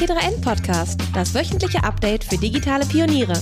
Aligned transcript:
T3N 0.00 0.40
Podcast, 0.42 0.98
das 1.12 1.34
wöchentliche 1.34 1.84
Update 1.84 2.24
für 2.24 2.38
digitale 2.38 2.86
Pioniere. 2.86 3.34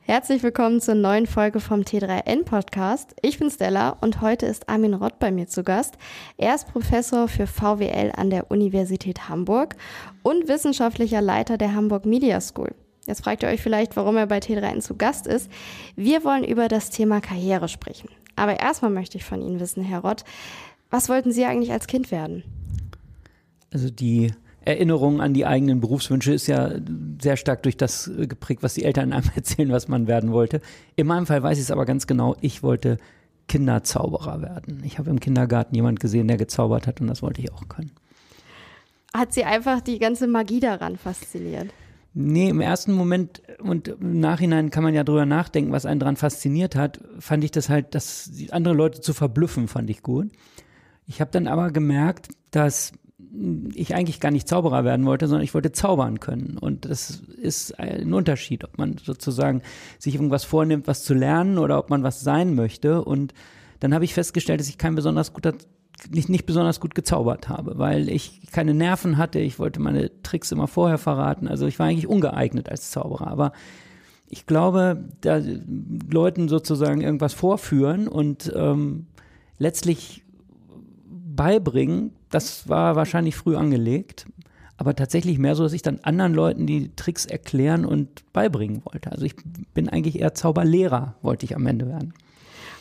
Herzlich 0.00 0.42
willkommen 0.42 0.82
zur 0.82 0.96
neuen 0.96 1.26
Folge 1.26 1.60
vom 1.60 1.80
T3N 1.80 2.44
Podcast. 2.44 3.16
Ich 3.22 3.38
bin 3.38 3.50
Stella 3.50 3.96
und 4.02 4.20
heute 4.20 4.44
ist 4.44 4.68
Armin 4.68 4.92
Rott 4.92 5.18
bei 5.18 5.30
mir 5.32 5.46
zu 5.46 5.64
Gast. 5.64 5.96
Er 6.36 6.54
ist 6.54 6.70
Professor 6.70 7.26
für 7.26 7.46
VWL 7.46 8.12
an 8.14 8.28
der 8.28 8.50
Universität 8.50 9.30
Hamburg 9.30 9.74
und 10.22 10.46
wissenschaftlicher 10.46 11.22
Leiter 11.22 11.56
der 11.56 11.74
Hamburg 11.74 12.04
Media 12.04 12.38
School. 12.42 12.74
Jetzt 13.06 13.24
fragt 13.24 13.42
ihr 13.44 13.48
euch 13.48 13.62
vielleicht, 13.62 13.96
warum 13.96 14.18
er 14.18 14.26
bei 14.26 14.40
T3N 14.40 14.82
zu 14.82 14.94
Gast 14.94 15.26
ist. 15.26 15.50
Wir 15.96 16.22
wollen 16.22 16.44
über 16.44 16.68
das 16.68 16.90
Thema 16.90 17.22
Karriere 17.22 17.68
sprechen. 17.68 18.10
Aber 18.36 18.58
erstmal 18.60 18.90
möchte 18.90 19.16
ich 19.16 19.24
von 19.24 19.40
Ihnen 19.40 19.60
wissen, 19.60 19.82
Herr 19.82 20.00
Rott, 20.00 20.24
was 20.94 21.08
wollten 21.08 21.32
Sie 21.32 21.44
eigentlich 21.44 21.72
als 21.72 21.88
Kind 21.88 22.12
werden? 22.12 22.44
Also 23.72 23.90
die 23.90 24.32
Erinnerung 24.60 25.20
an 25.20 25.34
die 25.34 25.44
eigenen 25.44 25.80
Berufswünsche 25.80 26.32
ist 26.32 26.46
ja 26.46 26.70
sehr 27.20 27.36
stark 27.36 27.64
durch 27.64 27.76
das 27.76 28.08
geprägt, 28.16 28.62
was 28.62 28.74
die 28.74 28.84
Eltern 28.84 29.12
einem 29.12 29.28
erzählen, 29.34 29.72
was 29.72 29.88
man 29.88 30.06
werden 30.06 30.30
wollte. 30.30 30.60
In 30.94 31.08
meinem 31.08 31.26
Fall 31.26 31.42
weiß 31.42 31.58
ich 31.58 31.64
es 31.64 31.72
aber 31.72 31.84
ganz 31.84 32.06
genau, 32.06 32.36
ich 32.42 32.62
wollte 32.62 32.98
Kinderzauberer 33.48 34.40
werden. 34.40 34.82
Ich 34.84 35.00
habe 35.00 35.10
im 35.10 35.18
Kindergarten 35.18 35.74
jemand 35.74 35.98
gesehen, 35.98 36.28
der 36.28 36.36
gezaubert 36.36 36.86
hat 36.86 37.00
und 37.00 37.08
das 37.08 37.22
wollte 37.22 37.42
ich 37.42 37.52
auch 37.52 37.66
können. 37.68 37.90
Hat 39.12 39.32
Sie 39.32 39.42
einfach 39.42 39.80
die 39.80 39.98
ganze 39.98 40.28
Magie 40.28 40.60
daran 40.60 40.96
fasziniert? 40.96 41.74
Nee, 42.16 42.50
im 42.50 42.60
ersten 42.60 42.92
Moment 42.92 43.42
und 43.58 43.88
im 43.88 44.20
Nachhinein 44.20 44.70
kann 44.70 44.84
man 44.84 44.94
ja 44.94 45.02
drüber 45.02 45.26
nachdenken, 45.26 45.72
was 45.72 45.86
einen 45.86 45.98
daran 45.98 46.14
fasziniert 46.14 46.76
hat, 46.76 47.00
fand 47.18 47.42
ich 47.42 47.50
das 47.50 47.68
halt, 47.68 47.96
dass 47.96 48.30
andere 48.50 48.74
Leute 48.74 49.00
zu 49.00 49.12
verblüffen, 49.12 49.66
fand 49.66 49.90
ich 49.90 50.00
gut. 50.00 50.30
Ich 51.06 51.20
habe 51.20 51.30
dann 51.30 51.46
aber 51.46 51.70
gemerkt, 51.70 52.28
dass 52.50 52.92
ich 53.74 53.94
eigentlich 53.94 54.20
gar 54.20 54.30
nicht 54.30 54.48
Zauberer 54.48 54.84
werden 54.84 55.06
wollte, 55.06 55.26
sondern 55.26 55.44
ich 55.44 55.54
wollte 55.54 55.72
zaubern 55.72 56.20
können. 56.20 56.56
Und 56.58 56.84
das 56.84 57.22
ist 57.40 57.78
ein 57.78 58.12
Unterschied, 58.12 58.64
ob 58.64 58.78
man 58.78 58.96
sozusagen 58.98 59.62
sich 59.98 60.14
irgendwas 60.14 60.44
vornimmt, 60.44 60.86
was 60.86 61.02
zu 61.02 61.14
lernen 61.14 61.58
oder 61.58 61.78
ob 61.78 61.90
man 61.90 62.02
was 62.02 62.20
sein 62.20 62.54
möchte. 62.54 63.04
Und 63.04 63.34
dann 63.80 63.92
habe 63.92 64.04
ich 64.04 64.14
festgestellt, 64.14 64.60
dass 64.60 64.68
ich 64.68 64.78
kein 64.78 64.94
besonders 64.94 65.32
guter 65.32 65.54
nicht, 66.10 66.28
nicht 66.28 66.46
besonders 66.46 66.80
gut 66.80 66.94
gezaubert 66.94 67.48
habe, 67.48 67.78
weil 67.78 68.08
ich 68.08 68.42
keine 68.52 68.74
Nerven 68.74 69.16
hatte. 69.16 69.38
Ich 69.38 69.58
wollte 69.58 69.80
meine 69.80 70.10
Tricks 70.22 70.52
immer 70.52 70.66
vorher 70.66 70.98
verraten. 70.98 71.48
Also 71.48 71.66
ich 71.66 71.78
war 71.78 71.86
eigentlich 71.86 72.08
ungeeignet 72.08 72.68
als 72.68 72.90
Zauberer. 72.90 73.28
Aber 73.28 73.52
ich 74.28 74.46
glaube, 74.46 75.04
da 75.20 75.40
Leuten 76.10 76.48
sozusagen 76.48 77.00
irgendwas 77.00 77.32
vorführen 77.32 78.08
und 78.08 78.52
ähm, 78.54 79.06
letztlich 79.58 80.23
beibringen, 81.34 82.12
das 82.30 82.68
war 82.68 82.96
wahrscheinlich 82.96 83.36
früh 83.36 83.56
angelegt. 83.56 84.26
Aber 84.76 84.96
tatsächlich 84.96 85.38
mehr 85.38 85.54
so, 85.54 85.62
dass 85.62 85.72
ich 85.72 85.82
dann 85.82 86.00
anderen 86.02 86.34
Leuten 86.34 86.66
die 86.66 86.90
Tricks 86.96 87.26
erklären 87.26 87.84
und 87.84 88.24
beibringen 88.32 88.82
wollte. 88.84 89.12
Also 89.12 89.24
ich 89.24 89.36
bin 89.72 89.88
eigentlich 89.88 90.18
eher 90.18 90.34
Zauberlehrer, 90.34 91.14
wollte 91.22 91.46
ich 91.46 91.54
am 91.54 91.66
Ende 91.66 91.86
werden. 91.86 92.12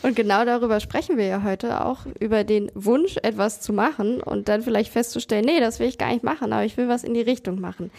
Und 0.01 0.17
genau 0.17 0.43
darüber 0.43 0.79
sprechen 0.81 1.17
wir 1.17 1.25
ja 1.27 1.43
heute 1.43 1.85
auch, 1.85 2.05
über 2.19 2.43
den 2.43 2.69
Wunsch, 2.75 3.15
etwas 3.23 3.61
zu 3.61 3.71
machen 3.71 4.21
und 4.21 4.49
dann 4.49 4.61
vielleicht 4.61 4.91
festzustellen, 4.91 5.45
nee, 5.45 5.61
das 5.61 5.79
will 5.79 5.87
ich 5.87 5.97
gar 5.97 6.11
nicht 6.11 6.23
machen, 6.23 6.51
aber 6.51 6.65
ich 6.65 6.75
will 6.75 6.89
was 6.89 7.05
in 7.05 7.13
die 7.13 7.21
Richtung 7.21 7.61
machen. 7.61 7.89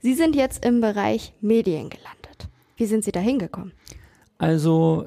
Sie 0.00 0.14
sind 0.14 0.34
jetzt 0.34 0.64
im 0.64 0.80
Bereich 0.80 1.34
Medien 1.42 1.90
gelandet. 1.90 2.48
Wie 2.76 2.86
sind 2.86 3.04
Sie 3.04 3.12
da 3.12 3.20
hingekommen? 3.20 3.72
Also 4.38 5.06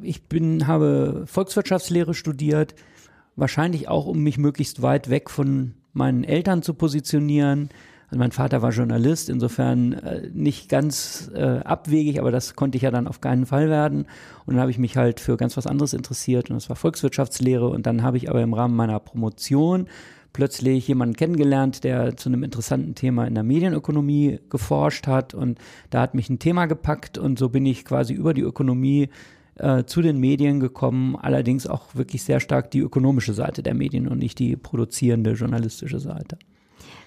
ich 0.00 0.22
bin, 0.22 0.66
habe 0.66 1.24
Volkswirtschaftslehre 1.26 2.14
studiert, 2.14 2.74
wahrscheinlich 3.36 3.88
auch, 3.88 4.06
um 4.06 4.22
mich 4.22 4.38
möglichst 4.38 4.82
weit 4.82 5.10
weg 5.10 5.30
von 5.30 5.74
meinen 5.92 6.24
Eltern 6.24 6.62
zu 6.62 6.74
positionieren. 6.74 7.70
Also 8.08 8.18
mein 8.18 8.32
Vater 8.32 8.60
war 8.60 8.70
Journalist, 8.70 9.28
insofern 9.28 9.92
äh, 9.92 10.28
nicht 10.32 10.68
ganz 10.68 11.30
äh, 11.32 11.60
abwegig, 11.60 12.18
aber 12.18 12.32
das 12.32 12.56
konnte 12.56 12.76
ich 12.76 12.82
ja 12.82 12.90
dann 12.90 13.06
auf 13.06 13.20
keinen 13.20 13.46
Fall 13.46 13.68
werden. 13.68 14.06
Und 14.46 14.54
dann 14.54 14.60
habe 14.60 14.72
ich 14.72 14.78
mich 14.78 14.96
halt 14.96 15.20
für 15.20 15.36
ganz 15.36 15.56
was 15.56 15.68
anderes 15.68 15.92
interessiert 15.92 16.50
und 16.50 16.56
das 16.56 16.68
war 16.68 16.76
Volkswirtschaftslehre. 16.76 17.68
Und 17.68 17.86
dann 17.86 18.02
habe 18.02 18.16
ich 18.16 18.28
aber 18.28 18.42
im 18.42 18.52
Rahmen 18.52 18.74
meiner 18.74 18.98
Promotion 18.98 19.86
plötzlich 20.32 20.86
jemanden 20.88 21.16
kennengelernt, 21.16 21.84
der 21.84 22.16
zu 22.16 22.28
einem 22.28 22.42
interessanten 22.42 22.94
Thema 22.94 23.26
in 23.26 23.34
der 23.34 23.44
Medienökonomie 23.44 24.40
geforscht 24.48 25.06
hat. 25.06 25.34
Und 25.34 25.58
da 25.90 26.00
hat 26.00 26.14
mich 26.14 26.28
ein 26.30 26.40
Thema 26.40 26.66
gepackt 26.66 27.16
und 27.16 27.38
so 27.38 27.48
bin 27.48 27.66
ich 27.66 27.84
quasi 27.84 28.12
über 28.12 28.34
die 28.34 28.42
Ökonomie 28.42 29.08
äh, 29.60 29.84
zu 29.84 30.02
den 30.02 30.18
Medien 30.18 30.60
gekommen, 30.60 31.16
allerdings 31.16 31.66
auch 31.66 31.94
wirklich 31.94 32.22
sehr 32.22 32.40
stark 32.40 32.70
die 32.70 32.80
ökonomische 32.80 33.34
Seite 33.34 33.62
der 33.62 33.74
Medien 33.74 34.08
und 34.08 34.18
nicht 34.18 34.38
die 34.38 34.56
produzierende 34.56 35.32
journalistische 35.32 36.00
Seite. 36.00 36.38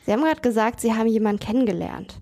Sie 0.06 0.12
haben 0.12 0.22
gerade 0.22 0.41
gesagt, 0.41 0.80
Sie 0.81 0.94
haben 0.94 1.08
jemanden 1.08 1.40
kennengelernt. 1.40 2.19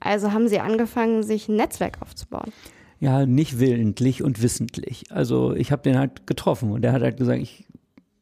Also 0.00 0.32
haben 0.32 0.48
Sie 0.48 0.60
angefangen, 0.60 1.22
sich 1.22 1.48
ein 1.48 1.56
Netzwerk 1.56 2.00
aufzubauen. 2.00 2.52
Ja, 3.00 3.26
nicht 3.26 3.58
willentlich 3.58 4.22
und 4.22 4.42
wissentlich. 4.42 5.04
Also 5.10 5.52
ich 5.54 5.72
habe 5.72 5.82
den 5.82 5.98
halt 5.98 6.26
getroffen 6.26 6.70
und 6.70 6.82
der 6.82 6.92
hat 6.92 7.02
halt 7.02 7.16
gesagt, 7.16 7.40
ich 7.40 7.66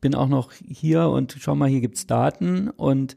bin 0.00 0.14
auch 0.14 0.28
noch 0.28 0.52
hier 0.52 1.08
und 1.08 1.36
schau 1.38 1.54
mal, 1.54 1.68
hier 1.68 1.80
gibt's 1.80 2.06
Daten 2.06 2.70
und 2.70 3.16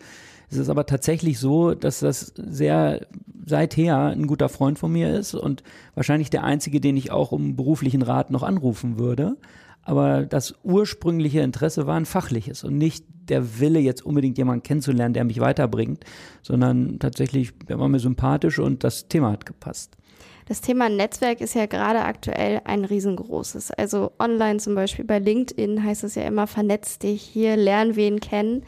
es 0.54 0.60
ist 0.60 0.70
aber 0.70 0.86
tatsächlich 0.86 1.40
so, 1.40 1.74
dass 1.74 2.00
das 2.00 2.34
sehr 2.36 3.08
seither 3.46 4.08
ein 4.08 4.28
guter 4.28 4.50
Freund 4.50 4.80
von 4.80 4.92
mir 4.92 5.14
ist 5.14 5.34
und 5.34 5.64
wahrscheinlich 5.96 6.30
der 6.30 6.44
einzige, 6.44 6.80
den 6.80 6.96
ich 6.96 7.12
auch 7.12 7.32
um 7.32 7.56
beruflichen 7.56 8.02
Rat 8.02 8.32
noch 8.32 8.44
anrufen 8.44 8.98
würde. 8.98 9.38
Aber 9.82 10.26
das 10.26 10.56
ursprüngliche 10.64 11.42
Interesse 11.42 11.88
war 11.88 11.98
ein 11.98 12.06
fachliches 12.06 12.64
und 12.64 12.78
nicht 12.78 13.06
der 13.10 13.60
Wille, 13.60 13.80
jetzt 13.80 14.06
unbedingt 14.06 14.38
jemanden 14.38 14.64
kennenzulernen, 14.64 15.14
der 15.14 15.26
mich 15.26 15.42
weiterbringt, 15.42 16.06
sondern 16.42 17.00
tatsächlich, 17.00 17.52
der 17.68 17.80
war 17.80 17.90
mir 17.90 18.00
sympathisch 18.00 18.60
und 18.60 18.84
das 18.84 19.10
Thema 19.10 19.32
hat 19.32 19.46
gepasst. 19.46 19.98
Das 20.46 20.62
Thema 20.62 20.90
Netzwerk 20.90 21.42
ist 21.42 21.56
ja 21.56 21.66
gerade 21.66 22.02
aktuell 22.02 22.62
ein 22.66 22.84
riesengroßes. 22.86 23.72
Also 23.72 24.12
online 24.20 24.60
zum 24.60 24.76
Beispiel 24.76 25.06
bei 25.06 25.20
LinkedIn 25.20 25.84
heißt 25.84 26.04
es 26.04 26.16
ja 26.16 26.24
immer, 26.24 26.48
vernetz 26.48 27.00
dich 27.00 27.22
hier, 27.22 27.56
lern 27.56 27.96
wen 27.96 28.20
kennen. 28.20 28.64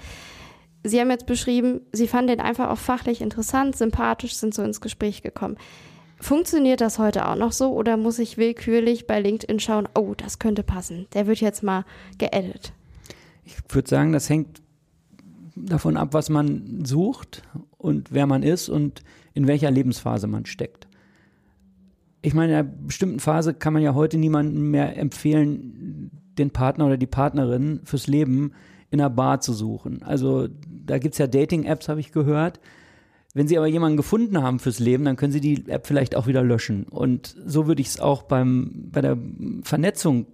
Sie 0.85 0.99
haben 0.99 1.09
jetzt 1.09 1.25
beschrieben, 1.25 1.81
Sie 1.91 2.07
fanden 2.07 2.27
den 2.27 2.39
einfach 2.39 2.69
auch 2.69 2.77
fachlich 2.77 3.21
interessant, 3.21 3.75
sympathisch, 3.75 4.35
sind 4.35 4.53
so 4.53 4.61
ins 4.61 4.81
Gespräch 4.81 5.23
gekommen. 5.23 5.57
Funktioniert 6.19 6.79
das 6.79 6.99
heute 6.99 7.27
auch 7.27 7.35
noch 7.35 7.51
so 7.51 7.73
oder 7.73 7.97
muss 7.97 8.19
ich 8.19 8.37
willkürlich 8.37 9.07
bei 9.07 9.19
LinkedIn 9.19 9.59
schauen, 9.59 9.87
oh, 9.95 10.13
das 10.15 10.39
könnte 10.39 10.63
passen, 10.63 11.07
der 11.13 11.27
wird 11.27 11.41
jetzt 11.41 11.63
mal 11.63 11.85
geedit? 12.19 12.71
Ich 13.43 13.57
würde 13.69 13.89
sagen, 13.89 14.13
das 14.13 14.29
hängt 14.29 14.61
davon 15.55 15.97
ab, 15.97 16.09
was 16.13 16.29
man 16.29 16.85
sucht 16.85 17.43
und 17.77 18.11
wer 18.11 18.27
man 18.27 18.43
ist 18.43 18.69
und 18.69 19.01
in 19.33 19.47
welcher 19.47 19.71
Lebensphase 19.71 20.27
man 20.27 20.45
steckt. 20.45 20.87
Ich 22.21 22.33
meine, 22.33 22.53
in 22.53 22.59
einer 22.59 22.69
bestimmten 22.69 23.19
Phase 23.19 23.53
kann 23.53 23.73
man 23.73 23.81
ja 23.81 23.93
heute 23.93 24.17
niemandem 24.17 24.71
mehr 24.71 24.97
empfehlen, 24.97 26.11
den 26.37 26.51
Partner 26.51 26.85
oder 26.87 26.97
die 26.97 27.07
Partnerin 27.07 27.81
fürs 27.83 28.07
Leben 28.07 28.53
in 28.89 29.01
einer 29.01 29.09
Bar 29.09 29.41
zu 29.41 29.53
suchen. 29.53 30.01
Also 30.03 30.47
da 30.85 30.97
gibt 30.97 31.13
es 31.13 31.19
ja 31.19 31.27
Dating-Apps, 31.27 31.89
habe 31.89 31.99
ich 31.99 32.11
gehört. 32.11 32.59
Wenn 33.33 33.47
Sie 33.49 33.57
aber 33.57 33.67
jemanden 33.67 33.97
gefunden 33.97 34.41
haben 34.41 34.59
fürs 34.59 34.79
Leben, 34.79 35.03
dann 35.03 35.17
können 35.17 35.33
Sie 35.33 35.41
die 35.41 35.69
App 35.69 35.85
vielleicht 35.87 36.15
auch 36.15 36.25
wieder 36.25 36.41
löschen. 36.41 36.85
Und 36.85 37.35
so 37.45 37.67
würde 37.67 37.81
ich 37.81 37.89
es 37.89 37.99
auch 37.99 38.23
beim, 38.23 38.89
bei 38.91 39.01
der 39.01 39.17
Vernetzung 39.63 40.27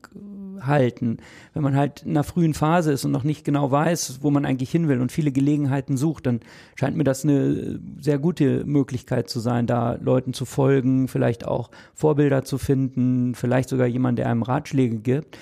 halten. 0.66 1.17
Wenn 1.53 1.63
man 1.63 1.75
halt 1.75 2.03
in 2.03 2.11
einer 2.11 2.23
frühen 2.23 2.53
Phase 2.53 2.91
ist 2.91 3.06
und 3.06 3.11
noch 3.11 3.23
nicht 3.23 3.44
genau 3.44 3.72
weiß, 3.72 4.19
wo 4.22 4.29
man 4.29 4.45
eigentlich 4.45 4.69
hin 4.69 4.88
will 4.88 5.01
und 5.01 5.11
viele 5.11 5.31
Gelegenheiten 5.31 5.97
sucht, 5.97 6.28
dann 6.28 6.41
scheint 6.75 6.95
mir 6.95 7.03
das 7.03 7.23
eine 7.23 7.79
sehr 8.00 8.19
gute 8.19 8.66
Möglichkeit 8.66 9.29
zu 9.29 9.40
sein, 9.40 9.67
da 9.67 9.97
Leuten 10.01 10.34
zu 10.34 10.45
folgen, 10.45 11.07
vielleicht 11.07 11.47
auch 11.47 11.72
Vorbilder 11.94 12.44
zu 12.44 12.57
finden, 12.57 13.35
vielleicht 13.35 13.69
sogar 13.69 13.88
jemand, 13.88 14.19
der 14.19 14.29
einem 14.29 14.44
Ratschläge 14.44 14.97
gibt. 14.97 15.38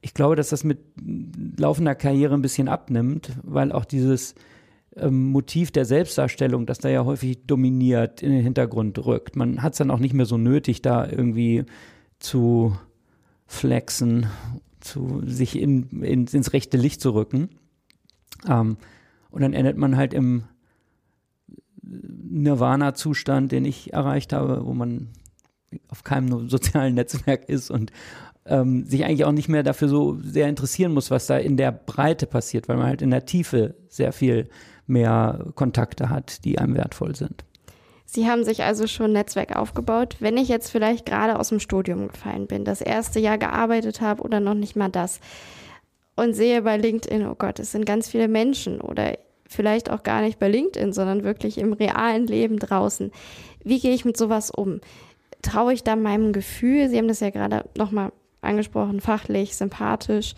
Ich 0.00 0.14
glaube, 0.14 0.36
dass 0.36 0.50
das 0.50 0.64
mit 0.64 0.80
laufender 1.56 1.94
Karriere 1.94 2.34
ein 2.34 2.42
bisschen 2.42 2.68
abnimmt, 2.68 3.30
weil 3.42 3.72
auch 3.72 3.84
dieses 3.84 4.34
ähm, 4.96 5.30
Motiv 5.30 5.70
der 5.70 5.84
Selbstdarstellung, 5.84 6.66
das 6.66 6.78
da 6.78 6.88
ja 6.88 7.04
häufig 7.04 7.46
dominiert, 7.46 8.22
in 8.22 8.32
den 8.32 8.42
Hintergrund 8.42 8.98
rückt. 9.04 9.36
Man 9.36 9.62
hat 9.62 9.72
es 9.72 9.78
dann 9.78 9.90
auch 9.90 9.98
nicht 9.98 10.14
mehr 10.14 10.26
so 10.26 10.38
nötig, 10.38 10.82
da 10.82 11.08
irgendwie 11.08 11.64
zu 12.18 12.76
flexen, 13.46 14.26
zu 14.80 15.22
sich 15.24 15.58
in, 15.58 16.02
in, 16.02 16.26
ins 16.26 16.52
rechte 16.52 16.76
Licht 16.76 17.00
zu 17.00 17.10
rücken. 17.10 17.50
Ähm, 18.48 18.76
und 19.30 19.42
dann 19.42 19.52
endet 19.52 19.76
man 19.76 19.96
halt 19.96 20.14
im 20.14 20.44
Nirvana-Zustand, 21.82 23.52
den 23.52 23.64
ich 23.64 23.92
erreicht 23.92 24.32
habe, 24.32 24.64
wo 24.64 24.74
man 24.74 25.08
auf 25.88 26.04
keinem 26.04 26.48
sozialen 26.48 26.94
Netzwerk 26.94 27.48
ist 27.48 27.70
und 27.70 27.90
ähm, 28.46 28.84
sich 28.84 29.04
eigentlich 29.04 29.24
auch 29.24 29.32
nicht 29.32 29.48
mehr 29.48 29.62
dafür 29.62 29.88
so 29.88 30.18
sehr 30.20 30.48
interessieren 30.48 30.92
muss, 30.92 31.10
was 31.10 31.26
da 31.26 31.38
in 31.38 31.56
der 31.56 31.72
Breite 31.72 32.26
passiert, 32.26 32.68
weil 32.68 32.76
man 32.76 32.86
halt 32.86 33.02
in 33.02 33.10
der 33.10 33.24
Tiefe 33.24 33.74
sehr 33.88 34.12
viel 34.12 34.48
mehr 34.86 35.46
Kontakte 35.54 36.10
hat, 36.10 36.44
die 36.44 36.58
einem 36.58 36.76
wertvoll 36.76 37.14
sind. 37.16 37.44
Sie 38.06 38.28
haben 38.28 38.44
sich 38.44 38.62
also 38.62 38.86
schon 38.86 39.12
Netzwerk 39.12 39.56
aufgebaut. 39.56 40.16
Wenn 40.20 40.36
ich 40.36 40.48
jetzt 40.48 40.70
vielleicht 40.70 41.06
gerade 41.06 41.38
aus 41.38 41.48
dem 41.48 41.58
Studium 41.58 42.08
gefallen 42.08 42.46
bin, 42.46 42.64
das 42.64 42.80
erste 42.80 43.18
Jahr 43.18 43.38
gearbeitet 43.38 44.00
habe 44.00 44.22
oder 44.22 44.40
noch 44.40 44.54
nicht 44.54 44.76
mal 44.76 44.88
das 44.88 45.20
und 46.14 46.34
sehe 46.34 46.62
bei 46.62 46.76
LinkedIn, 46.76 47.26
oh 47.26 47.34
Gott, 47.34 47.58
es 47.58 47.72
sind 47.72 47.86
ganz 47.86 48.08
viele 48.08 48.28
Menschen 48.28 48.80
oder 48.80 49.18
vielleicht 49.48 49.90
auch 49.90 50.02
gar 50.02 50.20
nicht 50.20 50.38
bei 50.38 50.48
LinkedIn, 50.48 50.92
sondern 50.92 51.24
wirklich 51.24 51.58
im 51.58 51.72
realen 51.72 52.26
Leben 52.26 52.58
draußen. 52.58 53.10
Wie 53.64 53.80
gehe 53.80 53.94
ich 53.94 54.04
mit 54.04 54.16
sowas 54.16 54.50
um? 54.50 54.80
Traue 55.42 55.72
ich 55.72 55.82
da 55.82 55.96
meinem 55.96 56.32
Gefühl? 56.32 56.88
Sie 56.88 56.98
haben 56.98 57.08
das 57.08 57.20
ja 57.20 57.30
gerade 57.30 57.64
nochmal 57.76 58.12
angesprochen, 58.42 59.00
fachlich, 59.00 59.56
sympathisch. 59.56 60.34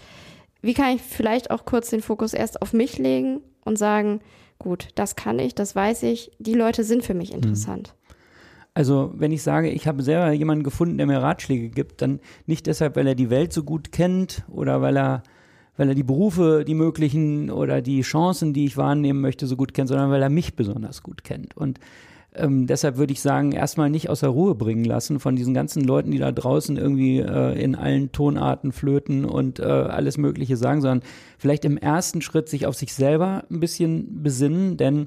Wie 0.62 0.74
kann 0.74 0.96
ich 0.96 1.02
vielleicht 1.02 1.50
auch 1.50 1.64
kurz 1.64 1.90
den 1.90 2.00
Fokus 2.00 2.32
erst 2.32 2.62
auf 2.62 2.72
mich 2.72 2.98
legen 2.98 3.42
und 3.66 3.76
sagen, 3.76 4.20
gut, 4.58 4.88
das 4.94 5.16
kann 5.16 5.38
ich, 5.38 5.54
das 5.54 5.76
weiß 5.76 6.04
ich, 6.04 6.30
die 6.38 6.54
Leute 6.54 6.84
sind 6.84 7.04
für 7.04 7.14
mich 7.14 7.30
mhm. 7.30 7.36
interessant. 7.36 7.94
Also 8.74 9.12
wenn 9.16 9.32
ich 9.32 9.42
sage, 9.42 9.70
ich 9.70 9.86
habe 9.86 10.02
selber 10.02 10.30
jemanden 10.32 10.62
gefunden, 10.62 10.98
der 10.98 11.06
mir 11.06 11.22
Ratschläge 11.22 11.70
gibt, 11.70 12.02
dann 12.02 12.20
nicht 12.44 12.66
deshalb, 12.66 12.96
weil 12.96 13.06
er 13.06 13.14
die 13.14 13.30
Welt 13.30 13.52
so 13.52 13.62
gut 13.62 13.90
kennt 13.90 14.44
oder 14.48 14.82
weil 14.82 14.98
er, 14.98 15.22
weil 15.78 15.88
er 15.88 15.94
die 15.94 16.02
Berufe, 16.02 16.62
die 16.66 16.74
möglichen 16.74 17.50
oder 17.50 17.80
die 17.80 18.02
Chancen, 18.02 18.52
die 18.52 18.66
ich 18.66 18.76
wahrnehmen 18.76 19.22
möchte, 19.22 19.46
so 19.46 19.56
gut 19.56 19.72
kennt, 19.72 19.88
sondern 19.88 20.10
weil 20.10 20.22
er 20.22 20.28
mich 20.28 20.56
besonders 20.56 21.02
gut 21.02 21.24
kennt. 21.24 21.56
Und 21.56 21.80
ähm, 22.38 22.66
deshalb 22.66 22.96
würde 22.96 23.12
ich 23.12 23.20
sagen, 23.20 23.52
erstmal 23.52 23.90
nicht 23.90 24.08
aus 24.08 24.20
der 24.20 24.30
Ruhe 24.30 24.54
bringen 24.54 24.84
lassen 24.84 25.20
von 25.20 25.36
diesen 25.36 25.54
ganzen 25.54 25.82
Leuten, 25.82 26.10
die 26.10 26.18
da 26.18 26.32
draußen 26.32 26.76
irgendwie 26.76 27.20
äh, 27.20 27.60
in 27.60 27.74
allen 27.74 28.12
Tonarten 28.12 28.72
flöten 28.72 29.24
und 29.24 29.58
äh, 29.58 29.64
alles 29.64 30.18
Mögliche 30.18 30.56
sagen, 30.56 30.80
sondern 30.80 31.02
vielleicht 31.38 31.64
im 31.64 31.76
ersten 31.76 32.22
Schritt 32.22 32.48
sich 32.48 32.66
auf 32.66 32.74
sich 32.74 32.94
selber 32.94 33.44
ein 33.50 33.60
bisschen 33.60 34.22
besinnen, 34.22 34.76
denn 34.76 35.06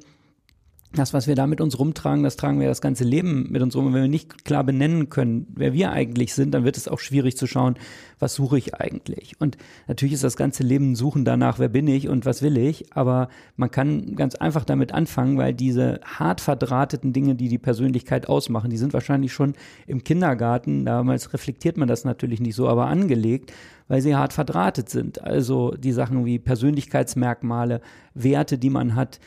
das, 0.94 1.14
was 1.14 1.28
wir 1.28 1.36
da 1.36 1.46
mit 1.46 1.62
uns 1.62 1.78
rumtragen, 1.78 2.24
das 2.24 2.36
tragen 2.36 2.60
wir 2.60 2.68
das 2.68 2.82
ganze 2.82 3.04
Leben 3.04 3.52
mit 3.52 3.62
uns 3.62 3.76
rum. 3.76 3.86
Und 3.86 3.94
wenn 3.94 4.02
wir 4.02 4.10
nicht 4.10 4.44
klar 4.44 4.64
benennen 4.64 5.10
können, 5.10 5.46
wer 5.56 5.72
wir 5.72 5.92
eigentlich 5.92 6.34
sind, 6.34 6.52
dann 6.52 6.64
wird 6.64 6.78
es 6.78 6.88
auch 6.88 6.98
schwierig 6.98 7.38
zu 7.38 7.46
schauen, 7.46 7.76
was 8.18 8.34
suche 8.34 8.58
ich 8.58 8.74
eigentlich. 8.74 9.40
Und 9.40 9.58
natürlich 9.88 10.16
ist 10.16 10.24
das 10.24 10.36
ganze 10.36 10.64
Leben 10.64 10.96
Suchen 10.96 11.26
danach, 11.26 11.60
wer 11.60 11.70
bin 11.70 11.88
ich 11.88 12.10
und 12.10 12.26
was 12.26 12.42
will 12.42 12.58
ich. 12.58 12.92
Aber 12.96 13.30
man 13.56 13.70
kann 13.70 14.16
ganz 14.16 14.34
einfach 14.34 14.66
damit 14.66 14.92
anfangen, 14.92 15.38
weil 15.38 15.54
diese 15.54 16.00
hart 16.04 16.42
verdrahteten 16.42 17.14
Dinge, 17.14 17.36
die 17.36 17.50
die 17.50 17.60
Persönlichkeit 17.60 18.28
ausmachen, 18.28 18.72
die 18.72 18.78
sind 18.78 18.94
wahrscheinlich 18.94 19.32
schon 19.32 19.54
im 19.86 20.04
Kindergarten, 20.04 20.86
damals 20.86 21.34
reflektiert 21.34 21.78
man 21.78 21.88
das 21.88 22.04
natürlich 22.04 22.40
nicht 22.40 22.56
so, 22.56 22.68
aber 22.68 22.88
angelegt 22.88 23.54
weil 23.90 24.02
sie 24.02 24.16
hart 24.16 24.34
verdrahtet 24.34 24.88
sind. 24.88 25.22
Also 25.22 25.72
die 25.72 25.92
Sachen 25.92 26.24
wie 26.24 26.40
Persönlichkeitsmerkmale, 26.40 27.82
Werte, 28.14 28.58
die 28.58 28.70
man 28.70 28.96
hat, 28.96 29.20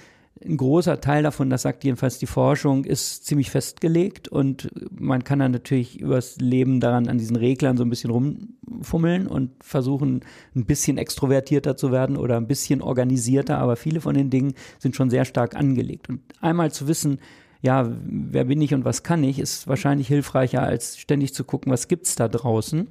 ein 0.45 0.57
großer 0.57 1.01
Teil 1.01 1.23
davon, 1.23 1.51
das 1.51 1.63
sagt 1.63 1.85
jedenfalls 1.85 2.19
die 2.19 2.27
Forschung, 2.27 2.85
ist 2.85 3.27
ziemlich 3.27 3.51
festgelegt 3.51 4.29
und 4.29 4.71
man 4.91 5.25
kann 5.25 5.39
dann 5.39 5.53
natürlich 5.53 6.01
übers 6.01 6.37
Leben 6.39 6.81
daran 6.81 7.09
an 7.09 7.19
diesen 7.19 7.37
Reglern 7.37 7.77
so 7.77 7.85
ein 7.85 7.91
bisschen 7.91 8.11
rumfummeln 8.11 9.27
und 9.27 9.51
versuchen, 9.63 10.21
ein 10.55 10.65
bisschen 10.65 10.99
extrovertierter 10.99 11.77
zu 11.77 11.93
werden 11.93 12.17
oder 12.17 12.37
ein 12.37 12.47
bisschen 12.47 12.83
organisierter, 12.83 13.59
aber 13.59 13.77
viele 13.77 14.01
von 14.01 14.15
den 14.15 14.31
Dingen 14.31 14.55
sind 14.79 14.97
schon 14.97 15.11
sehr 15.11 15.25
stark 15.25 15.57
angelegt. 15.57 16.09
Und 16.09 16.21
einmal 16.41 16.73
zu 16.73 16.89
wissen, 16.89 17.19
ja, 17.61 17.89
wer 18.05 18.45
bin 18.45 18.61
ich 18.61 18.75
und 18.75 18.85
was 18.85 19.03
kann 19.03 19.23
ich, 19.23 19.39
ist 19.39 19.69
wahrscheinlich 19.69 20.09
hilfreicher, 20.09 20.63
als 20.63 20.99
ständig 20.99 21.33
zu 21.33 21.45
gucken, 21.45 21.71
was 21.73 21.87
gibt's 21.87 22.17
da 22.17 22.29
draußen. 22.29 22.89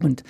Und 0.00 0.24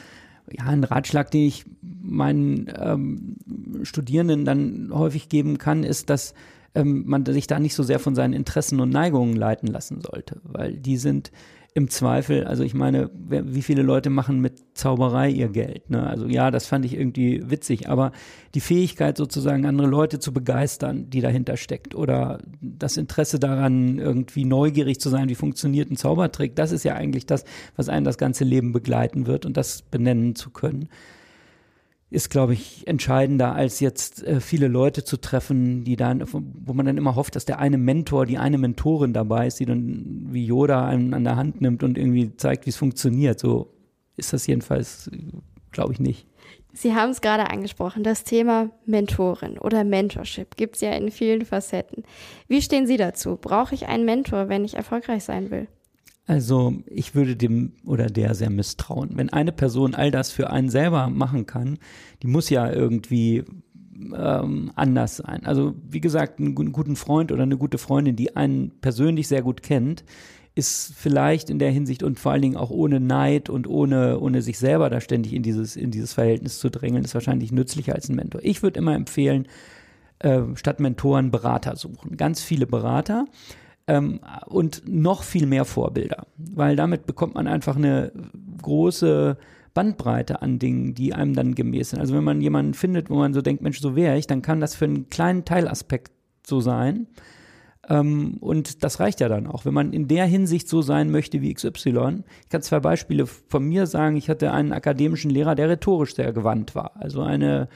ja, 0.51 0.65
ein 0.65 0.85
Ratschlag, 0.85 1.31
den 1.31 1.43
ich 1.43 1.65
meinen 1.83 2.73
ähm, 2.79 3.37
Studierenden 3.83 4.45
dann 4.45 4.91
häufig 4.93 5.29
geben 5.29 5.59
kann, 5.59 5.83
ist, 5.83 6.11
dass 6.11 6.35
ähm, 6.75 7.05
man 7.07 7.25
sich 7.27 7.47
da 7.47 7.59
nicht 7.59 7.75
so 7.75 7.83
sehr 7.83 7.99
von 7.99 8.15
seinen 8.15 8.33
Interessen 8.33 8.81
und 8.81 8.91
Neigungen 8.91 9.35
leiten 9.35 9.67
lassen 9.67 10.01
sollte, 10.01 10.41
weil 10.45 10.75
die 10.75 10.99
sind 10.99 11.33
im 11.76 11.90
Zweifel, 11.90 12.44
also 12.44 12.62
ich 12.62 12.73
meine, 12.73 13.11
wie 13.12 13.61
viele 13.61 13.82
Leute 13.82 14.08
machen 14.08 14.40
mit 14.40 14.55
Zauberei 14.73 15.28
ihr 15.28 15.50
Geld? 15.50 15.90
Ne? 15.90 16.06
Also 16.06 16.26
ja, 16.26 16.50
das 16.50 16.67
fand 16.67 16.87
ich 16.87 16.94
irgendwie 16.94 17.50
witzig, 17.50 17.90
aber 17.90 18.12
die 18.55 18.61
Fähigkeit 18.61 19.19
sozusagen 19.19 19.67
andere 19.67 19.87
Leute 19.87 20.19
zu 20.19 20.32
begeistern, 20.32 21.11
die 21.11 21.20
dahinter 21.20 21.58
steckt 21.58 21.94
oder 21.94 22.38
das 22.62 22.96
Interesse 22.96 23.38
daran, 23.38 23.99
irgendwie 23.99 24.46
neugierig 24.46 25.00
zu 25.00 25.11
sein, 25.11 25.28
wie 25.28 25.34
funktioniert 25.34 25.90
ein 25.90 25.99
Zaubertrick, 25.99 26.56
das 26.56 26.73
ist 26.73 26.82
ja 26.82 26.94
eigentlich 26.94 27.26
das, 27.26 27.44
was 27.76 27.90
einen 27.90 28.06
das 28.06 28.17
ganze 28.17 28.44
Leben 28.44 28.73
begleiten 28.73 29.26
wird 29.26 29.44
und 29.44 29.58
das 29.58 29.82
benennen 29.82 30.34
zu 30.34 30.49
können 30.49 30.88
ist, 32.08 32.31
glaube 32.31 32.53
ich, 32.53 32.87
entscheidender, 32.87 33.55
als 33.55 33.81
jetzt 33.81 34.23
äh, 34.23 34.41
viele 34.41 34.69
Leute 34.69 35.03
zu 35.03 35.17
treffen, 35.17 35.85
die 35.85 35.97
dann, 35.97 36.25
wo 36.32 36.73
man 36.73 36.87
dann 36.87 36.99
immer 36.99 37.17
hofft, 37.17 37.35
dass 37.35 37.44
der 37.44 37.58
eine 37.58 37.79
Mentor, 37.79 38.26
die 38.26 38.38
eine 38.38 38.58
Mentorin 38.58 39.12
dabei 39.12 39.49
ist, 39.49 39.58
die 39.58 39.67
dann 39.67 40.29
wie 40.31 40.47
Yoda 40.47 40.87
einen 40.87 41.14
an 41.14 41.25
der 41.25 41.37
Hand 41.37 41.61
nimmt 41.61 41.82
und 41.82 41.99
irgendwie 41.99 42.37
zeigt, 42.37 42.67
wie 42.67 42.70
es 42.70 42.76
funktioniert. 42.76 43.41
So 43.41 43.73
ist 44.17 44.32
das 44.32 44.47
jedenfalls, 44.47 45.11
glaube 45.73 45.93
ich, 45.94 46.00
nicht. 46.00 46.26
Sie 46.73 46.94
haben 46.94 47.11
es 47.11 47.23
gerade 47.23 47.50
angesprochen, 47.50 48.05
das 48.05 48.23
Thema 48.23 48.70
Mentorin 48.85 49.59
oder 49.59 49.82
Mentorship 49.82 50.56
gibt 50.56 50.76
es 50.76 50.82
ja 50.82 50.93
in 50.93 51.11
vielen 51.11 51.47
Facetten. 51.47 52.05
Wie 52.49 52.61
stehen 52.61 52.87
Sie 52.87 52.99
dazu? 52.99 53.37
Brauche 53.37 53.75
ich 53.75 53.88
einen 53.88 54.05
Mentor, 54.05 54.50
wenn 54.50 54.64
ich 54.64 54.75
erfolgreich 54.75 55.25
sein 55.25 55.50
will? 55.50 55.69
Also 56.26 56.75
ich 56.87 57.14
würde 57.14 57.37
dem 57.37 57.73
oder 57.84 58.06
der 58.06 58.34
sehr 58.34 58.50
misstrauen. 58.50 59.11
Wenn 59.14 59.32
eine 59.32 59.52
Person 59.52 59.94
all 59.94 60.11
das 60.11 60.32
für 60.32 60.50
einen 60.50 60.70
selber 60.70 61.08
machen 61.08 61.46
kann, 61.46 61.78
die 62.23 62.26
muss 62.26 62.50
ja 62.50 62.70
irgendwie 62.70 63.44
ähm, 64.14 64.73
anders 64.75 65.19
sein. 65.19 65.46
Also 65.46 65.75
wie 65.88 66.00
gesagt, 66.00 66.40
einen 66.40 66.55
guten 66.55 66.96
Freund 66.96 67.31
oder 67.31 67.44
eine 67.44 67.56
gute 67.56 67.78
Freundin, 67.78 68.17
die 68.17 68.37
einen 68.37 68.73
persönlich 68.81 69.28
sehr 69.28 69.43
gut 69.43 69.62
kennt, 69.62 70.05
ist 70.56 70.94
vielleicht 70.96 71.50
in 71.50 71.58
der 71.58 71.70
Hinsicht 71.70 72.02
und 72.02 72.19
vor 72.19 72.32
allen 72.32 72.43
Dingen 72.43 72.56
auch 72.56 72.70
ohne 72.70 72.99
Neid 72.99 73.50
und 73.50 73.69
ohne, 73.69 74.19
ohne 74.19 74.43
sich 74.43 74.58
selber 74.58 74.90
da 74.90 75.00
ständig 75.00 75.34
in 75.34 75.43
dieses, 75.43 75.76
in 75.76 75.90
dieses 75.90 76.14
Verhältnis 76.14 76.58
zu 76.58 76.70
drängeln, 76.70 77.05
ist 77.05 77.14
wahrscheinlich 77.14 77.52
nützlicher 77.52 77.94
als 77.94 78.08
ein 78.08 78.17
Mentor. 78.17 78.40
Ich 78.43 78.62
würde 78.62 78.81
immer 78.81 78.94
empfehlen, 78.94 79.46
äh, 80.19 80.40
statt 80.55 80.81
Mentoren 80.81 81.31
Berater 81.31 81.76
suchen. 81.76 82.17
Ganz 82.17 82.43
viele 82.43 82.67
Berater 82.67 83.26
ähm, 83.87 84.21
und 84.47 84.83
noch 84.87 85.23
viel 85.23 85.47
mehr 85.47 85.65
Vorbilder, 85.65 86.27
weil 86.37 86.77
damit 86.77 87.06
bekommt 87.06 87.35
man 87.35 87.47
einfach 87.47 87.77
eine 87.77 88.12
große 88.62 89.37
Bandbreite 89.75 90.41
an 90.43 90.59
Dingen, 90.59 90.94
die 90.94 91.15
einem 91.15 91.35
dann 91.35 91.55
gemäß 91.55 91.91
sind. 91.91 92.00
Also 92.00 92.15
wenn 92.15 92.25
man 92.25 92.41
jemanden 92.41 92.75
findet, 92.75 93.11
wo 93.11 93.17
man 93.17 93.35
so 93.35 93.43
denkt, 93.43 93.62
Mensch, 93.62 93.81
so 93.81 93.94
wäre 93.94 94.17
ich, 94.17 94.27
dann 94.27 94.43
kann 94.43 94.61
das 94.61 94.75
für 94.75 94.87
einen 94.87 95.11
kleinen 95.11 95.44
Teilaspekt 95.44 96.12
so 96.47 96.61
sein. 96.61 97.06
Ähm, 97.88 98.38
und 98.41 98.83
das 98.83 99.00
reicht 99.00 99.21
ja 99.21 99.29
dann 99.29 99.47
auch, 99.47 99.65
wenn 99.65 99.75
man 99.75 99.93
in 99.93 100.09
der 100.09 100.25
Hinsicht 100.25 100.69
so 100.69 100.83
sein 100.83 101.11
möchte 101.11 101.43
wie 101.43 101.53
XY. 101.53 102.25
Ich 102.43 102.49
kann 102.49 102.62
zwei 102.62 102.81
Beispiele 102.81 103.27
von 103.27 103.65
mir 103.65 103.87
sagen. 103.87 104.17
Ich 104.17 104.29
hatte 104.29 104.50
einen 104.53 104.73
akademischen 104.73 105.31
Lehrer, 105.31 105.55
der 105.55 105.69
rhetorisch 105.69 106.15
sehr 106.15 106.33
gewandt 106.33 106.75
war. 106.75 106.93
Also 106.97 107.23
eine 107.23 107.69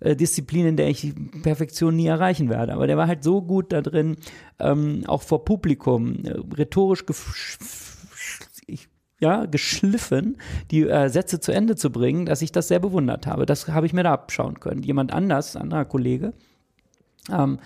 äh, 0.00 0.16
Disziplin, 0.16 0.66
in 0.66 0.76
der 0.76 0.88
ich 0.88 1.12
Perfektion 1.42 1.96
nie 1.96 2.06
erreichen 2.06 2.48
werde. 2.48 2.72
Aber 2.72 2.86
der 2.86 2.96
war 2.96 3.08
halt 3.08 3.24
so 3.24 3.42
gut 3.42 3.72
da 3.72 3.80
drin, 3.80 4.16
ähm, 4.58 5.04
auch 5.06 5.22
vor 5.22 5.44
Publikum, 5.44 6.24
äh, 6.24 6.34
rhetorisch 6.56 7.04
ich, 8.66 8.88
ja, 9.20 9.46
geschliffen, 9.46 10.36
die 10.70 10.88
äh, 10.88 11.08
Sätze 11.08 11.40
zu 11.40 11.52
Ende 11.52 11.76
zu 11.76 11.90
bringen, 11.90 12.26
dass 12.26 12.42
ich 12.42 12.52
das 12.52 12.68
sehr 12.68 12.80
bewundert 12.80 13.26
habe. 13.26 13.46
Das 13.46 13.68
habe 13.68 13.86
ich 13.86 13.92
mir 13.92 14.04
da 14.04 14.12
abschauen 14.12 14.60
können. 14.60 14.82
Jemand 14.82 15.12
anders, 15.12 15.56
anderer 15.56 15.84
Kollege, 15.84 16.32
ähm, 17.30 17.58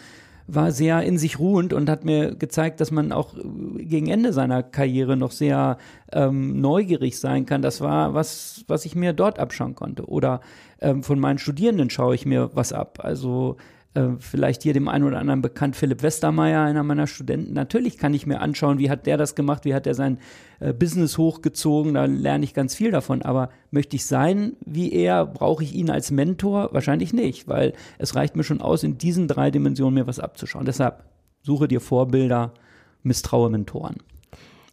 war 0.55 0.71
sehr 0.73 1.03
in 1.03 1.19
sich 1.19 1.39
ruhend 1.39 1.73
und 1.73 1.89
hat 1.89 2.05
mir 2.05 2.35
gezeigt, 2.35 2.81
dass 2.81 2.91
man 2.91 3.13
auch 3.13 3.35
gegen 3.77 4.09
Ende 4.09 4.33
seiner 4.33 4.63
Karriere 4.63 5.17
noch 5.17 5.31
sehr 5.31 5.79
ähm, 6.13 6.61
neugierig 6.61 7.19
sein 7.19 7.47
kann. 7.47 7.63
Das 7.63 7.81
war 7.81 8.15
was, 8.15 8.65
was 8.69 8.85
ich 8.85 8.95
mir 8.95 9.13
dort 9.13 9.39
abschauen 9.39 9.75
konnte. 9.75 10.07
Oder 10.09 10.41
ähm, 10.81 11.03
von 11.03 11.19
meinen 11.19 11.39
Studierenden 11.39 11.91
schaue 11.91 12.15
ich 12.15 12.27
mir 12.27 12.51
was 12.55 12.73
ab. 12.73 12.99
Also 13.03 13.57
äh, 13.95 14.09
vielleicht 14.19 14.63
hier 14.63 14.73
dem 14.73 14.89
einen 14.89 15.05
oder 15.05 15.19
anderen 15.19 15.43
bekannt, 15.43 15.77
Philipp 15.77 16.03
Westermeier, 16.03 16.63
einer 16.63 16.83
meiner 16.83 17.07
Studenten. 17.07 17.53
Natürlich 17.53 17.99
kann 17.99 18.15
ich 18.15 18.27
mir 18.27 18.41
anschauen, 18.41 18.79
wie 18.79 18.89
hat 18.89 19.07
der 19.07 19.19
das 19.19 19.35
gemacht, 19.35 19.65
wie 19.67 19.75
hat 19.75 19.87
er 19.87 19.95
sein 19.95 20.19
äh, 20.61 20.73
Business 20.73 21.19
hochgezogen, 21.19 21.95
da 21.95 22.07
lerne 22.07 22.45
ich 22.45 22.55
ganz 22.55 22.75
viel 22.75 22.91
davon. 22.91 23.21
Aber 23.23 23.51
möchte 23.71 23.97
ich 23.97 24.07
sein 24.07 24.57
wie 24.65 24.93
er, 24.93 25.27
brauche 25.27 25.63
ich 25.63 25.75
ihn 25.75 25.91
als 25.91 26.11
Mentor? 26.11 26.71
Wahrscheinlich 26.73 27.13
nicht, 27.13 27.49
weil 27.49 27.75
es 27.99 28.15
reicht 28.15 28.35
mir 28.35 28.45
schon 28.45 28.63
aus, 28.63 28.83
in 28.83 28.97
diesen 28.97 29.29
drei 29.29 29.51
Dimensionen 29.51 29.95
mir 29.95 30.07
was 30.07 30.21
abzuschauen. 30.21 30.65
Deshalb 30.65 31.05
suche 31.43 31.69
dir 31.69 31.81
Vorbilder, 31.81 32.55
misstraue 33.03 33.51
Mentoren. 33.51 33.97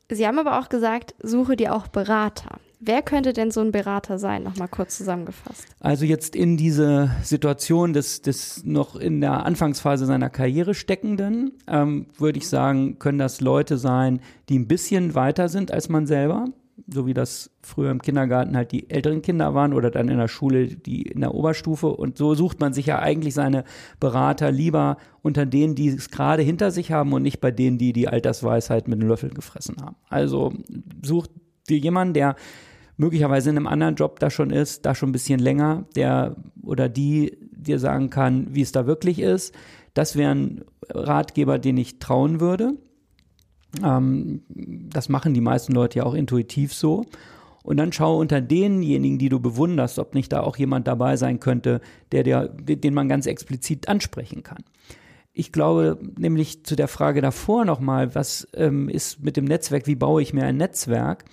Sie 0.09 0.25
haben 0.25 0.39
aber 0.39 0.59
auch 0.59 0.69
gesagt, 0.69 1.13
suche 1.21 1.55
dir 1.55 1.75
auch 1.75 1.87
Berater. 1.87 2.59
Wer 2.81 3.01
könnte 3.01 3.33
denn 3.33 3.51
so 3.51 3.59
ein 3.59 3.73
Berater 3.73 4.17
sein? 4.17 4.43
Nochmal 4.43 4.69
kurz 4.69 4.97
zusammengefasst. 4.97 5.67
Also 5.81 6.05
jetzt 6.05 6.33
in 6.33 6.55
diese 6.55 7.11
Situation 7.23 7.91
des, 7.91 8.21
des 8.21 8.63
noch 8.63 8.95
in 8.95 9.19
der 9.19 9.45
Anfangsphase 9.45 10.05
seiner 10.05 10.29
Karriere 10.29 10.73
steckenden, 10.73 11.51
ähm, 11.67 12.05
würde 12.17 12.37
ich 12.37 12.47
sagen, 12.47 12.97
können 12.97 13.17
das 13.17 13.41
Leute 13.41 13.77
sein, 13.77 14.21
die 14.47 14.57
ein 14.57 14.67
bisschen 14.67 15.13
weiter 15.13 15.49
sind 15.49 15.73
als 15.73 15.89
man 15.89 16.07
selber, 16.07 16.45
so 16.87 17.05
wie 17.05 17.13
das 17.13 17.51
früher 17.61 17.91
im 17.91 18.01
Kindergarten 18.01 18.55
halt 18.55 18.71
die 18.71 18.89
älteren 18.89 19.21
Kinder 19.21 19.53
waren 19.53 19.73
oder 19.73 19.91
dann 19.91 20.07
in 20.07 20.17
der 20.17 20.29
Schule 20.29 20.67
die 20.67 21.01
in 21.01 21.19
der 21.19 21.35
Oberstufe. 21.35 21.87
Und 21.87 22.17
so 22.17 22.33
sucht 22.33 22.61
man 22.61 22.71
sich 22.71 22.85
ja 22.85 22.99
eigentlich 22.99 23.33
seine 23.33 23.65
Berater 23.99 24.53
lieber 24.53 24.95
unter 25.21 25.45
denen, 25.45 25.75
die 25.75 25.89
es 25.89 26.09
gerade 26.11 26.43
hinter 26.43 26.71
sich 26.71 26.93
haben 26.93 27.11
und 27.11 27.23
nicht 27.23 27.41
bei 27.41 27.51
denen, 27.51 27.77
die 27.77 27.91
die 27.91 28.07
Altersweisheit 28.07 28.87
mit 28.87 29.01
den 29.01 29.09
Löffeln 29.09 29.33
gefressen 29.33 29.75
haben. 29.81 29.97
Also 30.07 30.53
sucht 31.03 31.31
dir 31.67 31.77
jemanden, 31.77 32.13
der 32.13 32.37
möglicherweise 32.99 33.49
in 33.49 33.55
einem 33.55 33.67
anderen 33.67 33.95
Job 33.95 34.19
da 34.19 34.29
schon 34.29 34.51
ist, 34.51 34.85
da 34.85 34.93
schon 34.93 35.09
ein 35.09 35.13
bisschen 35.13 35.39
länger, 35.39 35.85
der 35.95 36.35
oder 36.61 36.89
die 36.89 37.37
dir 37.51 37.79
sagen 37.79 38.09
kann, 38.09 38.53
wie 38.53 38.61
es 38.61 38.73
da 38.73 38.85
wirklich 38.85 39.19
ist. 39.19 39.55
Das 39.93 40.15
wäre 40.17 40.31
ein 40.31 40.65
Ratgeber, 40.89 41.59
den 41.59 41.77
ich 41.77 41.99
trauen 41.99 42.41
würde. 42.41 42.73
Ähm, 43.83 44.41
das 44.49 45.07
machen 45.07 45.33
die 45.33 45.41
meisten 45.41 45.73
Leute 45.73 45.99
ja 45.99 46.05
auch 46.05 46.13
intuitiv 46.13 46.73
so. 46.73 47.05
Und 47.63 47.77
dann 47.77 47.93
schau 47.93 48.17
unter 48.17 48.41
denjenigen, 48.41 49.17
die 49.17 49.29
du 49.29 49.39
bewunderst, 49.39 49.97
ob 49.97 50.13
nicht 50.13 50.33
da 50.33 50.41
auch 50.41 50.57
jemand 50.57 50.87
dabei 50.87 51.15
sein 51.15 51.39
könnte, 51.39 51.79
der, 52.11 52.23
der, 52.23 52.47
den 52.49 52.93
man 52.93 53.07
ganz 53.07 53.27
explizit 53.27 53.87
ansprechen 53.87 54.43
kann. 54.43 54.63
Ich 55.31 55.53
glaube 55.53 55.99
nämlich 56.17 56.65
zu 56.65 56.75
der 56.75 56.89
Frage 56.89 57.21
davor 57.21 57.63
nochmal, 57.63 58.13
was 58.13 58.47
ähm, 58.55 58.89
ist 58.89 59.23
mit 59.23 59.37
dem 59.37 59.45
Netzwerk, 59.45 59.87
wie 59.87 59.95
baue 59.95 60.21
ich 60.21 60.33
mir 60.33 60.43
ein 60.43 60.57
Netzwerk? 60.57 61.23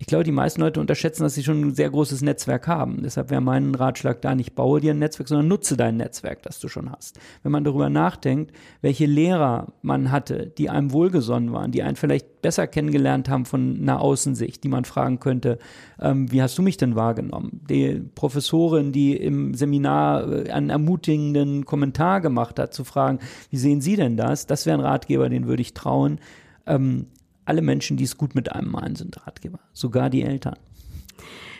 Ich 0.00 0.06
glaube, 0.06 0.24
die 0.24 0.32
meisten 0.32 0.62
Leute 0.62 0.80
unterschätzen, 0.80 1.24
dass 1.24 1.34
sie 1.34 1.44
schon 1.44 1.60
ein 1.60 1.74
sehr 1.74 1.90
großes 1.90 2.22
Netzwerk 2.22 2.66
haben. 2.66 3.02
Deshalb 3.02 3.28
wäre 3.28 3.42
mein 3.42 3.74
Ratschlag 3.74 4.22
da 4.22 4.34
nicht, 4.34 4.54
baue 4.54 4.80
dir 4.80 4.94
ein 4.94 4.98
Netzwerk, 4.98 5.28
sondern 5.28 5.48
nutze 5.48 5.76
dein 5.76 5.98
Netzwerk, 5.98 6.42
das 6.42 6.58
du 6.58 6.68
schon 6.68 6.90
hast. 6.90 7.20
Wenn 7.42 7.52
man 7.52 7.64
darüber 7.64 7.90
nachdenkt, 7.90 8.50
welche 8.80 9.04
Lehrer 9.04 9.74
man 9.82 10.10
hatte, 10.10 10.46
die 10.46 10.70
einem 10.70 10.92
wohlgesonnen 10.92 11.52
waren, 11.52 11.70
die 11.70 11.82
einen 11.82 11.96
vielleicht 11.96 12.40
besser 12.40 12.66
kennengelernt 12.66 13.28
haben 13.28 13.44
von 13.44 13.78
einer 13.78 14.00
Außensicht, 14.00 14.64
die 14.64 14.68
man 14.68 14.86
fragen 14.86 15.20
könnte, 15.20 15.58
ähm, 16.00 16.32
wie 16.32 16.40
hast 16.40 16.56
du 16.56 16.62
mich 16.62 16.78
denn 16.78 16.96
wahrgenommen? 16.96 17.60
Die 17.68 18.00
Professorin, 18.14 18.92
die 18.92 19.14
im 19.14 19.52
Seminar 19.52 20.46
äh, 20.46 20.50
einen 20.50 20.70
ermutigenden 20.70 21.66
Kommentar 21.66 22.22
gemacht 22.22 22.58
hat, 22.58 22.72
zu 22.72 22.84
fragen, 22.84 23.18
wie 23.50 23.58
sehen 23.58 23.82
Sie 23.82 23.96
denn 23.96 24.16
das? 24.16 24.46
Das 24.46 24.64
wäre 24.64 24.78
ein 24.78 24.84
Ratgeber, 24.84 25.28
den 25.28 25.46
würde 25.46 25.60
ich 25.60 25.74
trauen. 25.74 26.20
Ähm, 26.66 27.08
alle 27.50 27.62
Menschen, 27.62 27.96
die 27.96 28.04
es 28.04 28.16
gut 28.16 28.36
mit 28.36 28.52
einem 28.52 28.70
meinen, 28.70 28.94
sind 28.94 29.26
Ratgeber, 29.26 29.58
sogar 29.72 30.08
die 30.08 30.22
Eltern. 30.22 30.54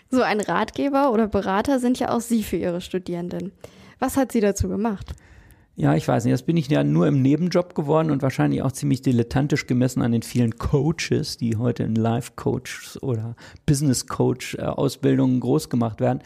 So 0.09 0.23
ein 0.23 0.41
Ratgeber 0.41 1.11
oder 1.11 1.27
Berater 1.27 1.81
sind 1.81 1.99
ja 1.99 2.15
auch 2.15 2.21
Sie 2.21 2.45
für 2.45 2.57
Ihre 2.57 2.81
Studierenden. 2.81 3.51
Was 3.99 4.17
hat 4.17 4.31
Sie 4.31 4.41
dazu 4.41 4.69
gemacht? 4.69 5.15
Ja, 5.75 5.97
ich 5.97 6.07
weiß 6.07 6.25
nicht. 6.25 6.33
Das 6.33 6.45
bin 6.45 6.57
ich 6.57 6.69
ja 6.69 6.85
nur 6.85 7.09
im 7.09 7.23
Nebenjob 7.23 7.75
geworden 7.75 8.13
und 8.13 8.23
wahrscheinlich 8.23 8.63
auch 8.63 8.71
ziemlich 8.71 9.03
dilettantisch 9.03 9.67
gemessen 9.67 10.03
an 10.03 10.13
den 10.13 10.23
vielen 10.23 10.59
Coaches, 10.59 11.39
die 11.39 11.57
heute 11.57 11.83
in 11.83 11.97
Life 11.97 12.33
Coach 12.37 12.97
oder 13.03 13.35
Business 13.67 14.07
Coach 14.07 14.55
äh, 14.55 14.63
Ausbildungen 14.63 15.41
groß 15.41 15.71
gemacht 15.71 16.01
werden. 16.01 16.21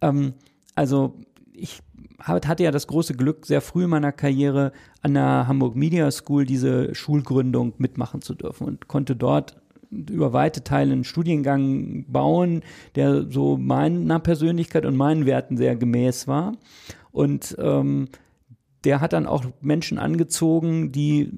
Ähm, 0.00 0.32
also 0.74 1.18
ich 1.52 1.80
hatte 2.22 2.62
ja 2.62 2.70
das 2.70 2.86
große 2.86 3.14
Glück, 3.14 3.46
sehr 3.46 3.60
früh 3.60 3.84
in 3.84 3.90
meiner 3.90 4.12
Karriere 4.12 4.72
an 5.00 5.14
der 5.14 5.46
Hamburg 5.46 5.76
Media 5.76 6.10
School 6.10 6.46
diese 6.46 6.94
Schulgründung 6.94 7.74
mitmachen 7.78 8.22
zu 8.22 8.34
dürfen 8.34 8.66
und 8.66 8.88
konnte 8.88 9.16
dort 9.16 9.56
über 9.90 10.32
weite 10.32 10.64
Teile 10.64 10.92
einen 10.92 11.04
Studiengang 11.04 12.06
bauen, 12.08 12.62
der 12.94 13.30
so 13.30 13.58
meiner 13.58 14.20
Persönlichkeit 14.20 14.86
und 14.86 14.96
meinen 14.96 15.26
Werten 15.26 15.56
sehr 15.56 15.76
gemäß 15.76 16.26
war. 16.26 16.52
Und 17.10 17.56
ähm, 17.58 18.08
der 18.84 19.00
hat 19.00 19.12
dann 19.12 19.26
auch 19.26 19.44
Menschen 19.60 19.98
angezogen, 19.98 20.90
die 20.90 21.30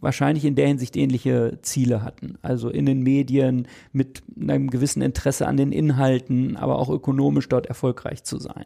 wahrscheinlich 0.00 0.44
in 0.44 0.56
der 0.56 0.66
Hinsicht 0.66 0.96
ähnliche 0.96 1.58
Ziele 1.62 2.02
hatten. 2.02 2.38
Also 2.42 2.70
in 2.70 2.86
den 2.86 3.02
Medien 3.02 3.68
mit 3.92 4.22
einem 4.40 4.68
gewissen 4.70 5.02
Interesse 5.02 5.46
an 5.46 5.56
den 5.56 5.70
Inhalten, 5.70 6.56
aber 6.56 6.78
auch 6.78 6.90
ökonomisch 6.90 7.48
dort 7.48 7.66
erfolgreich 7.66 8.24
zu 8.24 8.38
sein. 8.38 8.64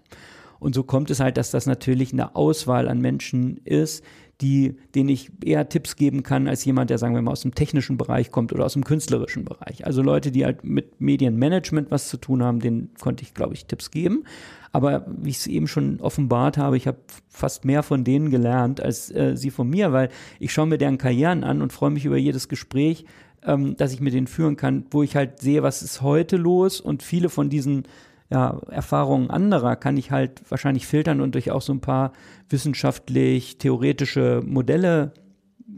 Und 0.62 0.75
so 0.75 0.85
kommt 0.85 1.11
es 1.11 1.21
halt, 1.21 1.37
dass 1.37 1.50
das 1.50 1.66
natürlich 1.66 2.12
eine 2.12 2.37
Auswahl 2.37 2.88
an 2.88 3.00
Menschen 3.00 3.59
ist, 3.64 4.04
die, 4.40 4.76
denen 4.95 5.09
ich 5.09 5.31
eher 5.45 5.69
Tipps 5.69 5.97
geben 5.97 6.23
kann, 6.23 6.49
als 6.49 6.64
jemand, 6.64 6.90
der, 6.90 6.99
sagen 6.99 7.14
wir 7.14 7.23
mal, 7.23 7.33
aus 7.33 7.42
dem 7.42 7.54
technischen 7.54 7.97
Bereich 7.97 8.31
kommt 8.31 8.52
oder 8.52 8.64
aus 8.64 8.73
dem 8.73 8.85
künstlerischen 8.85 9.45
Bereich. 9.45 9.87
Also 9.87 10.02
Leute, 10.02 10.31
die 10.33 10.45
halt 10.45 10.64
mit 10.64 11.00
Medienmanagement 11.00 11.90
was 11.90 12.09
zu 12.09 12.16
tun 12.16 12.42
haben, 12.42 12.61
denen 12.61 12.90
konnte 13.00 13.23
ich, 13.23 13.35
glaube 13.35 13.54
ich, 13.54 13.66
Tipps 13.66 13.90
geben. 13.90 14.25
Aber 14.73 15.04
wie 15.07 15.31
ich 15.31 15.38
es 15.38 15.47
eben 15.47 15.69
schon 15.69 16.00
offenbart 16.00 16.59
habe, 16.59 16.76
ich 16.76 16.87
habe 16.87 16.99
fast 17.28 17.64
mehr 17.64 17.83
von 17.83 18.04
denen 18.04 18.31
gelernt 18.31 18.81
als 18.81 19.11
äh, 19.11 19.37
sie 19.37 19.50
von 19.50 19.69
mir, 19.69 19.92
weil 19.92 20.09
ich 20.40 20.52
schaue 20.52 20.66
mir 20.66 20.78
deren 20.78 20.99
Karrieren 20.99 21.45
an 21.45 21.61
und 21.61 21.73
freue 21.73 21.90
mich 21.90 22.04
über 22.04 22.16
jedes 22.16 22.49
Gespräch, 22.49 23.04
ähm, 23.45 23.76
das 23.76 23.92
ich 23.92 24.00
mit 24.00 24.14
denen 24.14 24.26
führen 24.26 24.57
kann, 24.57 24.87
wo 24.90 25.02
ich 25.02 25.14
halt 25.14 25.40
sehe, 25.40 25.62
was 25.62 25.83
ist 25.83 26.02
heute 26.02 26.37
los 26.37 26.81
und 26.81 27.02
viele 27.02 27.28
von 27.28 27.50
diesen 27.50 27.85
ja, 28.33 28.59
Erfahrungen 28.71 29.29
anderer 29.29 29.77
kann 29.77 29.99
ich 29.99 30.11
halt 30.11 30.41
wahrscheinlich 30.49 30.87
filtern 30.87 31.21
und 31.21 31.35
durch 31.35 31.51
auch 31.51 31.61
so 31.61 31.75
ein 31.75 31.83
paar 31.83 32.12
wissenschaftlich 32.49 33.59
theoretische 33.59 34.43
Modelle 34.43 35.12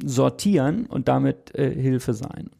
sortieren 0.04 0.86
und 0.86 1.08
damit 1.08 1.52
äh, 1.56 1.68
Hilfe 1.74 2.14
sein. 2.14 2.50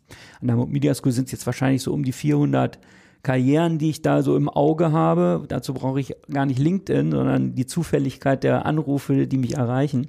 An 0.41 0.49
der 0.49 0.57
Media 0.57 0.93
School 0.95 1.13
sind 1.13 1.27
es 1.27 1.33
jetzt 1.33 1.47
wahrscheinlich 1.47 1.83
so 1.83 1.93
um 1.93 2.03
die 2.03 2.11
400 2.11 2.81
Karrieren, 3.23 3.79
die 3.79 3.91
ich 3.91 4.03
da 4.03 4.23
so 4.23 4.37
im 4.37 4.49
Auge 4.49 4.91
habe. 4.91 5.45
Dazu 5.47 5.75
brauche 5.75 6.01
ich 6.01 6.17
gar 6.29 6.45
nicht 6.45 6.59
LinkedIn, 6.59 7.13
sondern 7.13 7.55
die 7.55 7.67
Zufälligkeit 7.67 8.43
der 8.43 8.67
Anrufe, 8.67 9.29
die 9.29 9.39
mich 9.39 9.55
erreichen. 9.55 10.09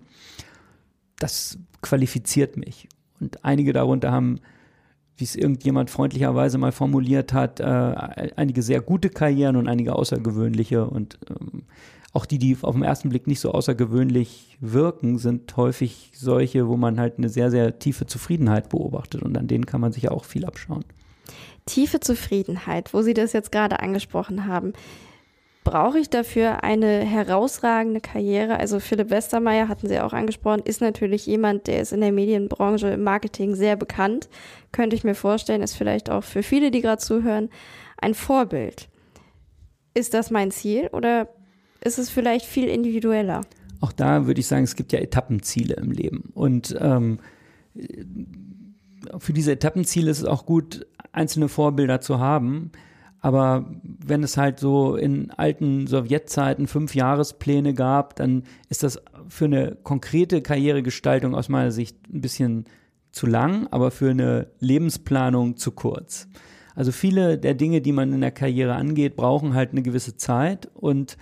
Das 1.20 1.60
qualifiziert 1.84 2.58
mich. 2.58 2.90
Und 3.20 3.46
einige 3.46 3.72
darunter 3.72 4.12
haben 4.12 4.40
wie 5.18 5.24
es 5.24 5.36
irgendjemand 5.36 5.90
freundlicherweise 5.90 6.58
mal 6.58 6.72
formuliert 6.72 7.34
hat, 7.34 7.60
äh, 7.60 7.64
einige 8.36 8.62
sehr 8.62 8.82
gute 8.82 9.10
Karrieren 9.10 9.56
und 9.56 9.68
einige 9.68 9.96
außergewöhnliche. 9.96 10.86
Und 10.86 11.18
ähm, 11.30 11.64
auch 12.12 12.26
die, 12.26 12.38
die 12.38 12.58
auf 12.62 12.76
den 12.76 12.84
ersten 12.84 13.10
Blick 13.10 13.28
nicht 13.28 13.40
so 13.40 13.52
außergewöhnlich 13.52 14.58
wirken, 14.60 15.18
sind 15.18 15.56
häufig 15.58 16.12
solche, 16.16 16.68
wo 16.68 16.76
man 16.78 17.00
halt 17.00 17.18
eine 17.18 17.30
sehr, 17.30 17.50
sehr 17.52 17.80
tiefe 17.80 18.06
Zufriedenheit 18.06 18.70
beobachtet. 18.70 19.22
Und 19.22 19.38
an 19.38 19.48
denen 19.48 19.66
kann 19.66 19.82
man 19.82 19.94
sich 19.94 20.04
ja 20.04 20.12
auch 20.12 20.26
viel 20.26 20.46
abschauen. 20.46 20.84
Tiefe 21.66 22.00
Zufriedenheit, 22.00 22.94
wo 22.94 23.02
Sie 23.02 23.14
das 23.14 23.34
jetzt 23.34 23.52
gerade 23.52 23.80
angesprochen 23.80 24.46
haben 24.46 24.74
brauche 25.66 26.00
ich 26.00 26.10
dafür 26.10 26.64
eine 26.64 27.00
herausragende 27.00 28.00
Karriere? 28.00 28.58
Also 28.58 28.80
Philipp 28.80 29.10
Westermeier 29.10 29.68
hatten 29.68 29.90
Sie 29.90 30.00
auch 30.00 30.14
angesprochen, 30.14 30.62
ist 30.64 30.80
natürlich 30.80 31.26
jemand, 31.26 31.68
der 31.68 31.82
ist 31.82 31.92
in 31.92 32.00
der 32.00 32.14
Medienbranche 32.14 32.88
im 32.90 33.04
Marketing 33.04 33.56
sehr 33.56 33.76
bekannt. 33.76 34.30
Könnte 34.72 34.96
ich 34.96 35.04
mir 35.04 35.16
vorstellen, 35.16 35.62
ist 35.62 35.76
vielleicht 35.76 36.10
auch 36.10 36.24
für 36.24 36.44
viele, 36.44 36.72
die 36.72 36.80
gerade 36.80 37.02
zuhören, 37.02 37.50
ein 37.98 38.14
Vorbild. 38.14 38.88
Ist 39.94 40.14
das 40.14 40.32
mein 40.32 40.52
Ziel 40.52 40.90
oder 40.94 41.30
ist 41.82 41.98
es 41.98 42.10
vielleicht 42.10 42.46
viel 42.46 42.70
individueller? 42.70 43.42
Auch 43.82 43.92
da 43.92 44.28
würde 44.28 44.40
ich 44.40 44.48
sagen, 44.48 44.64
es 44.64 44.76
gibt 44.76 44.94
ja 44.94 45.00
Etappenziele 45.00 45.76
im 45.76 45.92
Leben. 45.92 46.32
Und 46.34 46.76
ähm, 46.80 47.20
für 49.18 49.34
diese 49.34 49.52
Etappenziele 49.52 50.12
ist 50.12 50.20
es 50.20 50.26
auch 50.26 50.46
gut, 50.46 50.86
einzelne 51.12 51.50
Vorbilder 51.50 52.02
zu 52.02 52.20
haben. 52.20 52.72
Aber 53.26 53.66
wenn 53.82 54.22
es 54.22 54.38
halt 54.38 54.60
so 54.60 54.96
in 54.96 55.32
alten 55.32 55.88
Sowjetzeiten 55.88 56.68
fünf 56.68 56.94
Jahrespläne 56.94 57.74
gab, 57.74 58.16
dann 58.18 58.44
ist 58.70 58.84
das 58.84 59.02
für 59.30 59.46
eine 59.46 59.76
konkrete 59.82 60.44
Karrieregestaltung 60.44 61.34
aus 61.34 61.50
meiner 61.50 61.72
Sicht 61.72 61.98
ein 62.14 62.22
bisschen 62.22 62.66
zu 63.12 63.26
lang, 63.26 63.66
aber 63.72 63.90
für 63.90 64.12
eine 64.12 64.46
Lebensplanung 64.60 65.58
zu 65.58 65.72
kurz. 65.72 66.28
Also 66.76 66.92
viele 66.92 67.40
der 67.40 67.56
Dinge, 67.56 67.82
die 67.82 67.94
man 67.94 68.14
in 68.14 68.22
der 68.22 68.30
Karriere 68.30 68.76
angeht, 68.76 69.16
brauchen 69.16 69.56
halt 69.56 69.72
eine 69.72 69.82
gewisse 69.82 70.18
Zeit 70.18 70.70
und 70.76 71.18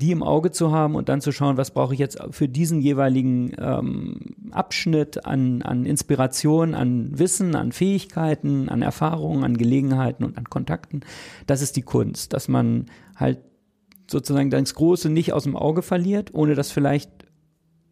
die 0.00 0.12
im 0.12 0.22
Auge 0.22 0.50
zu 0.50 0.72
haben 0.72 0.94
und 0.94 1.08
dann 1.08 1.20
zu 1.20 1.30
schauen, 1.30 1.58
was 1.58 1.72
brauche 1.72 1.92
ich 1.92 2.00
jetzt 2.00 2.18
für 2.30 2.48
diesen 2.48 2.80
jeweiligen 2.80 3.52
ähm, 3.58 4.16
Abschnitt 4.50 5.26
an, 5.26 5.60
an 5.62 5.84
Inspiration, 5.84 6.74
an 6.74 7.18
Wissen, 7.18 7.54
an 7.54 7.72
Fähigkeiten, 7.72 8.68
an 8.70 8.80
Erfahrungen, 8.80 9.44
an 9.44 9.56
Gelegenheiten 9.56 10.24
und 10.24 10.38
an 10.38 10.44
Kontakten. 10.44 11.02
Das 11.46 11.60
ist 11.60 11.76
die 11.76 11.82
Kunst, 11.82 12.32
dass 12.32 12.48
man 12.48 12.86
halt 13.14 13.40
sozusagen 14.10 14.50
das 14.50 14.74
Große 14.74 15.10
nicht 15.10 15.34
aus 15.34 15.44
dem 15.44 15.56
Auge 15.56 15.82
verliert, 15.82 16.34
ohne 16.34 16.54
das 16.54 16.70
vielleicht 16.70 17.10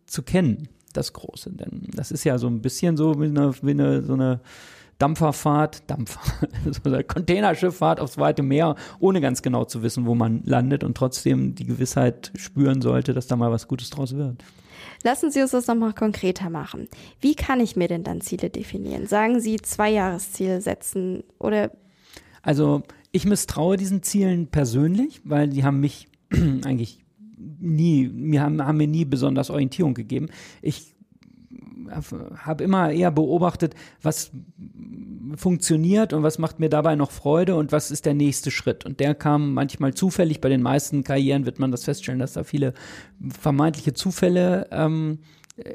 zu 0.07 0.23
kennen, 0.23 0.69
das 0.95 1.13
Große. 1.13 1.53
Denn 1.53 1.89
das 1.95 2.11
ist 2.11 2.25
ja 2.25 2.39
so 2.39 2.47
ein 2.47 2.63
bisschen 2.63 2.97
so 2.97 3.21
wie 3.21 3.27
eine, 3.27 3.53
wie 3.63 3.71
eine 3.73 4.03
so 4.03 4.15
eine 4.15 4.41
Dampferfahrt, 4.99 5.89
Dampfer, 5.89 6.21
so 6.71 6.81
eine 6.85 7.05
Containerschifffahrt 7.05 8.01
aufs 8.01 8.19
weite 8.19 8.43
Meer, 8.43 8.75
ohne 8.99 9.21
ganz 9.21 9.43
genau 9.43 9.65
zu 9.65 9.83
wissen, 9.83 10.07
wo 10.07 10.15
man 10.15 10.43
landet 10.45 10.85
und 10.85 10.97
trotzdem 10.97 11.55
die 11.55 11.67
Gewissheit 11.67 12.33
spüren 12.37 12.83
sollte, 12.83 13.15
dass 13.15 13.27
da 13.27 13.37
mal 13.37 13.53
was 13.53 13.69
Gutes 13.69 13.91
draus 13.91 14.17
wird. 14.17 14.45
Lassen 15.05 15.31
Sie 15.31 15.41
uns 15.41 15.53
das 15.53 15.69
nochmal 15.69 15.93
konkreter 15.93 16.51
machen. 16.51 16.89
Wie 17.21 17.37
kann 17.37 17.61
ich 17.61 17.77
mir 17.77 17.89
denn 17.89 18.03
dann 18.03 18.21
Ziele 18.21 18.51
definieren? 18.51 19.07
Sagen 19.07 19.41
Sie 19.41 19.59
zwei 19.59 19.91
Jahresziele 19.91 20.61
setzen 20.61 21.23
oder? 21.39 21.71
Also 22.43 22.83
ich 23.13 23.25
misstraue 23.25 23.77
diesen 23.77 24.03
Zielen 24.03 24.49
persönlich, 24.49 25.21
weil 25.25 25.49
die 25.49 25.65
haben 25.65 25.81
mich 25.81 26.09
eigentlich 26.31 27.05
nie, 27.39 28.09
mir 28.09 28.43
haben, 28.43 28.65
haben 28.65 28.79
mir 28.79 28.89
nie 28.89 29.05
besonders 29.05 29.51
Orientierung 29.51 29.95
gegeben. 29.95 30.29
Ich 30.63 30.97
habe 31.91 32.65
immer 32.65 32.91
eher 32.91 33.11
beobachtet, 33.11 33.75
was 34.03 34.31
funktioniert 35.37 36.13
und 36.13 36.23
was 36.23 36.39
macht 36.39 36.59
mir 36.61 36.69
dabei 36.69 36.97
noch 36.97 37.11
Freude 37.11 37.57
und 37.57 37.73
was 37.73 37.91
ist 37.91 38.07
der 38.07 38.15
nächste 38.15 38.51
Schritt. 38.51 38.85
Und 38.85 39.01
der 39.01 39.15
kam 39.15 39.55
manchmal 39.55 39.95
zufällig. 39.95 40.41
Bei 40.41 40.49
den 40.49 40.63
meisten 40.63 41.05
Karrieren 41.05 41.47
wird 41.47 41.59
man 41.59 41.71
das 41.71 41.85
feststellen, 41.85 42.21
dass 42.21 42.33
da 42.35 42.45
viele 42.45 42.75
vermeintliche 43.41 43.95
Zufälle 43.95 44.69
ähm, 44.71 45.19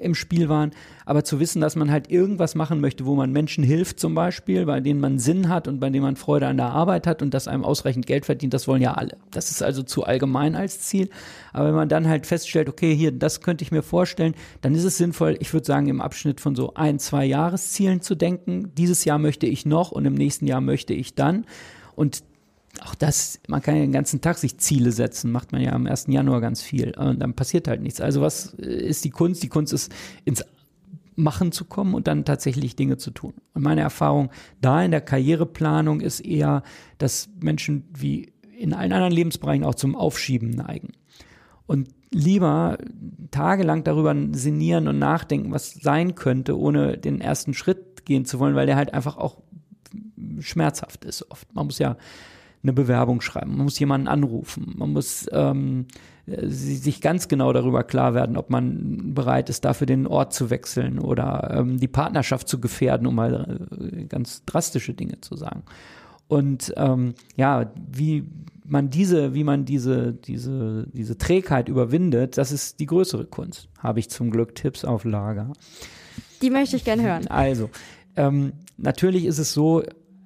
im 0.02 0.16
Spiel 0.16 0.50
waren, 0.50 0.72
aber 1.06 1.24
zu 1.24 1.40
wissen, 1.40 1.62
dass 1.62 1.75
man 1.75 1.92
halt 1.92 2.10
irgendwas 2.10 2.56
machen 2.56 2.80
möchte, 2.80 3.06
wo 3.06 3.16
man 3.16 3.32
Menschen 3.32 3.63
hilft 3.63 4.00
zum 4.00 4.16
Beispiel, 4.16 4.66
bei 4.66 4.80
denen 4.80 5.00
man 5.00 5.20
Sinn 5.20 5.50
hat 5.50 5.68
und 5.68 5.80
bei 5.80 5.90
denen 5.90 6.04
man 6.04 6.16
Freude 6.16 6.48
an 6.48 6.58
der 6.58 6.70
Arbeit 6.70 7.08
hat 7.08 7.22
und 7.22 7.34
das 7.34 7.48
einem 7.48 7.66
ausreichend 7.66 8.06
Geld 8.06 8.25
verdient, 8.25 8.54
das 8.54 8.68
wollen 8.68 8.82
ja 8.82 8.94
alle. 8.94 9.18
Das 9.32 9.52
ist 9.52 9.62
also 9.62 9.84
zu 9.84 10.04
allgemein 10.04 10.56
als 10.56 10.80
Ziel. 10.80 11.10
Aber 11.52 11.68
wenn 11.68 11.75
man 11.75 11.90
dann 11.90 12.08
halt 12.08 12.25
feststellt, 12.25 12.70
okay, 12.70 12.96
hier, 12.96 13.12
das 13.12 13.42
könnte 13.42 13.63
ich 13.63 13.72
mir 13.72 13.84
vorstellen, 13.84 14.36
dann 14.62 14.74
ist 14.75 14.84
es 14.84 14.98
sinnvoll, 14.98 15.38
ich 15.40 15.54
würde 15.54 15.66
sagen, 15.66 15.88
im 15.88 16.02
Abschnitt 16.02 16.40
von 16.40 16.56
so 16.56 16.74
ein, 16.75 17.00
zwei 17.00 17.25
Jahreszielen 17.25 18.02
zu 18.02 18.16
denken. 18.16 18.72
Dieses 18.78 19.06
Jahr 19.06 19.20
möchte 19.20 19.48
ich 19.48 19.66
noch 19.66 19.92
und 19.92 20.06
im 20.06 20.13
nächsten 20.13 20.48
Jahr 20.48 20.62
möchte 20.62 20.94
ich 20.94 21.16
dann. 21.16 21.46
Und 21.96 22.24
auch 22.82 22.96
das, 22.96 23.39
man 23.48 23.62
kann 23.62 23.75
ja 23.75 23.82
den 23.82 23.92
ganzen 23.92 24.22
Tag 24.22 24.38
sich 24.38 24.58
Ziele 24.58 24.92
setzen, 24.92 25.32
macht 25.32 25.51
man 25.51 25.62
ja 25.62 25.74
am 25.74 25.86
1. 25.86 26.06
Januar 26.08 26.42
ganz 26.42 26.62
viel. 26.62 26.98
Und 26.98 27.20
dann 27.20 27.34
passiert 27.34 27.68
halt 27.68 27.82
nichts. 27.82 28.01
Also 28.01 28.22
was 28.22 28.48
ist 28.53 29.06
die 29.06 29.12
Kunst? 29.12 29.44
Die 29.44 29.50
Kunst 29.50 29.74
ist 29.74 29.92
ins 30.25 30.44
Machen 31.15 31.51
zu 31.51 31.65
kommen 31.65 31.94
und 31.94 32.08
dann 32.08 32.25
tatsächlich 32.25 32.75
Dinge 32.75 32.98
zu 32.98 33.12
tun. 33.12 33.36
Und 33.53 33.62
meine 33.62 33.82
Erfahrung 33.82 34.32
da 34.62 34.84
in 34.84 34.89
der 34.89 35.01
Karriereplanung 35.01 36.01
ist 36.01 36.22
eher, 36.22 36.63
dass 36.98 37.30
Menschen 37.39 37.86
wie 37.96 38.34
in 38.58 38.74
allen 38.74 38.94
anderen 38.94 39.13
Lebensbereichen 39.13 39.63
auch 39.63 39.75
zum 39.75 39.96
Aufschieben 39.96 40.50
neigen. 40.50 40.94
Und 41.68 41.89
lieber 42.12 42.77
tagelang 43.32 43.84
darüber 43.84 44.15
sinnieren 44.32 44.88
und 44.88 45.00
nachdenken, 45.00 45.51
was 45.51 45.74
sein 45.74 46.15
könnte, 46.15 46.58
ohne 46.58 46.98
den 46.98 47.22
ersten 47.22 47.53
Schritt 47.53 48.06
gehen 48.06 48.25
zu 48.25 48.39
wollen, 48.39 48.56
weil 48.56 48.65
der 48.65 48.75
halt 48.75 48.94
einfach 48.94 49.18
auch 49.18 49.42
schmerzhaft 50.39 51.06
ist 51.06 51.30
oft. 51.32 51.53
Man 51.53 51.65
muss 51.68 51.80
ja 51.80 51.98
eine 52.63 52.74
Bewerbung 52.74 53.22
schreiben, 53.22 53.58
man 53.58 53.65
muss 53.65 53.79
jemanden 53.79 54.08
anrufen, 54.08 54.74
man 54.77 54.91
muss 54.93 55.27
ähm, 55.32 55.88
sich 56.25 57.01
ganz 57.01 57.27
genau 57.27 57.51
darüber 57.51 57.84
klar 57.84 58.13
werden, 58.13 58.38
ob 58.38 58.50
man 58.50 59.13
bereit 59.13 59.50
ist, 59.50 59.65
dafür 59.65 59.86
den 59.86 60.08
Ort 60.08 60.34
zu 60.34 60.50
wechseln 60.50 61.00
oder 61.00 61.53
ähm, 61.60 61.79
die 61.79 61.89
Partnerschaft 61.89 62.48
zu 62.48 62.62
gefährden, 62.62 63.08
um 63.08 63.15
mal 63.15 63.67
äh, 63.72 64.05
ganz 64.05 64.46
drastische 64.46 64.93
Dinge 64.93 65.20
zu 65.20 65.36
sagen. 65.36 65.63
Und 66.29 66.74
ähm, 66.77 67.15
ja, 67.36 67.72
wie 67.91 68.25
man 68.65 68.89
diese, 68.89 69.34
wie 69.34 69.43
man 69.43 69.65
diese, 69.65 70.13
diese, 70.13 70.88
diese 70.93 71.17
Trägheit 71.17 71.67
überwindet, 71.67 72.38
das 72.38 72.53
ist 72.53 72.79
die 72.79 72.86
größere 72.86 73.25
Kunst. 73.25 73.67
Habe 73.77 74.00
ich 74.00 74.10
zum 74.10 74.32
Glück 74.32 74.55
Tipps 74.55 74.86
auf 74.86 75.03
Lager. 75.03 75.51
Die 76.41 76.50
möchte 76.50 76.77
ich 76.77 76.86
gerne 76.86 77.03
hören. 77.03 77.27
Also, 77.27 77.70
ähm, 78.15 78.53
natürlich 78.77 79.25
ist 79.25 79.39
es 79.39 79.53
so, 79.53 79.84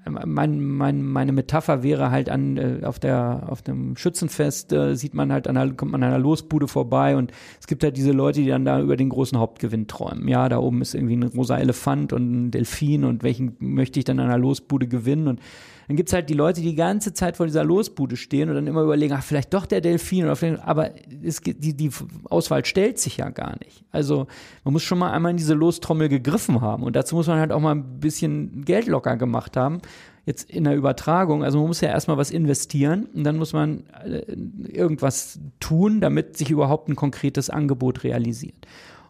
mein, 0.09 0.61
mein, 0.61 1.03
meine 1.03 1.31
Metapher 1.31 1.83
wäre 1.83 2.11
halt 2.11 2.29
an 2.29 2.57
äh, 2.57 2.85
auf 2.85 2.99
der 2.99 3.43
auf 3.47 3.61
dem 3.61 3.95
Schützenfest 3.95 4.73
äh, 4.73 4.95
sieht 4.95 5.13
man 5.13 5.31
halt 5.31 5.47
an 5.47 5.77
kommt 5.77 5.91
man 5.91 6.03
an 6.03 6.09
einer 6.09 6.19
Losbude 6.19 6.67
vorbei 6.67 7.15
und 7.15 7.31
es 7.59 7.67
gibt 7.67 7.83
halt 7.83 7.97
diese 7.97 8.11
Leute, 8.11 8.41
die 8.41 8.47
dann 8.47 8.65
da 8.65 8.79
über 8.81 8.97
den 8.97 9.09
großen 9.09 9.37
Hauptgewinn 9.37 9.87
träumen. 9.87 10.27
Ja, 10.27 10.49
da 10.49 10.59
oben 10.59 10.81
ist 10.81 10.93
irgendwie 10.93 11.15
ein 11.15 11.23
rosa 11.23 11.57
Elefant 11.57 12.13
und 12.13 12.31
ein 12.31 12.51
Delfin 12.51 13.03
und 13.03 13.23
welchen 13.23 13.55
möchte 13.59 13.99
ich 13.99 14.05
dann 14.05 14.19
an 14.19 14.27
einer 14.27 14.37
Losbude 14.37 14.87
gewinnen 14.87 15.27
und 15.27 15.39
dann 15.87 15.95
gibt's 15.95 16.13
halt 16.13 16.29
die 16.29 16.33
Leute, 16.33 16.61
die 16.61 16.69
die 16.69 16.75
ganze 16.75 17.13
Zeit 17.13 17.37
vor 17.37 17.45
dieser 17.45 17.63
Losbude 17.63 18.17
stehen 18.17 18.49
und 18.49 18.55
dann 18.55 18.67
immer 18.67 18.81
überlegen, 18.81 19.13
ach, 19.13 19.23
vielleicht 19.23 19.53
doch 19.53 19.65
der 19.65 19.81
Delfin 19.81 20.25
oder 20.25 20.35
vielleicht, 20.35 20.63
aber 20.63 20.91
es, 21.23 21.41
die, 21.41 21.75
die 21.75 21.91
Auswahl 22.29 22.65
stellt 22.65 22.99
sich 22.99 23.17
ja 23.17 23.29
gar 23.29 23.57
nicht. 23.63 23.83
Also 23.91 24.27
man 24.63 24.73
muss 24.73 24.83
schon 24.83 24.99
mal 24.99 25.11
einmal 25.11 25.31
in 25.31 25.37
diese 25.37 25.53
Lostrommel 25.53 26.09
gegriffen 26.09 26.61
haben 26.61 26.83
und 26.83 26.95
dazu 26.95 27.15
muss 27.15 27.27
man 27.27 27.39
halt 27.39 27.51
auch 27.51 27.61
mal 27.61 27.75
ein 27.75 27.99
bisschen 27.99 28.65
Geld 28.65 28.87
locker 28.87 29.15
gemacht 29.17 29.55
haben 29.55 29.81
jetzt 30.27 30.51
in 30.51 30.65
der 30.65 30.75
Übertragung, 30.75 31.41
also 31.43 31.57
man 31.59 31.67
muss 31.67 31.79
ja 31.79 31.87
erstmal 31.87 32.17
was 32.17 32.31
investieren 32.31 33.07
und 33.15 33.23
dann 33.23 33.37
muss 33.37 33.53
man 33.53 33.85
äh, 34.03 34.23
irgendwas 34.67 35.39
tun, 35.61 36.01
damit 36.01 36.37
sich 36.37 36.51
überhaupt 36.51 36.89
ein 36.89 36.97
konkretes 36.97 37.49
Angebot 37.49 38.03
realisiert. 38.03 38.67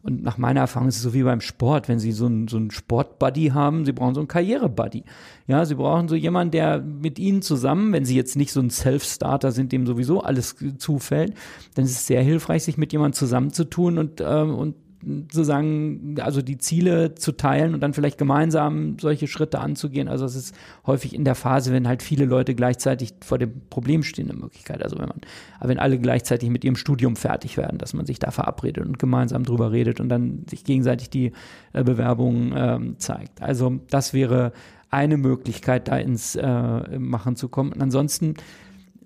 Und 0.08 0.24
nach 0.24 0.38
meiner 0.38 0.62
Erfahrung 0.62 0.88
ist 0.88 0.96
es 0.96 1.02
so 1.02 1.14
wie 1.14 1.24
beim 1.24 1.42
Sport, 1.42 1.90
wenn 1.90 2.00
Sie 2.00 2.14
so 2.14 2.28
einen, 2.28 2.48
so 2.48 2.62
Sport-Buddy 2.70 3.48
haben, 3.48 3.84
Sie 3.84 3.92
brauchen 3.92 4.16
so 4.16 4.22
einen 4.22 4.30
Karriere-Buddy. 4.30 5.04
Ja, 5.48 5.66
Sie 5.66 5.76
brauchen 5.76 6.08
so 6.08 6.16
jemanden, 6.16 6.52
der 6.52 6.80
mit 6.80 7.20
Ihnen 7.20 7.42
zusammen, 7.42 7.92
wenn 7.92 8.06
Sie 8.06 8.16
jetzt 8.16 8.38
nicht 8.38 8.54
so 8.54 8.62
ein 8.62 8.70
Self-Starter 8.70 9.52
sind, 9.52 9.74
dem 9.74 9.86
sowieso 9.86 10.22
alles 10.22 10.56
zufällt, 10.78 11.34
dann 11.76 11.84
ist 11.84 11.92
es 11.92 12.08
sehr 12.08 12.24
hilfreich, 12.24 12.64
sich 12.64 12.78
mit 12.78 12.94
jemandem 12.94 13.18
zusammenzutun 13.18 13.98
und, 13.98 14.24
ähm, 14.26 14.56
und 14.56 14.76
sozusagen, 15.04 16.16
also 16.20 16.42
die 16.42 16.58
Ziele 16.58 17.16
zu 17.16 17.32
teilen 17.32 17.74
und 17.74 17.82
dann 17.82 17.94
vielleicht 17.94 18.18
gemeinsam 18.18 18.98
solche 19.00 19.28
Schritte 19.28 19.60
anzugehen. 19.60 20.08
Also 20.08 20.26
es 20.26 20.36
ist 20.36 20.56
häufig 20.86 21.14
in 21.14 21.24
der 21.24 21.36
Phase, 21.36 21.72
wenn 21.72 21.88
halt 21.88 22.02
viele 22.02 22.26
Leute 22.26 22.56
gleichzeitig 22.56 23.14
vor 23.22 23.38
dem 23.38 23.62
Problem 23.70 24.04
stehen, 24.04 24.30
eine 24.30 24.40
Möglichkeit. 24.40 24.84
Also 24.84 24.98
wenn 24.98 25.08
man, 25.08 25.22
wenn 25.62 25.80
alle 25.80 26.00
gleichzeitig 26.00 26.50
mit 26.50 26.64
ihrem 26.64 26.76
Studium 26.76 27.16
fertig 27.16 27.58
werden, 27.58 27.78
dass 27.78 27.94
man 27.94 28.06
sich 28.06 28.20
da 28.20 28.32
verabredet 28.32 28.86
und 28.86 28.98
gemeinsam 29.00 29.44
drüber 29.44 29.72
redet 29.72 30.00
und 30.00 30.10
dann 30.10 30.46
sich 30.50 30.64
gegenseitig 30.64 31.10
die 31.10 31.32
äh, 31.74 31.84
Bewerbungen 31.84 32.54
ähm, 32.56 33.00
zeigt. 33.00 33.42
Also 33.42 33.80
das 33.90 34.14
wäre 34.14 34.52
eine 34.90 35.18
Möglichkeit, 35.18 35.88
da 35.88 35.98
ins 35.98 36.36
äh, 36.36 37.00
Machen 37.00 37.36
zu 37.36 37.50
kommen. 37.50 37.74
Und 37.74 37.82
ansonsten 37.82 38.36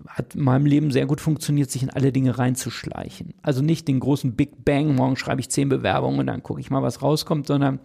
hat 0.08 0.36
in 0.36 0.44
meinem 0.44 0.66
Leben 0.66 0.92
sehr 0.92 1.06
gut 1.06 1.22
funktioniert, 1.22 1.72
sich 1.72 1.84
in 1.84 1.90
alle 1.90 2.12
Dinge 2.12 2.38
reinzuschleichen. 2.38 3.34
Also 3.42 3.62
nicht 3.62 3.88
den 3.88 4.00
großen 4.00 4.34
Big 4.36 4.66
Bang, 4.66 4.96
morgen 4.96 5.16
schreibe 5.16 5.42
ich 5.42 5.50
zehn 5.50 5.70
Bewerbungen 5.70 6.20
und 6.20 6.28
dann 6.28 6.44
gucke 6.44 6.60
ich 6.60 6.70
mal, 6.70 6.84
was 6.84 7.02
rauskommt, 7.02 7.48
sondern 7.48 7.80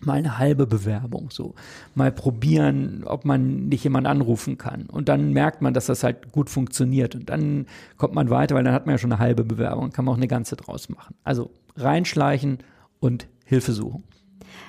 mal 0.00 0.14
eine 0.14 0.38
halbe 0.38 0.66
Bewerbung 0.66 1.30
so. 1.30 1.54
Mal 1.94 2.12
probieren, 2.12 3.04
ob 3.04 3.24
man 3.24 3.68
nicht 3.68 3.84
jemand 3.84 4.06
anrufen 4.06 4.58
kann. 4.58 4.86
Und 4.86 5.08
dann 5.08 5.32
merkt 5.32 5.62
man, 5.62 5.74
dass 5.74 5.86
das 5.86 6.02
halt 6.04 6.32
gut 6.32 6.50
funktioniert. 6.50 7.14
Und 7.14 7.30
dann 7.30 7.66
kommt 7.96 8.14
man 8.14 8.30
weiter, 8.30 8.54
weil 8.54 8.64
dann 8.64 8.74
hat 8.74 8.86
man 8.86 8.94
ja 8.94 8.98
schon 8.98 9.12
eine 9.12 9.20
halbe 9.20 9.44
Bewerbung, 9.44 9.90
kann 9.90 10.04
man 10.04 10.14
auch 10.14 10.18
eine 10.18 10.28
ganze 10.28 10.56
draus 10.56 10.88
machen. 10.88 11.14
Also 11.24 11.50
reinschleichen 11.76 12.58
und 13.00 13.26
Hilfe 13.44 13.72
suchen. 13.72 14.04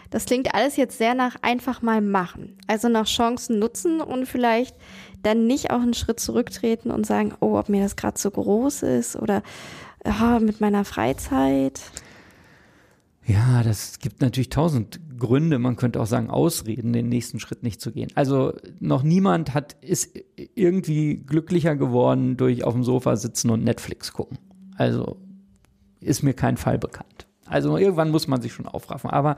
Das 0.09 0.25
klingt 0.25 0.53
alles 0.53 0.75
jetzt 0.77 0.97
sehr 0.97 1.13
nach 1.13 1.35
einfach 1.41 1.81
mal 1.81 2.01
machen. 2.01 2.57
Also 2.67 2.89
nach 2.89 3.05
Chancen 3.05 3.59
nutzen 3.59 4.01
und 4.01 4.25
vielleicht 4.25 4.75
dann 5.23 5.47
nicht 5.47 5.71
auch 5.71 5.81
einen 5.81 5.93
Schritt 5.93 6.19
zurücktreten 6.19 6.91
und 6.91 7.05
sagen, 7.05 7.33
oh, 7.39 7.57
ob 7.57 7.69
mir 7.69 7.81
das 7.81 7.95
gerade 7.95 8.17
so 8.19 8.29
groß 8.31 8.83
ist 8.83 9.15
oder 9.15 9.41
oh, 10.05 10.39
mit 10.39 10.61
meiner 10.61 10.85
Freizeit. 10.85 11.81
Ja, 13.25 13.63
das 13.63 13.97
gibt 13.99 14.21
natürlich 14.21 14.49
tausend 14.49 14.99
Gründe, 15.17 15.57
man 15.57 15.77
könnte 15.77 15.99
auch 15.99 16.05
sagen 16.05 16.29
Ausreden, 16.29 16.93
den 16.93 17.09
nächsten 17.09 17.39
Schritt 17.39 17.63
nicht 17.63 17.81
zu 17.81 17.91
gehen. 17.91 18.09
Also 18.13 18.53
noch 18.79 19.01
niemand 19.01 19.53
hat 19.53 19.73
ist 19.81 20.15
irgendwie 20.35 21.15
glücklicher 21.15 21.75
geworden 21.75 22.37
durch 22.37 22.63
auf 22.63 22.73
dem 22.73 22.83
Sofa 22.83 23.15
sitzen 23.15 23.49
und 23.49 23.63
Netflix 23.63 24.13
gucken. 24.13 24.37
Also 24.77 25.17
ist 26.01 26.21
mir 26.21 26.33
kein 26.33 26.57
Fall 26.57 26.77
bekannt. 26.77 27.27
Also 27.45 27.77
irgendwann 27.77 28.11
muss 28.11 28.27
man 28.27 28.41
sich 28.41 28.53
schon 28.53 28.67
aufraffen. 28.67 29.09
Aber 29.09 29.37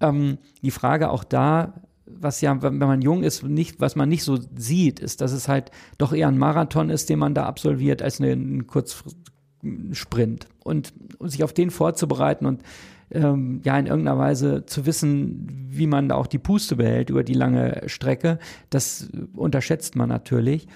ähm, 0.00 0.38
die 0.62 0.70
Frage 0.70 1.10
auch 1.10 1.24
da, 1.24 1.74
was 2.06 2.40
ja, 2.40 2.62
wenn 2.62 2.78
man 2.78 3.02
jung 3.02 3.22
ist, 3.22 3.42
nicht, 3.42 3.80
was 3.80 3.96
man 3.96 4.08
nicht 4.08 4.24
so 4.24 4.38
sieht, 4.56 5.00
ist, 5.00 5.20
dass 5.20 5.32
es 5.32 5.48
halt 5.48 5.70
doch 5.98 6.12
eher 6.12 6.28
ein 6.28 6.38
Marathon 6.38 6.90
ist, 6.90 7.08
den 7.08 7.18
man 7.18 7.34
da 7.34 7.44
absolviert, 7.46 8.02
als 8.02 8.20
ein 8.20 8.66
Kurzsprint. 8.66 10.46
Und, 10.62 10.92
und 11.18 11.30
sich 11.30 11.44
auf 11.44 11.52
den 11.52 11.70
vorzubereiten 11.70 12.46
und 12.46 12.62
ähm, 13.10 13.60
ja 13.64 13.78
in 13.78 13.86
irgendeiner 13.86 14.18
Weise 14.18 14.66
zu 14.66 14.86
wissen, 14.86 15.66
wie 15.68 15.86
man 15.86 16.08
da 16.08 16.14
auch 16.16 16.26
die 16.26 16.38
Puste 16.38 16.76
behält 16.76 17.10
über 17.10 17.24
die 17.24 17.34
lange 17.34 17.82
Strecke, 17.86 18.38
das 18.70 19.08
unterschätzt 19.34 19.96
man 19.96 20.08
natürlich. 20.08 20.66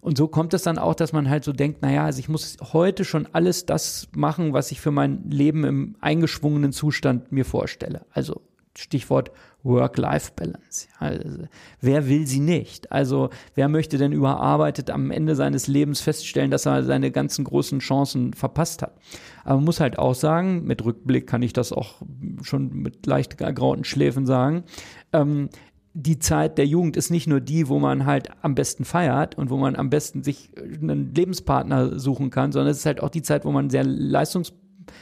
Und 0.00 0.18
so 0.18 0.26
kommt 0.26 0.52
es 0.52 0.62
dann 0.62 0.78
auch, 0.78 0.94
dass 0.94 1.12
man 1.12 1.30
halt 1.30 1.44
so 1.44 1.52
denkt, 1.52 1.82
naja, 1.82 2.04
also 2.04 2.18
ich 2.18 2.28
muss 2.28 2.56
heute 2.72 3.04
schon 3.04 3.28
alles 3.32 3.66
das 3.66 4.08
machen, 4.16 4.52
was 4.52 4.72
ich 4.72 4.80
für 4.80 4.90
mein 4.90 5.30
Leben 5.30 5.64
im 5.64 5.96
eingeschwungenen 6.00 6.72
Zustand 6.72 7.30
mir 7.30 7.44
vorstelle. 7.44 8.04
Also 8.10 8.40
Stichwort 8.76 9.30
Work-Life-Balance. 9.62 10.88
Also, 10.98 11.46
wer 11.80 12.08
will 12.08 12.26
sie 12.26 12.40
nicht? 12.40 12.90
Also 12.90 13.30
wer 13.54 13.68
möchte 13.68 13.98
denn 13.98 14.12
überarbeitet 14.12 14.90
am 14.90 15.10
Ende 15.10 15.36
seines 15.36 15.66
Lebens 15.68 16.00
feststellen, 16.00 16.50
dass 16.50 16.66
er 16.66 16.82
seine 16.82 17.10
ganzen 17.10 17.44
großen 17.44 17.78
Chancen 17.78 18.32
verpasst 18.34 18.82
hat? 18.82 18.96
Aber 19.44 19.56
man 19.56 19.64
muss 19.64 19.80
halt 19.80 19.98
auch 19.98 20.14
sagen, 20.14 20.64
mit 20.64 20.84
Rückblick 20.84 21.26
kann 21.26 21.42
ich 21.42 21.52
das 21.52 21.72
auch 21.72 22.02
schon 22.42 22.72
mit 22.72 23.06
leicht 23.06 23.40
ergrauten 23.40 23.84
Schläfen 23.84 24.26
sagen, 24.26 24.64
ähm, 25.12 25.48
die 25.94 26.18
Zeit 26.18 26.56
der 26.56 26.66
Jugend 26.66 26.96
ist 26.96 27.10
nicht 27.10 27.26
nur 27.26 27.40
die, 27.40 27.68
wo 27.68 27.78
man 27.78 28.06
halt 28.06 28.30
am 28.40 28.54
besten 28.54 28.84
feiert 28.84 29.36
und 29.36 29.50
wo 29.50 29.58
man 29.58 29.76
am 29.76 29.90
besten 29.90 30.22
sich 30.22 30.50
einen 30.56 31.14
Lebenspartner 31.14 31.98
suchen 31.98 32.30
kann, 32.30 32.50
sondern 32.50 32.70
es 32.70 32.78
ist 32.78 32.86
halt 32.86 33.02
auch 33.02 33.10
die 33.10 33.22
Zeit, 33.22 33.44
wo 33.44 33.52
man 33.52 33.68
sehr 33.68 33.84
leistungs 33.84 34.54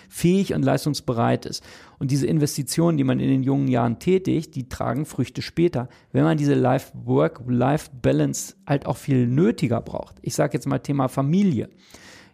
fähig 0.09 0.55
und 0.55 0.63
leistungsbereit 0.63 1.47
ist. 1.47 1.65
Und 1.99 2.11
diese 2.11 2.27
Investitionen, 2.27 2.99
die 2.99 3.05
man 3.05 3.21
in 3.21 3.29
den 3.29 3.43
jungen 3.43 3.69
Jahren 3.69 3.99
tätigt, 3.99 4.55
die 4.55 4.69
tragen 4.69 5.05
Früchte 5.05 5.43
später, 5.43 5.89
wenn 6.13 6.25
man 6.25 6.39
diese 6.39 6.55
Life-Work-Life-Balance 6.55 8.55
halt 8.67 8.87
auch 8.87 8.97
viel 8.97 9.27
nötiger 9.27 9.81
braucht. 9.81 10.17
Ich 10.23 10.35
sage 10.35 10.55
jetzt 10.55 10.67
mal 10.67 10.79
Thema 10.79 11.09
Familie. 11.09 11.69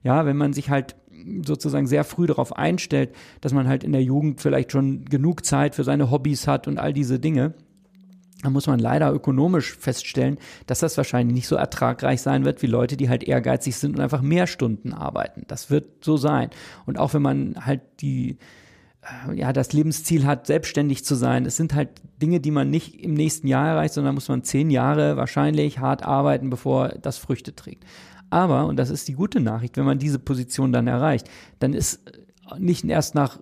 Ja, 0.03 0.25
wenn 0.25 0.37
man 0.37 0.53
sich 0.53 0.71
halt 0.71 0.95
sozusagen 1.45 1.87
sehr 1.87 2.05
früh 2.05 2.27
darauf 2.27 2.57
einstellt, 2.57 3.15
dass 3.41 3.53
man 3.53 3.69
halt 3.69 3.85
in 3.85 3.93
der 3.93 4.03
Jugend 4.03 4.41
vielleicht 4.41 4.73
schon 4.73 5.05
genug 5.05 5.45
Zeit 5.45 5.75
für 5.75 5.85
seine 5.85 6.11
Hobbys 6.11 6.47
hat 6.47 6.69
und 6.69 6.79
all 6.79 6.93
diese 6.93 7.19
Dinge, 7.19 7.55
da 8.47 8.51
muss 8.51 8.69
man 8.69 8.79
leider 8.79 9.13
ökonomisch 9.13 9.77
feststellen, 9.77 10.39
dass 10.69 10.79
das 10.79 10.97
wahrscheinlich 10.97 11.35
nicht 11.35 11.49
so 11.49 11.57
ertragreich 11.57 12.23
sein 12.23 12.45
wird 12.45 12.63
wie 12.63 12.69
Leute, 12.69 12.97
die 12.97 13.09
halt 13.09 13.25
ehrgeizig 13.25 13.75
sind 13.75 13.97
und 13.97 14.01
einfach 14.01 14.23
mehr 14.23 14.47
Stunden 14.47 14.93
arbeiten. 14.93 15.43
Das 15.49 15.69
wird 15.69 16.05
so 16.05 16.17
sein. 16.17 16.51
Und 16.87 16.97
auch 16.97 17.13
wenn 17.13 17.23
man 17.23 17.67
halt 17.67 17.81
die 17.99 18.39
äh, 19.03 19.35
ja, 19.35 19.53
das 19.53 19.73
Lebensziel 19.73 20.27
hat, 20.27 20.47
selbstständig 20.47 21.05
zu 21.05 21.17
sein. 21.17 21.45
Es 21.45 21.57
sind 21.57 21.75
halt 21.75 21.89
Dinge, 22.23 22.39
die 22.39 22.53
man 22.53 22.71
nicht 22.71 23.03
im 23.03 23.15
nächsten 23.15 23.49
Jahr 23.49 23.67
erreicht, 23.67 23.95
sondern 23.95 24.15
muss 24.15 24.29
man 24.29 24.45
zehn 24.45 24.71
Jahre 24.71 25.17
wahrscheinlich 25.17 25.81
hart 25.81 26.05
arbeiten, 26.05 26.49
bevor 26.49 26.91
das 26.91 27.19
Früchte 27.19 27.53
trägt. 27.57 27.85
Aber, 28.31 28.67
und 28.67 28.77
das 28.77 28.91
ist 28.91 29.09
die 29.09 29.15
gute 29.15 29.41
Nachricht, 29.41 29.77
wenn 29.77 29.85
man 29.85 29.99
diese 29.99 30.21
Position 30.21 30.73
dann 30.73 30.87
erreicht, 30.87 31.29
dann 31.59 31.73
ist 31.73 32.01
nicht 32.61 32.85
erst 32.85 33.17
nach 33.17 33.41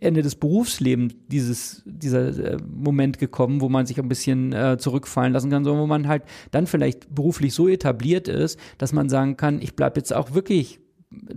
Ende 0.00 0.22
des 0.22 0.34
Berufslebens 0.34 1.14
dieses, 1.28 1.82
dieser 1.84 2.54
äh, 2.54 2.56
Moment 2.66 3.18
gekommen, 3.18 3.60
wo 3.60 3.68
man 3.68 3.86
sich 3.86 3.98
ein 3.98 4.08
bisschen 4.08 4.52
äh, 4.52 4.78
zurückfallen 4.78 5.32
lassen 5.32 5.50
kann, 5.50 5.64
sondern 5.64 5.82
wo 5.82 5.86
man 5.86 6.08
halt 6.08 6.22
dann 6.50 6.66
vielleicht 6.66 7.14
beruflich 7.14 7.54
so 7.54 7.68
etabliert 7.68 8.26
ist, 8.26 8.58
dass 8.78 8.92
man 8.92 9.08
sagen 9.08 9.36
kann, 9.36 9.60
ich 9.60 9.76
bleibe 9.76 10.00
jetzt 10.00 10.12
auch 10.12 10.32
wirklich 10.32 10.80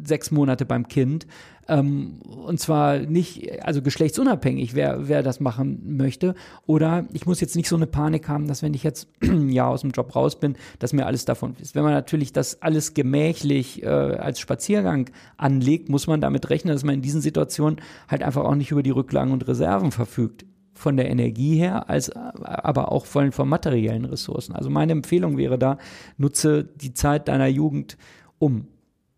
sechs 0.04 0.32
Monate 0.32 0.66
beim 0.66 0.88
Kind. 0.88 1.26
Ähm, 1.68 2.20
und 2.46 2.60
zwar 2.60 3.00
nicht, 3.00 3.64
also 3.64 3.82
geschlechtsunabhängig, 3.82 4.76
wer, 4.76 5.08
wer 5.08 5.24
das 5.24 5.40
machen 5.40 5.96
möchte. 5.98 6.36
Oder 6.66 7.06
ich 7.14 7.26
muss 7.26 7.40
jetzt 7.40 7.56
nicht 7.56 7.70
so 7.70 7.76
eine 7.76 7.88
Panik 7.88 8.28
haben, 8.28 8.48
dass 8.48 8.62
wenn 8.62 8.74
ich 8.74 8.84
jetzt 8.84 9.08
ein 9.22 9.50
Jahr 9.50 9.70
aus 9.70 9.82
dem 9.82 9.92
Job 9.92 10.16
raus 10.16 10.40
bin, 10.40 10.56
dass 10.80 10.94
mir 10.94 11.06
alles 11.06 11.26
davon 11.26 11.56
ist. 11.62 11.76
Wenn 11.76 11.84
man 11.84 11.94
natürlich 11.94 12.34
das 12.34 12.62
alles 12.62 12.94
gemächlich 12.94 13.84
äh, 13.84 13.88
als 13.88 14.40
Spaziergang 14.40 15.10
anlegt, 15.38 15.90
muss 15.90 16.08
man 16.08 16.22
damit 16.22 16.50
rechnen, 16.50 16.74
dass 16.74 16.84
man 16.84 16.96
in 16.96 17.02
diesen 17.02 17.22
Situationen 17.22 17.80
halt 18.08 18.24
einfach 18.24 18.44
auch 18.44 18.56
nicht 18.56 18.72
über 18.72 18.84
die 18.84 18.92
Rücklagen 18.92 19.32
und 19.32 19.48
Reserven 19.48 19.92
verfügt 19.92 20.46
von 20.74 20.98
der 20.98 21.10
Energie 21.10 21.56
her, 21.56 21.90
als 21.90 22.12
aber 22.12 22.92
auch 22.92 23.06
von, 23.06 23.32
von 23.32 23.48
materiellen 23.48 24.06
Ressourcen. 24.06 24.54
Also 24.56 24.70
meine 24.70 24.92
Empfehlung 24.92 25.38
wäre 25.38 25.60
da, 25.60 25.78
nutze 26.18 26.64
die 26.64 26.94
Zeit 26.94 27.28
deiner 27.28 27.48
Jugend, 27.48 27.98
um 28.40 28.68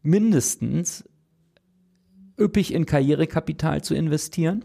mindestens 0.03 1.05
üppig 2.39 2.73
in 2.73 2.85
Karrierekapital 2.85 3.81
zu 3.81 3.95
investieren. 3.95 4.63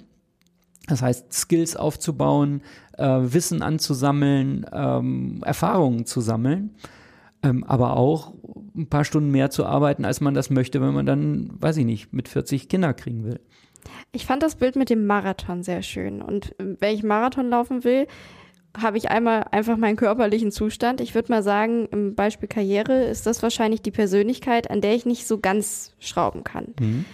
Das 0.86 1.02
heißt, 1.02 1.32
Skills 1.32 1.76
aufzubauen, 1.76 2.62
äh, 2.96 3.04
Wissen 3.04 3.62
anzusammeln, 3.62 4.66
ähm, 4.72 5.42
Erfahrungen 5.44 6.06
zu 6.06 6.20
sammeln, 6.20 6.74
ähm, 7.42 7.64
aber 7.64 7.96
auch 7.96 8.34
ein 8.74 8.88
paar 8.88 9.04
Stunden 9.04 9.30
mehr 9.30 9.50
zu 9.50 9.66
arbeiten, 9.66 10.04
als 10.04 10.20
man 10.20 10.34
das 10.34 10.50
möchte, 10.50 10.80
wenn 10.80 10.94
man 10.94 11.06
dann, 11.06 11.50
weiß 11.60 11.76
ich 11.76 11.84
nicht, 11.84 12.12
mit 12.12 12.28
40 12.28 12.68
Kinder 12.68 12.92
kriegen 12.94 13.24
will. 13.24 13.40
Ich 14.12 14.26
fand 14.26 14.42
das 14.42 14.56
Bild 14.56 14.76
mit 14.76 14.90
dem 14.90 15.06
Marathon 15.06 15.62
sehr 15.62 15.82
schön. 15.82 16.20
Und 16.22 16.54
wenn 16.58 16.94
ich 16.94 17.02
Marathon 17.02 17.48
laufen 17.48 17.84
will, 17.84 18.06
habe 18.76 18.98
ich 18.98 19.10
einmal 19.10 19.46
einfach 19.50 19.76
meinen 19.76 19.96
körperlichen 19.96 20.52
Zustand. 20.52 21.00
Ich 21.00 21.14
würde 21.14 21.32
mal 21.32 21.42
sagen, 21.42 21.86
im 21.90 22.14
Beispiel 22.14 22.48
Karriere 22.48 23.04
ist 23.04 23.26
das 23.26 23.42
wahrscheinlich 23.42 23.82
die 23.82 23.90
Persönlichkeit, 23.90 24.70
an 24.70 24.80
der 24.80 24.94
ich 24.94 25.06
nicht 25.06 25.26
so 25.26 25.38
ganz 25.38 25.94
schrauben 25.98 26.44
kann. 26.44 26.74
Mhm. 26.78 27.04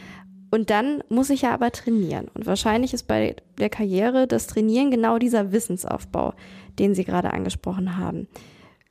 Und 0.56 0.70
dann 0.70 1.02
muss 1.10 1.28
ich 1.28 1.42
ja 1.42 1.52
aber 1.52 1.70
trainieren. 1.70 2.28
Und 2.32 2.46
wahrscheinlich 2.46 2.94
ist 2.94 3.06
bei 3.06 3.36
der 3.58 3.68
Karriere 3.68 4.26
das 4.26 4.46
Trainieren 4.46 4.90
genau 4.90 5.18
dieser 5.18 5.52
Wissensaufbau, 5.52 6.32
den 6.78 6.94
Sie 6.94 7.04
gerade 7.04 7.34
angesprochen 7.34 7.98
haben. 7.98 8.26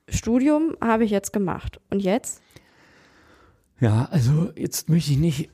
Studium 0.08 0.78
habe 0.80 1.06
ich 1.06 1.10
jetzt 1.10 1.34
gemacht. 1.34 1.82
Und 1.90 2.02
jetzt? 2.02 2.44
Ja, 3.80 4.08
also 4.12 4.52
jetzt 4.56 4.90
möchte 4.90 5.14
ich 5.14 5.18
nicht 5.18 5.50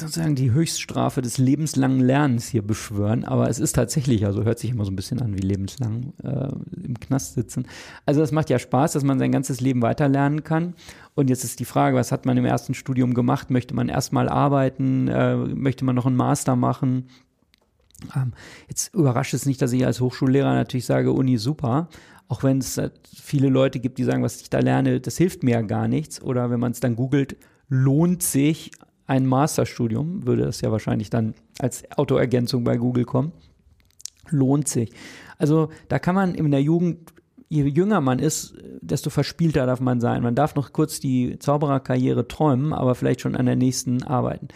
sozusagen 0.00 0.34
die 0.34 0.52
Höchststrafe 0.52 1.22
des 1.22 1.38
lebenslangen 1.38 2.00
Lernens 2.00 2.48
hier 2.48 2.62
beschwören, 2.62 3.24
aber 3.24 3.48
es 3.48 3.58
ist 3.58 3.74
tatsächlich, 3.74 4.26
also 4.26 4.44
hört 4.44 4.58
sich 4.58 4.70
immer 4.70 4.84
so 4.84 4.90
ein 4.90 4.96
bisschen 4.96 5.20
an 5.20 5.34
wie 5.34 5.40
lebenslang 5.40 6.12
äh, 6.22 6.48
im 6.84 6.98
Knast 6.98 7.34
sitzen. 7.34 7.66
Also 8.06 8.20
das 8.20 8.32
macht 8.32 8.50
ja 8.50 8.58
Spaß, 8.58 8.92
dass 8.92 9.04
man 9.04 9.18
sein 9.18 9.32
ganzes 9.32 9.60
Leben 9.60 9.82
weiterlernen 9.82 10.44
kann. 10.44 10.74
Und 11.14 11.30
jetzt 11.30 11.44
ist 11.44 11.60
die 11.60 11.64
Frage, 11.64 11.96
was 11.96 12.12
hat 12.12 12.26
man 12.26 12.36
im 12.36 12.44
ersten 12.44 12.74
Studium 12.74 13.14
gemacht? 13.14 13.50
Möchte 13.50 13.74
man 13.74 13.88
erstmal 13.88 14.28
arbeiten? 14.28 15.08
Äh, 15.08 15.36
möchte 15.36 15.84
man 15.84 15.94
noch 15.94 16.06
einen 16.06 16.16
Master 16.16 16.56
machen? 16.56 17.08
Ähm, 18.14 18.32
jetzt 18.68 18.94
überrascht 18.94 19.34
es 19.34 19.46
nicht, 19.46 19.62
dass 19.62 19.72
ich 19.72 19.86
als 19.86 20.00
Hochschullehrer 20.00 20.54
natürlich 20.54 20.86
sage, 20.86 21.12
Uni 21.12 21.38
super, 21.38 21.88
auch 22.28 22.42
wenn 22.42 22.58
es 22.58 22.80
viele 23.14 23.48
Leute 23.48 23.80
gibt, 23.80 23.98
die 23.98 24.04
sagen, 24.04 24.22
was 24.22 24.40
ich 24.40 24.50
da 24.50 24.58
lerne, 24.58 25.00
das 25.00 25.16
hilft 25.16 25.42
mir 25.42 25.52
ja 25.52 25.62
gar 25.62 25.88
nichts. 25.88 26.22
Oder 26.22 26.50
wenn 26.50 26.60
man 26.60 26.72
es 26.72 26.80
dann 26.80 26.96
googelt, 26.96 27.36
lohnt 27.68 28.22
sich 28.22 28.70
ein 29.06 29.26
Masterstudium, 29.26 30.26
würde 30.26 30.42
das 30.42 30.60
ja 30.60 30.72
wahrscheinlich 30.72 31.10
dann 31.10 31.34
als 31.58 31.84
Autoergänzung 31.96 32.64
bei 32.64 32.76
Google 32.76 33.04
kommen, 33.04 33.32
lohnt 34.30 34.68
sich. 34.68 34.90
Also 35.38 35.68
da 35.88 35.98
kann 35.98 36.14
man 36.14 36.34
in 36.34 36.50
der 36.50 36.62
Jugend, 36.62 37.12
je 37.48 37.64
jünger 37.64 38.00
man 38.00 38.18
ist, 38.18 38.54
desto 38.80 39.10
verspielter 39.10 39.66
darf 39.66 39.80
man 39.80 40.00
sein. 40.00 40.22
Man 40.22 40.34
darf 40.34 40.54
noch 40.54 40.72
kurz 40.72 41.00
die 41.00 41.38
Zaubererkarriere 41.38 42.28
träumen, 42.28 42.72
aber 42.72 42.94
vielleicht 42.94 43.20
schon 43.20 43.36
an 43.36 43.46
der 43.46 43.56
nächsten 43.56 44.02
arbeiten. 44.02 44.48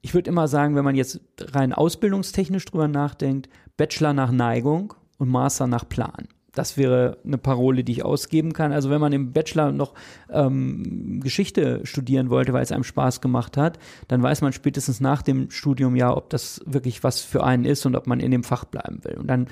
Ich 0.00 0.14
würde 0.14 0.30
immer 0.30 0.48
sagen, 0.48 0.76
wenn 0.76 0.84
man 0.84 0.94
jetzt 0.94 1.20
rein 1.40 1.72
ausbildungstechnisch 1.72 2.66
drüber 2.66 2.88
nachdenkt, 2.88 3.48
Bachelor 3.76 4.12
nach 4.12 4.30
Neigung 4.30 4.94
und 5.18 5.28
Master 5.28 5.66
nach 5.66 5.88
Plan. 5.88 6.28
Das 6.58 6.76
wäre 6.76 7.18
eine 7.24 7.38
Parole, 7.38 7.84
die 7.84 7.92
ich 7.92 8.04
ausgeben 8.04 8.52
kann. 8.52 8.72
Also 8.72 8.90
wenn 8.90 9.00
man 9.00 9.12
im 9.12 9.32
Bachelor 9.32 9.70
noch 9.70 9.94
ähm, 10.28 11.20
Geschichte 11.22 11.80
studieren 11.84 12.30
wollte, 12.30 12.52
weil 12.52 12.64
es 12.64 12.72
einem 12.72 12.82
Spaß 12.82 13.20
gemacht 13.20 13.56
hat, 13.56 13.78
dann 14.08 14.22
weiß 14.22 14.42
man 14.42 14.52
spätestens 14.52 15.00
nach 15.00 15.22
dem 15.22 15.50
Studium 15.50 15.94
ja, 15.94 16.16
ob 16.16 16.30
das 16.30 16.60
wirklich 16.66 17.04
was 17.04 17.20
für 17.20 17.44
einen 17.44 17.64
ist 17.64 17.86
und 17.86 17.94
ob 17.94 18.08
man 18.08 18.18
in 18.18 18.32
dem 18.32 18.42
Fach 18.42 18.64
bleiben 18.64 19.04
will. 19.04 19.14
Und 19.18 19.28
dann 19.28 19.46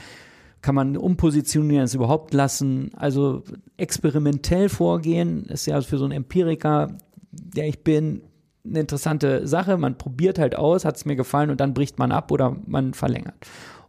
kann 0.62 0.74
man 0.74 0.96
umpositionieren, 0.96 1.84
es 1.84 1.94
überhaupt 1.94 2.34
lassen. 2.34 2.90
Also 2.96 3.44
experimentell 3.76 4.68
vorgehen 4.68 5.44
ist 5.44 5.66
ja 5.66 5.80
für 5.82 5.98
so 5.98 6.04
einen 6.04 6.12
Empiriker, 6.12 6.98
der 7.30 7.68
ich 7.68 7.84
bin, 7.84 8.22
eine 8.64 8.80
interessante 8.80 9.46
Sache. 9.46 9.76
Man 9.76 9.96
probiert 9.96 10.40
halt 10.40 10.56
aus, 10.56 10.84
hat 10.84 10.96
es 10.96 11.04
mir 11.04 11.14
gefallen 11.14 11.50
und 11.50 11.60
dann 11.60 11.72
bricht 11.72 12.00
man 12.00 12.10
ab 12.10 12.32
oder 12.32 12.56
man 12.66 12.94
verlängert. 12.94 13.36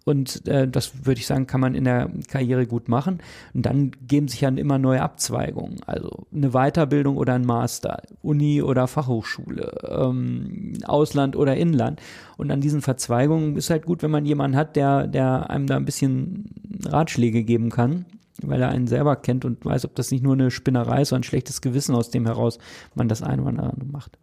Und 0.07 0.47
äh, 0.47 0.69
das 0.69 1.05
würde 1.05 1.19
ich 1.19 1.27
sagen, 1.27 1.47
kann 1.47 1.59
man 1.59 1.75
in 1.75 1.83
der 1.83 2.09
Karriere 2.29 2.65
gut 2.65 2.87
machen. 2.87 3.19
Und 3.53 3.65
dann 3.65 3.91
geben 4.07 4.29
sich 4.29 4.39
dann 4.39 4.57
immer 4.57 4.77
neue 4.77 5.01
Abzweigungen. 5.01 5.81
Also 5.85 6.25
eine 6.33 6.51
Weiterbildung 6.51 7.17
oder 7.17 7.33
ein 7.33 7.45
Master, 7.45 8.01
Uni 8.21 8.61
oder 8.61 8.87
Fachhochschule, 8.87 9.69
ähm, 9.85 10.77
Ausland 10.85 11.35
oder 11.35 11.57
Inland. 11.57 12.01
Und 12.37 12.51
an 12.51 12.61
diesen 12.61 12.81
Verzweigungen 12.81 13.57
ist 13.57 13.69
halt 13.69 13.85
gut, 13.85 14.01
wenn 14.01 14.11
man 14.11 14.25
jemanden 14.25 14.55
hat, 14.55 14.77
der, 14.77 15.07
der 15.07 15.49
einem 15.49 15.67
da 15.67 15.75
ein 15.75 15.83
bisschen 15.83 16.45
Ratschläge 16.85 17.43
geben 17.43 17.69
kann 17.69 18.05
weil 18.43 18.61
er 18.61 18.69
einen 18.69 18.85
selber 18.85 19.15
kennt 19.15 19.45
und 19.45 19.65
weiß, 19.65 19.83
ob 19.85 19.95
das 19.95 20.11
nicht 20.11 20.23
nur 20.23 20.33
eine 20.33 20.51
Spinnerei 20.51 21.01
ist, 21.01 21.09
sondern 21.09 21.21
ein 21.21 21.23
schlechtes 21.23 21.59
Gewissen, 21.59 21.95
aus 21.95 22.11
dem 22.11 22.27
heraus 22.27 22.59
man 22.93 23.09
das 23.09 23.23
eine 23.23 23.41
oder 23.41 23.49
andere 23.63 23.89
macht. 23.91 24.19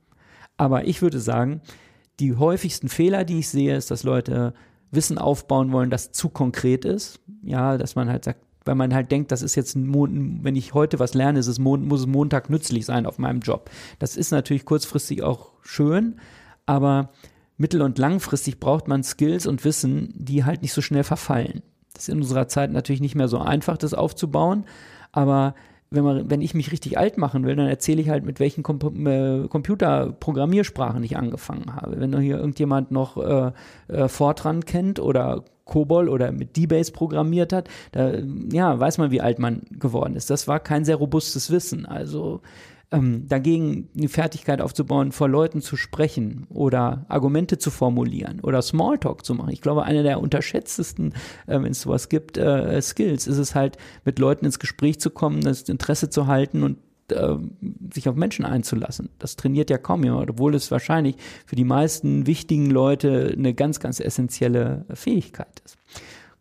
Aber 0.57 0.87
ich 0.87 1.03
würde 1.03 1.19
sagen, 1.19 1.63
die 2.21 2.37
häufigsten 2.37 2.89
Fehler, 2.89 3.25
die 3.25 3.41
ich 3.41 3.49
sehe, 3.49 3.77
ist, 3.77 3.91
dass 3.91 4.05
Leute 4.05 4.55
Wissen 4.95 5.19
aufbauen 5.19 5.73
wollen, 5.73 5.91
das 5.91 6.13
zu 6.13 6.29
konkret 6.29 6.85
ist. 6.85 7.21
Ja, 7.43 7.77
dass 7.79 7.95
man 7.95 8.09
halt 8.09 8.25
sagt, 8.25 8.41
weil 8.65 8.75
man 8.75 8.95
halt 8.95 9.11
denkt, 9.11 9.31
das 9.31 9.43
ist 9.43 9.55
jetzt 9.55 9.75
ein 9.75 9.87
Mon 9.87 10.41
wenn 10.43 10.57
ich 10.57 10.75
heute 10.75 10.99
was 10.99 11.15
lerne, 11.15 11.39
ist 11.39 11.47
es 11.47 11.59
Mon 11.59 11.87
muss 11.87 12.01
es 12.01 12.07
Montag 12.07 12.51
nützlich 12.51 12.87
sein 12.87 13.07
auf 13.07 13.19
meinem 13.19 13.41
Job. 13.41 13.71
Das 13.99 14.17
ist 14.17 14.31
natürlich 14.31 14.65
kurzfristig 14.65 15.23
auch 15.23 15.53
schön, 15.63 16.17
aber 16.67 17.11
mittel- 17.57 17.83
und 17.83 17.99
langfristig 17.99 18.61
braucht 18.61 18.89
man 18.89 19.03
Skills 19.03 19.47
und 19.47 19.65
Wissen, 19.65 20.13
die 20.17 20.45
halt 20.45 20.63
nicht 20.63 20.73
so 20.73 20.81
schnell 20.81 21.05
verfallen. 21.05 21.63
Das 21.93 22.05
ist 22.05 22.09
in 22.09 22.21
unserer 22.21 22.49
Zeit 22.49 22.73
natürlich 22.73 23.01
nicht 23.01 23.15
mehr 23.15 23.29
so 23.29 23.39
einfach, 23.39 23.77
das 23.77 23.95
aufzubauen, 23.95 24.65
aber 25.13 25.55
wenn, 25.95 26.05
man, 26.05 26.31
wenn 26.31 26.41
ich 26.41 26.55
mich 26.55 26.73
richtig 26.73 26.99
alt 26.99 27.19
machen 27.19 27.45
will, 27.45 27.57
dann 27.57 27.69
erzähle 27.69 28.03
ich 28.03 28.09
halt, 28.09 28.25
mit 28.25 28.41
welchen 28.41 28.63
Kom 28.63 29.07
äh, 29.07 29.47
Computerprogrammiersprachen 29.49 31.03
ich 31.03 31.17
angefangen 31.17 31.75
habe. 31.75 32.01
Wenn 32.01 32.19
hier 32.21 32.39
irgendjemand 32.39 32.91
noch 32.91 33.17
äh, 33.17 33.53
äh, 33.89 34.09
Fortran 34.09 34.65
kennt 34.65 35.01
oder 35.01 35.45
COBOL 35.65 36.09
oder 36.09 36.31
mit 36.33 36.57
D-Base 36.57 36.93
programmiert 36.93 37.53
hat, 37.53 37.69
da 37.93 38.13
ja, 38.53 38.79
weiß 38.79 38.99
man, 38.99 39.11
wie 39.11 39.21
alt 39.21 39.39
man 39.39 39.63
geworden 39.71 40.17
ist. 40.17 40.31
Das 40.31 40.47
war 40.47 40.61
kein 40.61 40.85
sehr 40.85 40.97
robustes 40.97 41.51
Wissen. 41.51 41.87
Also 41.87 42.43
ähm, 42.91 43.27
dagegen 43.29 43.89
eine 43.97 44.09
Fertigkeit 44.09 44.61
aufzubauen, 44.61 45.13
vor 45.13 45.29
Leuten 45.29 45.61
zu 45.61 45.77
sprechen 45.77 46.47
oder 46.49 47.07
Argumente 47.09 47.59
zu 47.59 47.71
formulieren 47.71 48.41
oder 48.41 48.63
Smalltalk 48.63 49.25
zu 49.25 49.35
machen. 49.35 49.51
Ich 49.51 49.61
glaube, 49.61 49.85
einer 49.85 50.03
der 50.03 50.21
unterschätztesten, 50.21 51.15
äh, 51.47 51.61
wenn 51.61 51.73
es 51.73 51.81
sowas 51.81 52.09
gibt, 52.09 52.37
äh, 52.37 52.81
Skills 52.81 53.27
ist 53.27 53.39
es 53.39 53.55
halt, 53.55 53.77
mit 54.05 54.19
Leuten 54.19 54.45
ins 54.45 54.59
Gespräch 54.59 55.01
zu 55.01 55.11
kommen, 55.11 55.41
das 55.41 55.63
Interesse 55.63 56.11
zu 56.11 56.27
halten 56.27 56.63
und 56.63 56.79
äh, 57.11 57.37
sich 57.93 58.09
auf 58.09 58.17
Menschen 58.17 58.45
einzulassen. 58.45 59.11
Das 59.19 59.37
trainiert 59.37 59.71
ja 59.71 59.79
kaum 59.79 60.05
jemand, 60.05 60.31
obwohl 60.31 60.55
es 60.55 60.71
wahrscheinlich 60.71 61.17
für 61.47 61.57
die 61.57 61.65
meisten 61.65 62.27
wichtigen 62.27 62.71
Leute 62.71 63.35
eine 63.37 63.55
ganz, 63.55 63.81
ganz 63.81 64.01
essentielle 64.01 64.87
Fähigkeit 64.95 65.61
ist. 65.65 65.77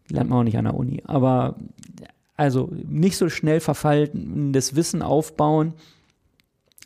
Die 0.10 0.14
lernt 0.14 0.30
man 0.30 0.40
auch 0.40 0.44
nicht 0.44 0.58
an 0.58 0.66
der 0.66 0.76
Uni. 0.76 1.04
Aber 1.06 1.58
also 2.36 2.72
nicht 2.88 3.18
so 3.18 3.30
schnell 3.30 3.60
verfallendes 3.60 4.76
Wissen 4.76 5.02
aufbauen, 5.02 5.74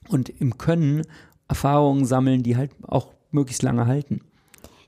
und 0.10 0.30
im 0.30 0.58
Können 0.58 1.04
Erfahrungen 1.48 2.06
sammeln, 2.06 2.44
die 2.44 2.58
halt 2.58 2.72
auch 2.88 3.14
möglichst 3.32 3.64
lange 3.64 3.88
halten. 3.88 4.22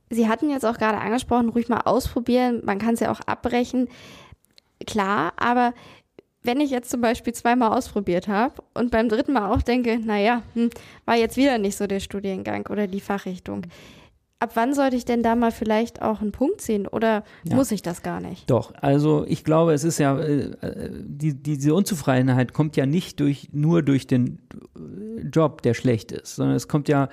Sie 0.09 0.27
hatten 0.27 0.49
jetzt 0.49 0.65
auch 0.65 0.77
gerade 0.77 0.97
angesprochen, 0.97 1.49
ruhig 1.49 1.69
mal 1.69 1.81
ausprobieren. 1.81 2.61
Man 2.65 2.79
kann 2.79 2.95
es 2.95 2.99
ja 2.99 3.11
auch 3.11 3.21
abbrechen. 3.21 3.87
Klar, 4.85 5.33
aber 5.37 5.73
wenn 6.41 6.61
ich 6.61 6.71
jetzt 6.71 6.89
zum 6.89 7.01
Beispiel 7.01 7.33
zweimal 7.33 7.77
ausprobiert 7.77 8.27
habe 8.27 8.63
und 8.73 8.91
beim 8.91 9.09
dritten 9.09 9.33
Mal 9.33 9.51
auch 9.51 9.61
denke, 9.61 9.99
naja, 9.99 10.41
hm, 10.53 10.69
war 11.05 11.15
jetzt 11.15 11.37
wieder 11.37 11.57
nicht 11.57 11.77
so 11.77 11.85
der 11.85 11.99
Studiengang 11.99 12.65
oder 12.67 12.87
die 12.87 13.01
Fachrichtung, 13.01 13.63
ab 14.39 14.51
wann 14.55 14.73
sollte 14.73 14.95
ich 14.95 15.05
denn 15.05 15.21
da 15.21 15.35
mal 15.35 15.51
vielleicht 15.51 16.01
auch 16.01 16.21
einen 16.21 16.31
Punkt 16.31 16.61
ziehen 16.61 16.87
oder 16.87 17.23
ja. 17.43 17.55
muss 17.55 17.71
ich 17.71 17.81
das 17.81 18.01
gar 18.01 18.21
nicht? 18.21 18.49
Doch, 18.49 18.73
also 18.75 19.25
ich 19.27 19.43
glaube, 19.43 19.73
es 19.73 19.83
ist 19.83 19.99
ja, 19.99 20.17
äh, 20.17 20.89
die, 21.03 21.33
diese 21.33 21.73
Unzufriedenheit 21.73 22.53
kommt 22.53 22.77
ja 22.77 22.85
nicht 22.85 23.19
durch, 23.19 23.49
nur 23.51 23.83
durch 23.83 24.07
den 24.07 24.39
Job, 25.31 25.61
der 25.61 25.73
schlecht 25.73 26.11
ist, 26.11 26.35
sondern 26.35 26.55
es 26.55 26.67
kommt 26.67 26.87
ja 26.87 27.09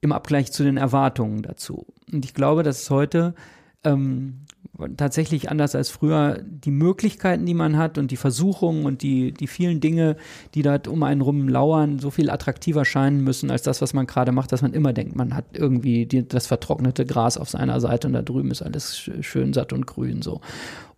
im 0.00 0.12
Abgleich 0.12 0.52
zu 0.52 0.62
den 0.62 0.76
Erwartungen 0.76 1.42
dazu. 1.42 1.86
Und 2.10 2.24
ich 2.24 2.34
glaube, 2.34 2.62
dass 2.62 2.82
es 2.82 2.90
heute 2.90 3.34
ähm, 3.84 4.46
tatsächlich 4.96 5.50
anders 5.50 5.74
als 5.74 5.90
früher 5.90 6.42
die 6.42 6.70
Möglichkeiten, 6.70 7.46
die 7.46 7.54
man 7.54 7.76
hat 7.76 7.98
und 7.98 8.10
die 8.10 8.16
Versuchungen 8.16 8.84
und 8.84 9.02
die, 9.02 9.32
die 9.32 9.46
vielen 9.46 9.80
Dinge, 9.80 10.16
die 10.54 10.62
dort 10.62 10.88
um 10.88 11.02
einen 11.02 11.20
rum 11.20 11.48
lauern, 11.48 11.98
so 11.98 12.10
viel 12.10 12.30
attraktiver 12.30 12.84
scheinen 12.84 13.22
müssen 13.22 13.50
als 13.50 13.62
das, 13.62 13.80
was 13.82 13.94
man 13.94 14.06
gerade 14.06 14.32
macht, 14.32 14.52
dass 14.52 14.62
man 14.62 14.72
immer 14.72 14.92
denkt, 14.92 15.16
man 15.16 15.34
hat 15.34 15.44
irgendwie 15.52 16.06
die, 16.06 16.26
das 16.26 16.46
vertrocknete 16.46 17.06
Gras 17.06 17.36
auf 17.36 17.50
seiner 17.50 17.80
Seite 17.80 18.08
und 18.08 18.14
da 18.14 18.22
drüben 18.22 18.50
ist 18.50 18.62
alles 18.62 18.96
schön 18.96 19.52
satt 19.52 19.72
und 19.72 19.86
grün 19.86 20.22
so. 20.22 20.40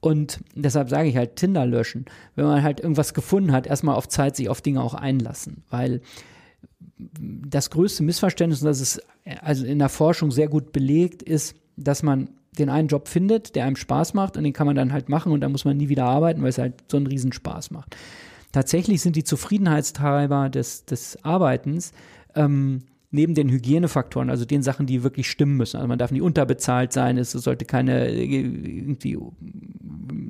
Und 0.00 0.40
deshalb 0.54 0.90
sage 0.90 1.08
ich 1.08 1.16
halt 1.16 1.36
Tinder 1.36 1.64
löschen. 1.64 2.06
Wenn 2.34 2.46
man 2.46 2.62
halt 2.62 2.80
irgendwas 2.80 3.14
gefunden 3.14 3.52
hat, 3.52 3.68
erstmal 3.68 3.94
auf 3.94 4.08
Zeit 4.08 4.34
sich 4.34 4.48
auf 4.48 4.60
Dinge 4.60 4.82
auch 4.82 4.94
einlassen, 4.94 5.62
weil 5.70 6.00
das 6.98 7.70
größte 7.70 8.02
Missverständnis, 8.02 8.62
und 8.62 8.66
das 8.66 8.80
ist 8.80 9.02
also 9.40 9.64
in 9.64 9.78
der 9.78 9.88
Forschung 9.88 10.30
sehr 10.30 10.48
gut 10.48 10.72
belegt, 10.72 11.22
ist, 11.22 11.56
dass 11.76 12.02
man 12.02 12.30
den 12.58 12.68
einen 12.68 12.88
Job 12.88 13.08
findet, 13.08 13.54
der 13.56 13.64
einem 13.64 13.76
Spaß 13.76 14.14
macht 14.14 14.36
und 14.36 14.44
den 14.44 14.52
kann 14.52 14.66
man 14.66 14.76
dann 14.76 14.92
halt 14.92 15.08
machen 15.08 15.32
und 15.32 15.40
dann 15.40 15.52
muss 15.52 15.64
man 15.64 15.76
nie 15.76 15.88
wieder 15.88 16.04
arbeiten, 16.04 16.42
weil 16.42 16.50
es 16.50 16.58
halt 16.58 16.74
so 16.90 16.96
einen 16.96 17.06
Riesenspaß 17.06 17.70
macht. 17.70 17.96
Tatsächlich 18.52 19.00
sind 19.00 19.16
die 19.16 19.24
Zufriedenheitstreiber 19.24 20.50
des, 20.50 20.84
des 20.84 21.24
Arbeitens 21.24 21.92
ähm, 22.34 22.82
neben 23.12 23.34
den 23.34 23.50
Hygienefaktoren, 23.50 24.30
also 24.30 24.44
den 24.44 24.62
Sachen, 24.62 24.86
die 24.86 25.04
wirklich 25.04 25.30
stimmen 25.30 25.56
müssen. 25.56 25.76
Also 25.76 25.86
man 25.86 25.98
darf 25.98 26.10
nicht 26.10 26.22
unterbezahlt 26.22 26.92
sein, 26.92 27.18
es 27.18 27.30
sollte 27.32 27.66
keine 27.66 28.08
äh, 28.08 28.24
irgendwie 28.24 29.18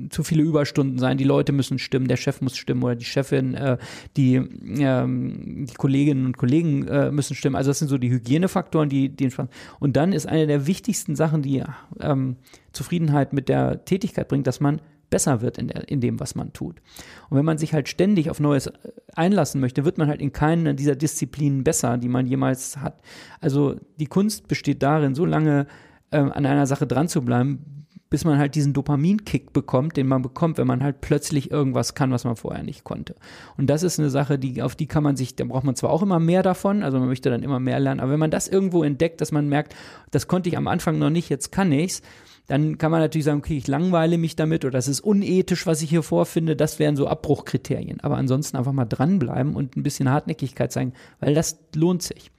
zu 0.09 0.23
viele 0.23 0.43
Überstunden 0.43 0.99
sein, 0.99 1.17
die 1.17 1.23
Leute 1.23 1.53
müssen 1.53 1.79
stimmen, 1.79 2.07
der 2.07 2.17
Chef 2.17 2.41
muss 2.41 2.57
stimmen 2.57 2.83
oder 2.83 2.95
die 2.95 3.05
Chefin, 3.05 3.55
äh, 3.55 3.77
die, 4.17 4.35
ähm, 4.35 5.65
die 5.65 5.73
Kolleginnen 5.73 6.25
und 6.25 6.37
Kollegen 6.37 6.87
äh, 6.87 7.11
müssen 7.11 7.35
stimmen. 7.35 7.55
Also 7.55 7.71
das 7.71 7.79
sind 7.79 7.87
so 7.87 7.97
die 7.97 8.11
Hygienefaktoren, 8.11 8.89
die 8.89 9.09
den 9.09 9.31
Und 9.79 9.95
dann 9.95 10.13
ist 10.13 10.27
eine 10.27 10.45
der 10.45 10.67
wichtigsten 10.67 11.15
Sachen, 11.15 11.41
die 11.41 11.63
ähm, 12.01 12.35
Zufriedenheit 12.73 13.33
mit 13.33 13.49
der 13.49 13.85
Tätigkeit 13.85 14.27
bringt, 14.27 14.45
dass 14.45 14.59
man 14.59 14.81
besser 15.13 15.41
wird 15.41 15.59
in, 15.59 15.67
der, 15.67 15.87
in 15.89 16.01
dem, 16.01 16.19
was 16.19 16.33
man 16.33 16.53
tut. 16.53 16.81
Und 17.29 17.37
wenn 17.37 17.45
man 17.45 17.59
sich 17.59 17.71
halt 17.71 17.87
ständig 17.87 18.31
auf 18.31 18.39
Neues 18.39 18.65
äh, 18.65 18.71
einlassen 19.13 19.61
möchte, 19.61 19.85
wird 19.85 19.99
man 19.99 20.07
halt 20.07 20.23
in 20.23 20.33
keiner 20.33 20.73
dieser 20.73 20.95
Disziplinen 20.95 21.63
besser, 21.63 21.99
die 21.99 22.09
man 22.09 22.25
jemals 22.25 22.77
hat. 22.77 22.99
Also 23.39 23.75
die 23.99 24.07
Kunst 24.07 24.47
besteht 24.47 24.81
darin, 24.81 25.13
so 25.13 25.25
lange 25.25 25.67
äh, 26.09 26.17
an 26.17 26.47
einer 26.47 26.65
Sache 26.65 26.87
dran 26.87 27.07
zu 27.07 27.21
bleiben, 27.21 27.85
bis 28.09 28.25
man 28.25 28.39
halt 28.39 28.55
diesen 28.55 28.73
Dopaminkick 28.73 29.53
bekommt, 29.53 29.97
den 29.97 30.07
man 30.07 30.23
bekommt, 30.23 30.57
wenn 30.57 30.65
man 30.65 30.81
halt 30.81 31.01
plötzlich 31.01 31.51
irgendwas 31.51 31.93
kann, 31.93 32.09
was 32.09 32.23
man 32.23 32.35
vorher 32.35 32.63
nicht 32.63 32.83
konnte. 32.83 33.13
Und 33.55 33.69
das 33.69 33.83
ist 33.83 33.99
eine 33.99 34.09
Sache, 34.09 34.39
die, 34.39 34.63
auf 34.63 34.75
die 34.75 34.87
kann 34.87 35.03
man 35.03 35.15
sich, 35.15 35.35
da 35.35 35.43
braucht 35.43 35.63
man 35.63 35.75
zwar 35.75 35.91
auch 35.91 36.01
immer 36.01 36.19
mehr 36.19 36.41
davon, 36.41 36.81
also 36.81 36.97
man 36.97 37.07
möchte 37.07 37.29
dann 37.29 37.43
immer 37.43 37.59
mehr 37.59 37.79
lernen, 37.79 37.99
aber 37.99 38.11
wenn 38.13 38.19
man 38.19 38.31
das 38.31 38.47
irgendwo 38.47 38.83
entdeckt, 38.83 39.21
dass 39.21 39.31
man 39.31 39.47
merkt, 39.47 39.75
das 40.09 40.27
konnte 40.27 40.49
ich 40.49 40.57
am 40.57 40.67
Anfang 40.67 40.97
noch 40.97 41.11
nicht, 41.11 41.29
jetzt 41.29 41.51
kann 41.51 41.71
ich's, 41.71 42.01
dann 42.47 42.77
kann 42.77 42.91
man 42.91 42.99
natürlich 42.99 43.25
sagen, 43.25 43.39
okay, 43.39 43.57
ich 43.57 43.67
langweile 43.67 44.17
mich 44.17 44.35
damit 44.35 44.65
oder 44.65 44.71
das 44.71 44.87
ist 44.87 44.99
unethisch, 44.99 45.65
was 45.65 45.81
ich 45.81 45.89
hier 45.89 46.03
vorfinde. 46.03 46.55
Das 46.55 46.77
wären 46.77 46.95
so 46.95 47.07
Abbruchkriterien. 47.07 48.01
Aber 48.01 48.17
ansonsten 48.17 48.57
einfach 48.57 48.73
mal 48.73 48.85
dranbleiben 48.85 49.55
und 49.55 49.77
ein 49.77 49.83
bisschen 49.83 50.09
Hartnäckigkeit 50.09 50.71
zeigen, 50.71 50.93
weil 51.19 51.33
das 51.33 51.57
lohnt 51.73 52.03
sich. 52.03 52.31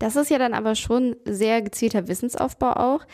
Das 0.00 0.16
ist 0.16 0.30
ja 0.30 0.38
dann 0.38 0.54
aber 0.54 0.74
schon 0.74 1.14
sehr 1.24 1.62
gezielter 1.62 2.08
Wissensaufbau 2.08 2.72
auch. 2.72 3.06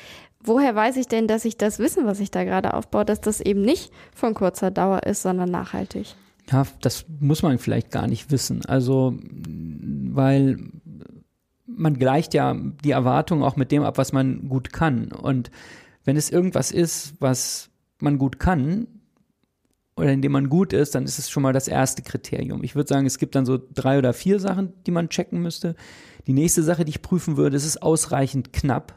Woher 0.43 0.75
weiß 0.75 0.97
ich 0.97 1.07
denn, 1.07 1.27
dass 1.27 1.45
ich 1.45 1.59
das 1.59 1.79
Wissen, 1.79 2.07
was 2.07 2.21
ich 2.21 2.31
da 2.31 2.45
gerade 2.45 2.73
aufbaue, 2.73 3.05
dass 3.05 3.21
das 3.21 3.41
eben 3.41 3.61
nicht 3.61 3.93
von 4.15 4.33
kurzer 4.33 4.71
Dauer 4.71 5.03
ist, 5.03 5.23
sondern 5.23 5.51
nachhaltig? 5.51 6.15
Ja, 6.51 6.65
das 6.81 7.05
muss 7.21 7.43
man 7.43 7.59
vielleicht 7.59 7.91
gar 7.91 8.07
nicht 8.07 8.31
wissen. 8.31 8.65
Also, 8.65 9.19
weil 9.21 10.59
man 11.67 11.99
gleicht 11.99 12.33
ja 12.33 12.57
die 12.85 12.93
Erwartungen 12.93 13.43
auch 13.43 13.57
mit 13.57 13.73
dem 13.73 13.83
ab, 13.83 13.99
was 13.99 14.13
man 14.13 14.49
gut 14.49 14.73
kann. 14.73 15.11
Und 15.11 15.51
wenn 16.07 16.17
es 16.17 16.31
irgendwas 16.31 16.71
ist, 16.71 17.15
was 17.19 17.69
man 18.01 18.17
gut 18.17 18.39
kann 18.39 18.87
oder 19.97 20.13
in 20.13 20.23
dem 20.23 20.33
man 20.33 20.49
gut 20.49 20.73
ist, 20.73 20.95
dann 20.95 21.05
ist 21.05 21.19
es 21.19 21.29
schon 21.29 21.43
mal 21.43 21.53
das 21.53 21.69
erste 21.69 22.03
Kriterium. 22.03 22.63
Ich 22.63 22.75
würde 22.75 22.89
sagen, 22.89 23.07
es 23.07 23.19
gibt 23.19 23.35
dann 23.35 23.45
so 23.45 23.59
drei 23.75 23.99
oder 23.99 24.15
vier 24.15 24.39
Sachen, 24.39 24.73
die 24.87 24.93
man 24.93 25.09
checken 25.09 25.43
müsste. 25.43 25.75
Die 26.27 26.33
nächste 26.33 26.63
Sache, 26.63 26.85
die 26.85 26.91
ich 26.91 27.03
prüfen 27.03 27.37
würde, 27.37 27.57
ist 27.57 27.67
es 27.67 27.83
ausreichend 27.83 28.53
knapp. 28.53 28.95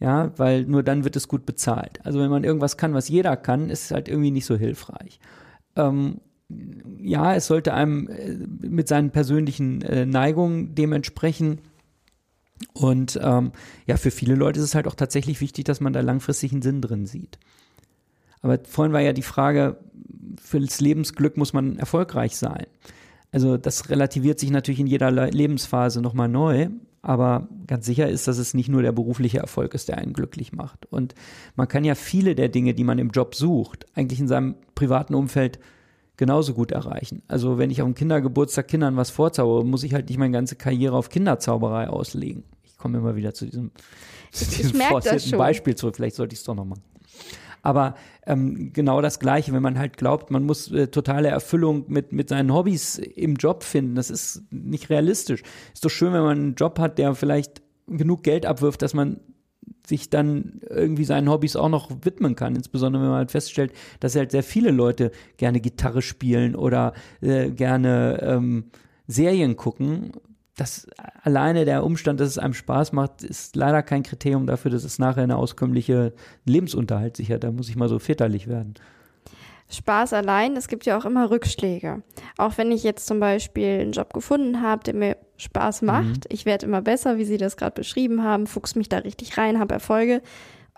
Ja, 0.00 0.32
weil 0.36 0.64
nur 0.64 0.82
dann 0.82 1.04
wird 1.04 1.16
es 1.16 1.28
gut 1.28 1.44
bezahlt. 1.44 2.04
Also 2.04 2.20
wenn 2.20 2.30
man 2.30 2.44
irgendwas 2.44 2.76
kann, 2.76 2.94
was 2.94 3.08
jeder 3.08 3.36
kann, 3.36 3.68
ist 3.68 3.86
es 3.86 3.90
halt 3.90 4.08
irgendwie 4.08 4.30
nicht 4.30 4.46
so 4.46 4.56
hilfreich. 4.56 5.18
Ähm, 5.76 6.20
ja, 7.00 7.34
es 7.34 7.48
sollte 7.48 7.74
einem 7.74 8.08
äh, 8.08 8.38
mit 8.66 8.88
seinen 8.88 9.10
persönlichen 9.10 9.82
äh, 9.82 10.06
Neigungen 10.06 10.74
dementsprechend 10.74 11.60
und 12.72 13.18
ähm, 13.22 13.52
ja, 13.86 13.96
für 13.96 14.10
viele 14.10 14.34
Leute 14.34 14.58
ist 14.58 14.66
es 14.66 14.74
halt 14.74 14.86
auch 14.86 14.94
tatsächlich 14.94 15.40
wichtig, 15.40 15.64
dass 15.64 15.80
man 15.80 15.92
da 15.92 16.00
langfristig 16.00 16.52
einen 16.52 16.62
Sinn 16.62 16.80
drin 16.80 17.06
sieht. 17.06 17.38
Aber 18.42 18.58
vorhin 18.64 18.92
war 18.92 19.00
ja 19.00 19.12
die 19.12 19.22
Frage, 19.22 19.78
fürs 20.40 20.80
Lebensglück 20.80 21.36
muss 21.36 21.52
man 21.52 21.78
erfolgreich 21.78 22.36
sein. 22.36 22.66
Also 23.32 23.56
das 23.56 23.90
relativiert 23.90 24.38
sich 24.38 24.50
natürlich 24.50 24.80
in 24.80 24.86
jeder 24.86 25.10
Lebensphase 25.10 26.00
nochmal 26.00 26.28
neu, 26.28 26.68
aber 27.02 27.48
ganz 27.66 27.86
sicher 27.86 28.08
ist, 28.08 28.26
dass 28.26 28.38
es 28.38 28.54
nicht 28.54 28.68
nur 28.68 28.82
der 28.82 28.92
berufliche 28.92 29.38
Erfolg 29.38 29.74
ist, 29.74 29.88
der 29.88 29.98
einen 29.98 30.12
glücklich 30.12 30.52
macht. 30.52 30.86
Und 30.86 31.14
man 31.54 31.68
kann 31.68 31.84
ja 31.84 31.94
viele 31.94 32.34
der 32.34 32.48
Dinge, 32.48 32.74
die 32.74 32.84
man 32.84 32.98
im 32.98 33.10
Job 33.10 33.34
sucht, 33.34 33.86
eigentlich 33.94 34.20
in 34.20 34.28
seinem 34.28 34.56
privaten 34.74 35.14
Umfeld 35.14 35.58
genauso 36.18 36.52
gut 36.52 36.72
erreichen. 36.72 37.22
Also 37.28 37.56
wenn 37.56 37.70
ich 37.70 37.80
auf 37.80 37.88
dem 37.88 37.94
Kindergeburtstag 37.94 38.68
Kindern 38.68 38.96
was 38.96 39.08
vorzaubere, 39.08 39.64
muss 39.64 39.84
ich 39.84 39.94
halt 39.94 40.10
nicht 40.10 40.18
meine 40.18 40.32
ganze 40.32 40.56
Karriere 40.56 40.96
auf 40.96 41.08
Kinderzauberei 41.08 41.88
auslegen. 41.88 42.44
Ich 42.64 42.76
komme 42.76 42.98
immer 42.98 43.16
wieder 43.16 43.32
zu 43.32 43.46
diesem, 43.46 43.70
zu 44.32 44.44
diesem 44.44 44.80
forcierten 44.80 45.38
Beispiel 45.38 45.74
zurück. 45.74 45.96
Vielleicht 45.96 46.16
sollte 46.16 46.34
ich 46.34 46.40
es 46.40 46.44
doch 46.44 46.54
noch 46.54 46.66
machen. 46.66 46.82
Aber 47.62 47.94
ähm, 48.26 48.72
genau 48.72 49.00
das 49.00 49.18
Gleiche, 49.18 49.52
wenn 49.52 49.62
man 49.62 49.78
halt 49.78 49.96
glaubt, 49.96 50.30
man 50.30 50.44
muss 50.44 50.70
äh, 50.70 50.88
totale 50.88 51.28
Erfüllung 51.28 51.84
mit, 51.88 52.12
mit 52.12 52.28
seinen 52.28 52.52
Hobbys 52.52 52.98
im 52.98 53.36
Job 53.36 53.62
finden, 53.62 53.94
das 53.94 54.10
ist 54.10 54.42
nicht 54.50 54.90
realistisch. 54.90 55.42
Ist 55.72 55.84
doch 55.84 55.90
schön, 55.90 56.12
wenn 56.12 56.22
man 56.22 56.38
einen 56.38 56.54
Job 56.54 56.78
hat, 56.78 56.98
der 56.98 57.14
vielleicht 57.14 57.62
genug 57.86 58.22
Geld 58.22 58.46
abwirft, 58.46 58.82
dass 58.82 58.94
man 58.94 59.20
sich 59.88 60.10
dann 60.10 60.60
irgendwie 60.68 61.04
seinen 61.04 61.30
Hobbys 61.30 61.56
auch 61.56 61.68
noch 61.68 61.90
widmen 62.02 62.36
kann. 62.36 62.54
Insbesondere 62.54 63.02
wenn 63.02 63.10
man 63.10 63.18
halt 63.18 63.30
feststellt, 63.30 63.72
dass 64.00 64.14
halt 64.14 64.30
sehr 64.30 64.42
viele 64.42 64.70
Leute 64.70 65.10
gerne 65.36 65.60
Gitarre 65.60 66.02
spielen 66.02 66.54
oder 66.54 66.92
äh, 67.20 67.50
gerne 67.50 68.20
ähm, 68.22 68.64
Serien 69.06 69.56
gucken. 69.56 70.12
Das 70.56 70.86
alleine 71.22 71.64
der 71.64 71.84
Umstand, 71.84 72.20
dass 72.20 72.28
es 72.28 72.38
einem 72.38 72.54
Spaß 72.54 72.92
macht, 72.92 73.22
ist 73.22 73.56
leider 73.56 73.82
kein 73.82 74.02
Kriterium 74.02 74.46
dafür, 74.46 74.70
dass 74.70 74.84
es 74.84 74.98
nachher 74.98 75.22
eine 75.22 75.36
auskömmliche 75.36 76.12
Lebensunterhalt 76.44 77.16
sichert. 77.16 77.44
Da 77.44 77.50
muss 77.50 77.68
ich 77.68 77.76
mal 77.76 77.88
so 77.88 77.98
väterlich 77.98 78.48
werden. 78.48 78.74
Spaß 79.70 80.14
allein, 80.14 80.56
es 80.56 80.68
gibt 80.68 80.86
ja 80.86 80.98
auch 80.98 81.04
immer 81.04 81.30
Rückschläge. 81.30 82.02
Auch 82.38 82.56
wenn 82.56 82.72
ich 82.72 82.82
jetzt 82.82 83.06
zum 83.06 83.20
Beispiel 83.20 83.80
einen 83.80 83.92
Job 83.92 84.12
gefunden 84.14 84.62
habe, 84.62 84.82
der 84.82 84.94
mir 84.94 85.16
Spaß 85.38 85.82
macht, 85.82 86.04
mhm. 86.04 86.30
ich 86.30 86.44
werde 86.44 86.66
immer 86.66 86.82
besser, 86.82 87.16
wie 87.16 87.24
Sie 87.24 87.38
das 87.38 87.56
gerade 87.56 87.74
beschrieben 87.74 88.22
haben, 88.22 88.46
fuchs 88.46 88.74
mich 88.74 88.88
da 88.88 88.98
richtig 88.98 89.38
rein, 89.38 89.58
habe 89.58 89.74
Erfolge. 89.74 90.20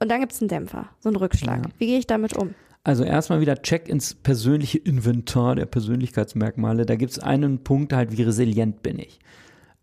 Und 0.00 0.10
dann 0.10 0.20
gibt 0.20 0.32
es 0.32 0.40
einen 0.40 0.48
Dämpfer, 0.48 0.88
so 1.00 1.08
einen 1.08 1.16
Rückschlag. 1.16 1.64
Ja. 1.64 1.70
Wie 1.78 1.86
gehe 1.86 1.98
ich 1.98 2.06
damit 2.06 2.36
um? 2.36 2.54
Also 2.84 3.04
erstmal 3.04 3.40
wieder 3.40 3.60
Check 3.60 3.88
ins 3.88 4.14
persönliche 4.14 4.78
Inventar 4.78 5.54
der 5.54 5.66
Persönlichkeitsmerkmale. 5.66 6.86
Da 6.86 6.96
gibt 6.96 7.12
es 7.12 7.18
einen 7.18 7.62
Punkt 7.62 7.92
halt, 7.92 8.16
wie 8.16 8.22
resilient 8.22 8.82
bin 8.82 8.98
ich. 8.98 9.18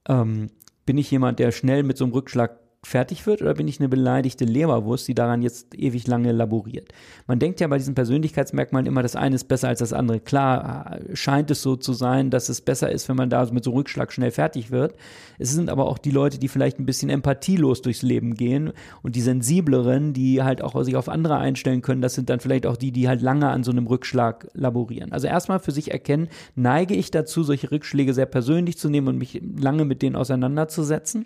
Ähm, 0.09 0.47
bin 0.85 0.97
ich 0.97 1.11
jemand, 1.11 1.37
der 1.37 1.51
schnell 1.51 1.83
mit 1.83 1.97
so 1.97 2.05
einem 2.05 2.13
Rückschlag 2.13 2.59
fertig 2.87 3.27
wird 3.27 3.41
oder 3.41 3.53
bin 3.53 3.67
ich 3.67 3.79
eine 3.79 3.89
beleidigte 3.89 4.45
Leberwurst, 4.45 5.07
die 5.07 5.13
daran 5.13 5.41
jetzt 5.41 5.77
ewig 5.77 6.07
lange 6.07 6.31
laboriert? 6.31 6.93
Man 7.27 7.37
denkt 7.37 7.59
ja 7.59 7.67
bei 7.67 7.77
diesen 7.77 7.95
Persönlichkeitsmerkmalen 7.95 8.87
immer, 8.87 9.03
das 9.03 9.17
eine 9.17 9.35
ist 9.35 9.49
besser 9.49 9.67
als 9.67 9.79
das 9.79 9.91
andere. 9.91 10.21
Klar 10.21 10.97
äh, 10.97 11.15
scheint 11.15 11.51
es 11.51 11.61
so 11.61 11.75
zu 11.75 11.91
sein, 11.93 12.29
dass 12.29 12.47
es 12.47 12.61
besser 12.61 12.89
ist, 12.89 13.09
wenn 13.09 13.17
man 13.17 13.29
da 13.29 13.45
mit 13.51 13.63
so 13.65 13.71
einem 13.71 13.79
Rückschlag 13.79 14.13
schnell 14.13 14.31
fertig 14.31 14.71
wird. 14.71 14.95
Es 15.37 15.51
sind 15.51 15.69
aber 15.69 15.87
auch 15.87 15.97
die 15.97 16.11
Leute, 16.11 16.39
die 16.39 16.47
vielleicht 16.47 16.79
ein 16.79 16.85
bisschen 16.85 17.09
empathielos 17.09 17.81
durchs 17.81 18.03
Leben 18.03 18.35
gehen 18.35 18.71
und 19.01 19.17
die 19.17 19.21
sensibleren, 19.21 20.13
die 20.13 20.41
halt 20.41 20.61
auch 20.61 20.81
sich 20.83 20.95
auf 20.95 21.09
andere 21.09 21.37
einstellen 21.37 21.81
können, 21.81 22.01
das 22.01 22.13
sind 22.13 22.29
dann 22.29 22.39
vielleicht 22.39 22.65
auch 22.65 22.77
die, 22.77 22.91
die 22.91 23.09
halt 23.09 23.21
lange 23.21 23.49
an 23.49 23.63
so 23.63 23.71
einem 23.71 23.87
Rückschlag 23.87 24.47
laborieren. 24.53 25.11
Also 25.11 25.27
erstmal 25.27 25.59
für 25.59 25.71
sich 25.71 25.91
erkennen, 25.91 26.29
neige 26.55 26.95
ich 26.95 27.11
dazu, 27.11 27.43
solche 27.43 27.69
Rückschläge 27.69 28.13
sehr 28.13 28.25
persönlich 28.25 28.77
zu 28.77 28.89
nehmen 28.89 29.09
und 29.09 29.17
mich 29.17 29.41
lange 29.59 29.83
mit 29.83 30.01
denen 30.01 30.15
auseinanderzusetzen. 30.15 31.25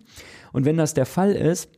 Und 0.51 0.65
wenn 0.65 0.77
das 0.77 0.93
der 0.93 1.05
Fall 1.05 1.31
ist, 1.31 1.69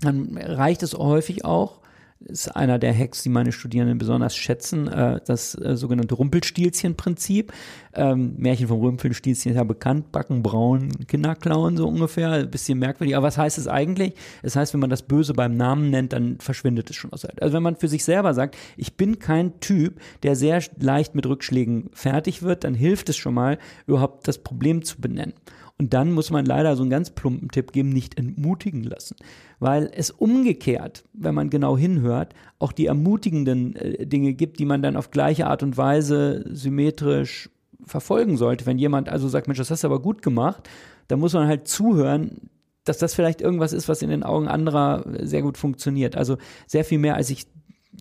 dann 0.00 0.36
reicht 0.36 0.82
es 0.82 0.94
häufig 0.94 1.44
auch, 1.44 1.80
ist 2.20 2.48
einer 2.56 2.78
der 2.78 2.96
Hacks, 2.96 3.22
die 3.22 3.28
meine 3.28 3.52
Studierenden 3.52 3.98
besonders 3.98 4.36
schätzen, 4.36 4.88
äh, 4.88 5.20
das 5.26 5.54
äh, 5.54 5.76
sogenannte 5.76 6.14
Rumpelstilzchen-Prinzip. 6.14 7.52
Ähm, 7.94 8.34
Märchen 8.38 8.68
vom 8.68 8.80
Rumpelstilzchen 8.80 9.52
ist 9.52 9.56
ja 9.56 9.64
bekannt, 9.64 10.12
Backen, 10.12 10.42
Braun, 10.42 10.88
Kinderklauen 11.06 11.76
so 11.76 11.86
ungefähr, 11.86 12.30
ein 12.30 12.50
bisschen 12.50 12.78
merkwürdig. 12.78 13.16
Aber 13.16 13.26
was 13.26 13.38
heißt 13.38 13.58
es 13.58 13.68
eigentlich? 13.68 14.14
Es 14.42 14.56
heißt, 14.56 14.72
wenn 14.72 14.80
man 14.80 14.90
das 14.90 15.02
Böse 15.02 15.34
beim 15.34 15.56
Namen 15.56 15.90
nennt, 15.90 16.12
dann 16.12 16.38
verschwindet 16.40 16.90
es 16.90 16.96
schon 16.96 17.12
aus 17.12 17.20
der. 17.20 17.32
Also 17.40 17.54
wenn 17.54 17.62
man 17.62 17.76
für 17.76 17.88
sich 17.88 18.04
selber 18.04 18.34
sagt, 18.34 18.56
ich 18.76 18.96
bin 18.96 19.18
kein 19.18 19.60
Typ, 19.60 20.00
der 20.22 20.36
sehr 20.36 20.62
leicht 20.78 21.14
mit 21.14 21.26
Rückschlägen 21.26 21.90
fertig 21.92 22.42
wird, 22.42 22.64
dann 22.64 22.74
hilft 22.74 23.08
es 23.08 23.16
schon 23.16 23.34
mal, 23.34 23.58
überhaupt 23.86 24.26
das 24.26 24.38
Problem 24.38 24.82
zu 24.82 25.00
benennen. 25.00 25.34
Und 25.78 25.92
dann 25.92 26.12
muss 26.12 26.30
man 26.30 26.46
leider 26.46 26.74
so 26.74 26.82
einen 26.82 26.90
ganz 26.90 27.10
plumpen 27.10 27.50
Tipp 27.50 27.72
geben, 27.72 27.90
nicht 27.90 28.16
entmutigen 28.18 28.82
lassen. 28.82 29.16
Weil 29.58 29.90
es 29.94 30.10
umgekehrt, 30.10 31.04
wenn 31.12 31.34
man 31.34 31.50
genau 31.50 31.76
hinhört, 31.76 32.34
auch 32.58 32.72
die 32.72 32.86
ermutigenden 32.86 33.76
äh, 33.76 34.06
Dinge 34.06 34.32
gibt, 34.32 34.58
die 34.58 34.64
man 34.64 34.82
dann 34.82 34.96
auf 34.96 35.10
gleiche 35.10 35.46
Art 35.46 35.62
und 35.62 35.76
Weise 35.76 36.44
symmetrisch 36.50 37.50
verfolgen 37.84 38.36
sollte. 38.36 38.64
Wenn 38.64 38.78
jemand 38.78 39.10
also 39.10 39.28
sagt, 39.28 39.48
Mensch, 39.48 39.58
das 39.58 39.70
hast 39.70 39.84
du 39.84 39.88
aber 39.88 40.00
gut 40.00 40.22
gemacht, 40.22 40.68
dann 41.08 41.20
muss 41.20 41.34
man 41.34 41.46
halt 41.46 41.68
zuhören, 41.68 42.50
dass 42.84 42.98
das 42.98 43.14
vielleicht 43.14 43.40
irgendwas 43.40 43.72
ist, 43.72 43.88
was 43.88 44.00
in 44.00 44.10
den 44.10 44.22
Augen 44.22 44.48
anderer 44.48 45.04
sehr 45.22 45.42
gut 45.42 45.58
funktioniert. 45.58 46.16
Also 46.16 46.38
sehr 46.66 46.84
viel 46.84 46.98
mehr, 46.98 47.16
als 47.16 47.30
ich 47.30 47.46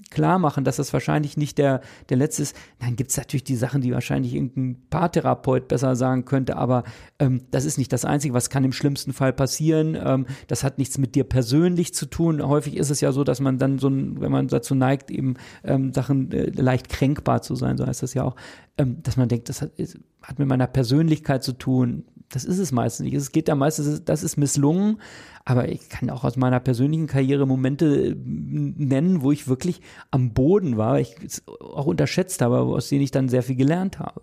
klar 0.10 0.40
machen, 0.40 0.64
dass 0.64 0.78
das 0.78 0.94
wahrscheinlich 0.94 1.38
nicht 1.38 1.58
der, 1.58 1.82
der 2.10 2.18
letzte 2.18 2.44
ist. 2.44 2.56
Dann 2.80 2.96
gibt 2.96 3.12
es 3.12 3.18
natürlich 3.18 3.44
die 3.44 3.56
Sachen, 3.56 3.82
die 3.82 3.92
wahrscheinlich 3.92 4.34
irgendein 4.34 4.78
Paartherapeut 4.90 5.68
besser 5.68 5.96
sagen 5.96 6.26
könnte, 6.26 6.58
aber 6.58 6.84
ähm, 7.20 7.42
das 7.52 7.66
ist 7.66 7.78
nicht 7.78 7.92
das 7.94 8.06
Einzige, 8.06 8.34
was 8.34 8.50
kann 8.50 8.64
im 8.64 8.72
schlimmsten 8.72 9.14
Fall 9.14 9.34
passieren. 9.34 9.98
Ähm, 10.02 10.26
das 10.48 10.64
hat 10.64 10.78
nichts 10.78 10.98
mit 10.98 11.16
dir 11.16 11.24
persönlich 11.24 11.94
zu 11.94 12.06
tun. 12.06 12.42
Häufig 12.46 12.78
ist 12.78 12.90
es 12.90 13.02
ja 13.02 13.12
so, 13.12 13.24
dass 13.24 13.40
man 13.40 13.58
dann 13.58 13.80
so, 13.80 13.88
ein, 13.88 14.22
wenn 14.22 14.32
man 14.32 14.48
dazu 14.48 14.76
neigt, 14.76 15.12
eben 15.12 15.36
ähm, 15.64 15.94
Sachen 15.94 16.32
äh, 16.32 16.50
leicht 16.50 16.90
kränkbar 16.90 17.42
zu 17.42 17.56
sein, 17.56 17.78
so 17.78 17.86
heißt 17.86 18.04
das 18.04 18.14
ja 18.14 18.24
auch, 18.24 18.36
ähm, 18.78 19.02
dass 19.04 19.18
man 19.18 19.30
denkt, 19.30 19.50
das 19.50 19.62
hat, 19.62 19.72
ist, 19.78 19.98
hat 20.22 20.40
mit 20.40 20.48
meiner 20.48 20.68
Persönlichkeit 20.68 21.44
zu 21.44 21.54
tun. 21.54 22.06
Das 22.30 22.44
ist 22.44 22.60
es 22.60 22.72
meistens 22.72 23.06
nicht. 23.06 23.14
Es 23.14 23.32
geht 23.32 23.48
ja 23.48 23.56
meistens, 23.56 24.04
das 24.04 24.24
ist 24.24 24.38
misslungen, 24.38 25.00
aber 25.46 25.70
ich 25.70 25.90
kann 25.90 26.10
auch 26.10 26.24
aus 26.24 26.38
meiner 26.38 26.60
persönlichen 26.60 27.08
Karriere 27.08 27.46
Momente 27.46 27.86
äh, 27.86 28.16
nennen, 28.16 29.22
wo 29.22 29.32
ich 29.32 29.48
wirklich 29.48 29.82
am 30.12 30.34
Boden 30.34 30.78
war, 30.78 31.00
ich 31.00 31.16
es 31.24 31.44
auch 31.48 31.86
unterschätzt 31.86 32.42
habe, 32.42 32.60
aus 32.60 32.90
denen 32.90 33.04
ich 33.04 33.12
dann 33.12 33.30
sehr 33.30 33.44
viel 33.44 33.56
gelernt 33.56 34.00
habe. 34.00 34.22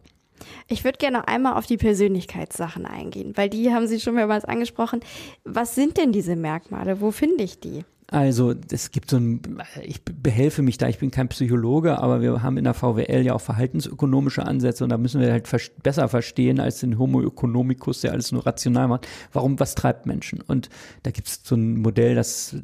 Ich 0.69 0.85
würde 0.85 0.99
gerne 0.99 1.29
einmal 1.29 1.55
auf 1.55 1.67
die 1.67 1.77
Persönlichkeitssachen 1.77 2.87
eingehen, 2.87 3.33
weil 3.37 3.49
die 3.49 3.73
haben 3.73 3.87
Sie 3.87 4.01
schon 4.01 4.15
mehrmals 4.15 4.45
angesprochen. 4.45 5.01
Was 5.45 5.75
sind 5.75 5.97
denn 5.97 6.13
diese 6.13 6.37
Merkmale? 6.37 7.01
Wo 7.01 7.11
finde 7.11 7.45
ich 7.45 7.61
die? 7.61 7.85
Also 8.13 8.55
es 8.71 8.91
gibt 8.91 9.09
so 9.09 9.17
ein, 9.17 9.41
ich 9.83 10.05
behelfe 10.05 10.61
mich 10.61 10.77
da, 10.77 10.87
ich 10.87 10.99
bin 10.99 11.11
kein 11.11 11.29
Psychologe, 11.29 11.99
aber 11.99 12.21
wir 12.21 12.43
haben 12.43 12.59
in 12.59 12.65
der 12.65 12.75
VWL 12.75 13.23
ja 13.23 13.33
auch 13.33 13.41
verhaltensökonomische 13.41 14.45
Ansätze 14.45 14.85
und 14.85 14.91
da 14.91 14.99
müssen 14.99 15.19
wir 15.19 15.33
halt 15.33 15.49
besser 15.83 16.09
verstehen 16.09 16.61
als 16.61 16.81
den 16.81 16.99
Homo 16.99 17.23
economicus, 17.23 18.03
der 18.03 18.13
alles 18.13 18.31
nur 18.31 18.45
rational 18.45 18.87
macht. 18.87 19.09
Warum, 19.33 19.59
was 19.59 19.75
treibt 19.75 20.05
Menschen? 20.05 20.43
Und 20.43 20.69
da 21.05 21.11
gibt 21.11 21.27
es 21.29 21.41
so 21.43 21.55
ein 21.55 21.79
Modell, 21.79 22.15
das 22.15 22.55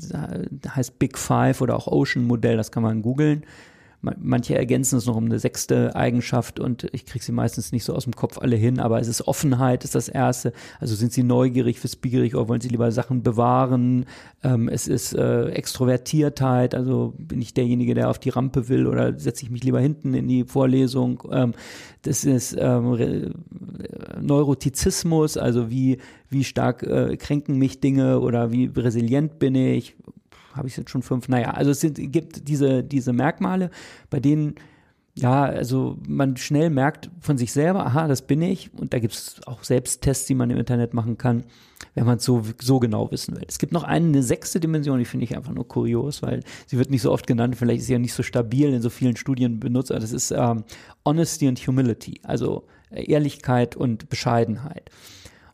heißt 0.69 0.99
Big 0.99 1.17
Five 1.17 1.63
oder 1.63 1.77
auch 1.77 1.87
Ocean 1.87 2.27
Modell, 2.27 2.59
das 2.59 2.71
kann 2.71 2.83
man 2.83 3.01
googeln. 3.01 3.43
Manche 4.01 4.57
ergänzen 4.57 4.97
es 4.97 5.07
noch 5.07 5.17
um 5.17 5.25
eine 5.25 5.41
sechste 5.41 5.97
Eigenschaft 5.97 6.61
und 6.61 6.87
ich 6.93 7.05
kriege 7.05 7.25
sie 7.25 7.33
meistens 7.33 7.73
nicht 7.73 7.83
so 7.83 7.95
aus 7.95 8.05
dem 8.05 8.15
Kopf 8.15 8.39
alle 8.39 8.55
hin, 8.55 8.79
aber 8.79 9.01
es 9.01 9.09
ist 9.09 9.27
Offenheit, 9.27 9.83
ist 9.83 9.97
das 9.97 10.09
erste. 10.09 10.53
Also 10.79 10.95
sind 10.95 11.13
sie 11.13 11.25
neugierig, 11.25 11.83
wissbegierig 11.83 12.37
oder 12.37 12.49
wollen 12.49 12.61
sie 12.61 12.69
lieber 12.69 12.93
Sachen 12.93 13.25
bewahren? 13.25 14.07
Ähm, 14.45 14.69
es 14.69 14.87
ist 14.87 15.15
äh, 15.15 15.47
Extrovertiertheit, 15.49 16.77
also 16.77 17.13
bin 17.19 17.43
ich 17.43 17.55
derjenige, 17.55 17.95
der 17.95 18.09
auf 18.09 18.21
die 18.21 18.31
Rampe 18.31 18.69
will 18.69 18.87
oder 18.87 19.19
setze 19.19 19.43
ich 19.43 19.51
mich 19.51 19.65
lieber 19.65 19.81
hinten 19.81 20.15
in 20.15 20.29
die 20.29 20.45
Vorlesung? 20.45 21.25
Ähm, 21.33 21.55
das 22.03 22.25
ist 22.25 22.57
ähm, 22.57 23.35
Neurotizismus, 24.21 25.37
also 25.37 25.71
wie, 25.71 25.99
wie 26.31 26.45
stark 26.45 26.85
äh, 26.85 27.17
kränken 27.17 27.59
mich 27.59 27.81
Dinge 27.81 28.21
oder 28.21 28.53
wie 28.53 28.67
resilient 28.67 29.41
bin 29.41 29.57
ich? 29.57 29.97
Habe 30.59 30.69
ich 30.69 30.77
jetzt 30.77 30.91
schon 30.91 31.03
fünf? 31.03 31.29
Naja, 31.29 31.53
also 31.53 31.71
es 31.71 31.81
sind, 31.81 32.13
gibt 32.13 32.49
diese, 32.49 32.85
diese 32.85 33.13
Merkmale, 33.13 33.71
bei 34.11 34.21
denen 34.21 34.57
ja, 35.19 35.45
also 35.45 35.99
man 36.07 36.37
schnell 36.37 36.71
merkt 36.71 37.11
von 37.21 37.39
sich 37.39 37.53
selber, 37.53 37.85
aha, 37.85 38.07
das 38.07 38.23
bin 38.23 38.41
ich. 38.41 38.73
Und 38.75 38.93
da 38.93 39.01
gibt 39.01 39.15
es 39.15 39.41
auch 39.47 39.65
Selbsttests, 39.65 40.27
die 40.27 40.35
man 40.35 40.49
im 40.51 40.59
Internet 40.59 40.95
machen 40.95 41.19
kann, 41.19 41.43
wenn 41.95 42.07
man 42.07 42.19
es 42.19 42.25
so, 42.25 42.45
so 42.61 42.79
genau 42.79 43.11
wissen 43.11 43.35
will. 43.35 43.45
Es 43.49 43.59
gibt 43.59 43.73
noch 43.73 43.83
eine, 43.83 44.07
eine 44.07 44.23
sechste 44.23 44.61
Dimension, 44.61 44.99
die 44.99 45.05
finde 45.05 45.25
ich 45.25 45.37
einfach 45.37 45.53
nur 45.53 45.67
kurios, 45.67 46.23
weil 46.23 46.45
sie 46.67 46.79
wird 46.79 46.91
nicht 46.91 47.03
so 47.03 47.11
oft 47.11 47.27
genannt, 47.27 47.57
vielleicht 47.57 47.81
ist 47.81 47.87
sie 47.89 47.95
ja 47.95 47.99
nicht 47.99 48.15
so 48.15 48.23
stabil 48.23 48.73
in 48.73 48.81
so 48.81 48.91
vielen 48.91 49.17
Studien 49.17 49.59
benutzt. 49.59 49.91
Das 49.91 50.13
ist 50.13 50.31
ähm, 50.31 50.63
Honesty 51.05 51.49
and 51.49 51.59
Humility, 51.59 52.21
also 52.23 52.65
Ehrlichkeit 52.91 53.75
und 53.75 54.09
Bescheidenheit. 54.09 54.91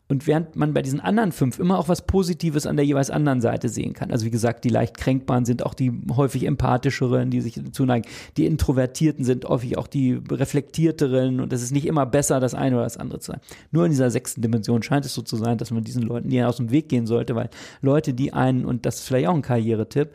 Und 0.07 0.27
während 0.27 0.55
man 0.55 0.73
bei 0.73 0.83
diesen 0.83 0.99
anderen 0.99 1.31
fünf 1.31 1.57
immer 1.57 1.79
auch 1.79 1.89
was 1.89 2.05
Positives 2.05 2.67
an 2.67 2.75
der 2.75 2.85
jeweils 2.85 3.09
anderen 3.09 3.41
Seite 3.41 3.69
sehen 3.69 3.93
kann. 3.93 4.11
Also 4.11 4.25
wie 4.25 4.29
gesagt, 4.29 4.63
die 4.63 4.69
leicht 4.69 4.97
kränkbaren 4.97 5.45
sind 5.45 5.65
auch 5.65 5.73
die 5.73 5.91
häufig 6.15 6.45
empathischeren, 6.45 7.31
die 7.31 7.41
sich 7.41 7.59
zuneigen. 7.71 8.07
Die 8.37 8.45
Introvertierten 8.45 9.25
sind 9.25 9.45
häufig 9.45 9.79
auch 9.79 9.87
die 9.87 10.19
reflektierteren 10.29 11.39
und 11.39 11.51
es 11.51 11.63
ist 11.63 11.71
nicht 11.71 11.87
immer 11.87 12.05
besser, 12.05 12.39
das 12.39 12.53
eine 12.53 12.75
oder 12.75 12.83
das 12.83 12.97
andere 12.97 13.19
zu 13.19 13.31
sein. 13.31 13.41
Nur 13.71 13.85
in 13.85 13.91
dieser 13.91 14.11
sechsten 14.11 14.43
Dimension 14.43 14.83
scheint 14.83 15.05
es 15.05 15.13
so 15.15 15.23
zu 15.23 15.37
sein, 15.37 15.57
dass 15.57 15.71
man 15.71 15.83
diesen 15.83 16.03
Leuten 16.03 16.29
eher 16.29 16.49
aus 16.49 16.57
dem 16.57 16.69
Weg 16.69 16.87
gehen 16.87 17.07
sollte, 17.07 17.35
weil 17.35 17.49
Leute, 17.81 18.13
die 18.13 18.31
einen, 18.31 18.63
und 18.65 18.85
das 18.85 18.97
ist 18.97 19.07
vielleicht 19.07 19.27
auch 19.27 19.33
ein 19.33 19.41
Karrieretipp, 19.41 20.11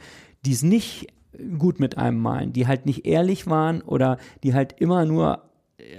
die 0.47 0.53
es 0.53 0.63
nicht 0.63 1.09
gut 1.59 1.81
mit 1.81 1.99
einem 1.99 2.19
meinen, 2.19 2.53
die 2.53 2.67
halt 2.67 2.87
nicht 2.87 3.07
ehrlich 3.07 3.47
waren 3.47 3.83
oder 3.83 4.19
die 4.43 4.55
halt 4.55 4.75
immer 4.79 5.05
nur 5.05 5.50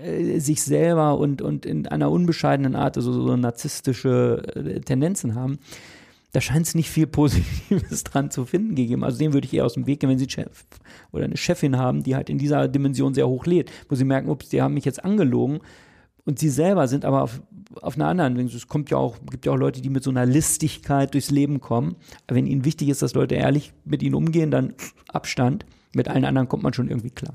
äh, 0.04 0.40
sich 0.40 0.62
selber 0.62 1.18
und, 1.18 1.42
und 1.42 1.66
in 1.66 1.88
einer 1.88 2.12
unbescheidenen 2.12 2.76
Art 2.76 2.98
also 2.98 3.12
so 3.14 3.36
narzisstische 3.36 4.44
äh, 4.56 4.80
Tendenzen 4.82 5.36
haben, 5.36 5.60
da 6.34 6.40
scheint 6.40 6.66
es 6.66 6.76
nicht 6.76 6.90
viel 6.90 7.08
Positives 7.08 8.04
dran 8.06 8.32
zu 8.32 8.46
finden 8.46 8.76
gegeben. 8.76 9.04
Also 9.04 9.18
dem 9.18 9.34
würde 9.34 9.46
ich 9.46 9.54
eher 9.54 9.66
aus 9.66 9.74
dem 9.74 9.88
Weg 9.88 10.00
gehen, 10.00 10.10
wenn 10.10 10.18
Sie 10.18 10.30
Chef 10.30 10.66
oder 11.12 11.26
eine 11.26 11.38
Chefin 11.38 11.78
haben, 11.78 12.04
die 12.04 12.16
halt 12.16 12.30
in 12.30 12.38
dieser 12.38 12.68
Dimension 12.68 13.14
sehr 13.14 13.28
hoch 13.28 13.46
lädt, 13.46 13.72
wo 13.90 13.96
Sie 13.96 14.06
merken, 14.06 14.30
ups, 14.30 14.50
die 14.50 14.62
haben 14.62 14.74
mich 14.74 14.86
jetzt 14.86 15.04
angelogen 15.04 15.60
und 16.26 16.40
Sie 16.40 16.50
selber 16.50 16.88
sind 16.88 17.04
aber 17.06 17.24
auf, 17.24 17.42
auf 17.82 17.96
einer 17.96 18.08
anderen, 18.08 18.38
es 18.46 18.68
kommt 18.68 18.90
ja 18.92 18.98
auch, 18.98 19.18
gibt 19.30 19.46
ja 19.46 19.52
auch 19.52 19.58
Leute, 19.58 19.82
die 19.82 19.90
mit 19.90 20.04
so 20.04 20.10
einer 20.10 20.26
Listigkeit 20.26 21.14
durchs 21.14 21.32
Leben 21.32 21.60
kommen. 21.60 21.96
Wenn 22.28 22.48
Ihnen 22.48 22.66
wichtig 22.66 22.90
ist, 22.90 23.02
dass 23.02 23.14
Leute 23.14 23.36
ehrlich 23.36 23.74
mit 23.86 24.04
Ihnen 24.04 24.16
umgehen, 24.16 24.52
dann 24.52 24.74
Abstand. 25.10 25.66
Mit 25.94 26.08
allen 26.08 26.24
anderen 26.24 26.48
kommt 26.48 26.64
man 26.64 26.74
schon 26.74 26.88
irgendwie 26.88 27.10
klar. 27.10 27.34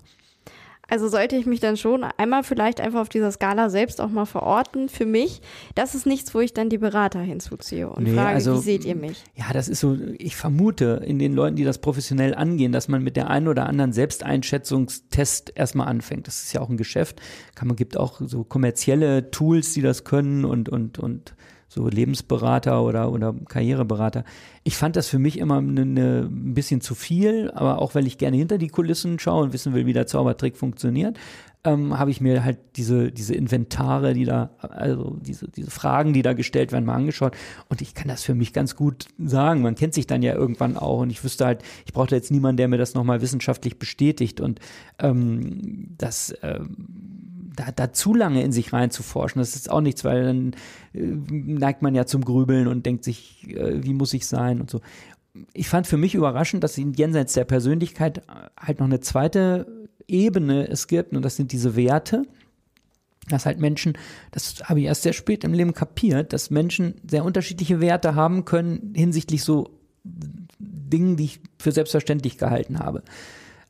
Also 0.88 1.08
sollte 1.08 1.34
ich 1.34 1.46
mich 1.46 1.58
dann 1.58 1.76
schon 1.76 2.04
einmal 2.04 2.44
vielleicht 2.44 2.80
einfach 2.80 3.00
auf 3.00 3.08
dieser 3.08 3.32
Skala 3.32 3.70
selbst 3.70 4.00
auch 4.00 4.08
mal 4.08 4.24
verorten 4.24 4.88
für 4.88 5.06
mich. 5.06 5.40
Das 5.74 5.94
ist 5.96 6.06
nichts, 6.06 6.32
wo 6.32 6.40
ich 6.40 6.54
dann 6.54 6.68
die 6.68 6.78
Berater 6.78 7.20
hinzuziehe 7.20 7.88
und 7.88 8.04
nee, 8.04 8.14
frage, 8.14 8.28
also, 8.28 8.54
wie 8.54 8.62
seht 8.62 8.84
ihr 8.84 8.94
mich? 8.94 9.24
Ja, 9.34 9.46
das 9.52 9.68
ist 9.68 9.80
so, 9.80 9.96
ich 10.18 10.36
vermute 10.36 11.02
in 11.04 11.18
den 11.18 11.32
Leuten, 11.32 11.56
die 11.56 11.64
das 11.64 11.78
professionell 11.78 12.34
angehen, 12.34 12.70
dass 12.70 12.86
man 12.86 13.02
mit 13.02 13.16
der 13.16 13.28
einen 13.30 13.48
oder 13.48 13.66
anderen 13.66 13.92
Selbsteinschätzungstest 13.92 15.52
erstmal 15.56 15.88
anfängt. 15.88 16.28
Das 16.28 16.44
ist 16.44 16.52
ja 16.52 16.60
auch 16.60 16.68
ein 16.68 16.76
Geschäft. 16.76 17.20
Kann 17.56 17.66
man 17.66 17.76
gibt 17.76 17.96
auch 17.96 18.20
so 18.24 18.44
kommerzielle 18.44 19.30
Tools, 19.32 19.72
die 19.72 19.82
das 19.82 20.04
können 20.04 20.44
und, 20.44 20.68
und, 20.68 21.00
und 21.00 21.34
so 21.76 21.88
Lebensberater 21.88 22.82
oder, 22.82 23.12
oder 23.12 23.34
Karriereberater. 23.48 24.24
Ich 24.64 24.76
fand 24.76 24.96
das 24.96 25.08
für 25.08 25.18
mich 25.18 25.38
immer 25.38 25.58
eine, 25.58 25.82
eine, 25.82 26.20
ein 26.22 26.54
bisschen 26.54 26.80
zu 26.80 26.94
viel, 26.94 27.50
aber 27.52 27.80
auch 27.80 27.94
weil 27.94 28.06
ich 28.06 28.18
gerne 28.18 28.36
hinter 28.36 28.58
die 28.58 28.68
Kulissen 28.68 29.18
schaue 29.18 29.44
und 29.44 29.52
wissen 29.52 29.74
will, 29.74 29.86
wie 29.86 29.92
der 29.92 30.06
Zaubertrick 30.06 30.56
funktioniert, 30.56 31.18
ähm, 31.66 31.98
habe 31.98 32.10
ich 32.10 32.20
mir 32.20 32.44
halt 32.44 32.58
diese, 32.76 33.10
diese 33.10 33.34
Inventare, 33.34 34.14
die 34.14 34.24
da, 34.24 34.50
also 34.60 35.16
diese, 35.20 35.48
diese 35.48 35.70
Fragen, 35.70 36.12
die 36.12 36.22
da 36.22 36.32
gestellt 36.32 36.72
werden, 36.72 36.84
mal 36.84 36.94
angeschaut. 36.94 37.36
Und 37.68 37.82
ich 37.82 37.94
kann 37.94 38.08
das 38.08 38.22
für 38.22 38.34
mich 38.34 38.52
ganz 38.52 38.76
gut 38.76 39.08
sagen. 39.18 39.62
Man 39.62 39.74
kennt 39.74 39.92
sich 39.92 40.06
dann 40.06 40.22
ja 40.22 40.34
irgendwann 40.34 40.76
auch 40.76 41.00
und 41.00 41.10
ich 41.10 41.22
wüsste 41.24 41.44
halt, 41.44 41.62
ich 41.84 41.92
brauchte 41.92 42.14
jetzt 42.14 42.30
niemanden, 42.30 42.56
der 42.58 42.68
mir 42.68 42.78
das 42.78 42.94
nochmal 42.94 43.20
wissenschaftlich 43.20 43.78
bestätigt. 43.78 44.40
Und 44.40 44.60
ähm, 44.98 45.94
das 45.98 46.34
ähm, 46.42 46.86
da, 47.56 47.72
da 47.72 47.92
zu 47.92 48.14
lange 48.14 48.42
in 48.42 48.52
sich 48.52 48.72
reinzuforschen, 48.72 49.40
das 49.40 49.56
ist 49.56 49.70
auch 49.70 49.80
nichts, 49.80 50.04
weil 50.04 50.24
dann 50.24 50.52
äh, 50.94 51.00
neigt 51.30 51.82
man 51.82 51.94
ja 51.94 52.06
zum 52.06 52.24
Grübeln 52.24 52.68
und 52.68 52.86
denkt 52.86 53.04
sich, 53.04 53.48
äh, 53.48 53.82
wie 53.82 53.94
muss 53.94 54.14
ich 54.14 54.26
sein 54.26 54.60
und 54.60 54.70
so. 54.70 54.80
Ich 55.52 55.68
fand 55.68 55.86
für 55.86 55.96
mich 55.96 56.14
überraschend, 56.14 56.64
dass 56.64 56.78
in 56.78 56.92
jenseits 56.94 57.34
der 57.34 57.44
Persönlichkeit 57.44 58.22
halt 58.58 58.78
noch 58.78 58.86
eine 58.86 59.00
zweite 59.00 59.66
Ebene 60.08 60.66
es 60.68 60.86
gibt 60.86 61.14
und 61.14 61.22
das 61.22 61.36
sind 61.36 61.52
diese 61.52 61.76
Werte. 61.76 62.22
Dass 63.28 63.44
halt 63.44 63.58
Menschen, 63.58 63.98
das 64.30 64.62
habe 64.64 64.80
ich 64.80 64.86
erst 64.86 65.02
sehr 65.02 65.12
spät 65.12 65.42
im 65.42 65.52
Leben 65.52 65.74
kapiert, 65.74 66.32
dass 66.32 66.50
Menschen 66.50 66.94
sehr 67.06 67.24
unterschiedliche 67.24 67.80
Werte 67.80 68.14
haben 68.14 68.44
können 68.44 68.92
hinsichtlich 68.94 69.42
so 69.42 69.80
Dingen, 70.58 71.16
die 71.16 71.24
ich 71.24 71.40
für 71.58 71.72
selbstverständlich 71.72 72.38
gehalten 72.38 72.78
habe. 72.78 73.02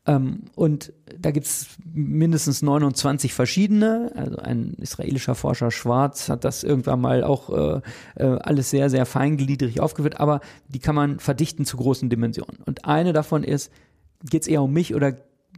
Ähm, 0.06 0.42
und 0.54 0.92
da 1.18 1.30
gibt 1.30 1.46
es 1.46 1.66
mindestens 1.92 2.62
29 2.62 3.34
verschiedene. 3.34 4.12
Also 4.14 4.36
ein 4.38 4.74
israelischer 4.80 5.34
Forscher 5.34 5.70
Schwarz 5.70 6.28
hat 6.28 6.44
das 6.44 6.62
irgendwann 6.62 7.00
mal 7.00 7.24
auch 7.24 7.50
äh, 7.50 7.80
äh, 8.16 8.38
alles 8.40 8.70
sehr, 8.70 8.90
sehr 8.90 9.06
feingliedrig 9.06 9.80
aufgeführt, 9.80 10.20
aber 10.20 10.40
die 10.68 10.78
kann 10.78 10.94
man 10.94 11.18
verdichten 11.18 11.64
zu 11.64 11.76
großen 11.76 12.08
Dimensionen. 12.08 12.58
Und 12.64 12.84
eine 12.84 13.12
davon 13.12 13.42
ist, 13.42 13.72
geht 14.24 14.42
es 14.42 14.48
eher 14.48 14.62
um 14.62 14.72
mich 14.72 14.94
oder 14.94 15.14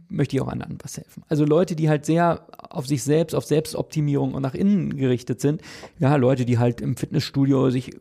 möchte 0.09 0.35
ich 0.35 0.41
auch 0.41 0.47
anderen 0.47 0.77
was 0.83 0.97
helfen. 0.97 1.23
Also 1.29 1.45
Leute, 1.45 1.75
die 1.75 1.89
halt 1.89 2.05
sehr 2.05 2.47
auf 2.57 2.87
sich 2.87 3.03
selbst, 3.03 3.35
auf 3.35 3.45
Selbstoptimierung 3.45 4.33
und 4.33 4.41
nach 4.41 4.55
innen 4.55 4.97
gerichtet 4.97 5.39
sind. 5.39 5.61
Ja, 5.99 6.15
Leute, 6.15 6.45
die 6.45 6.57
halt 6.57 6.81
im 6.81 6.97
Fitnessstudio 6.97 7.69
sich 7.69 7.91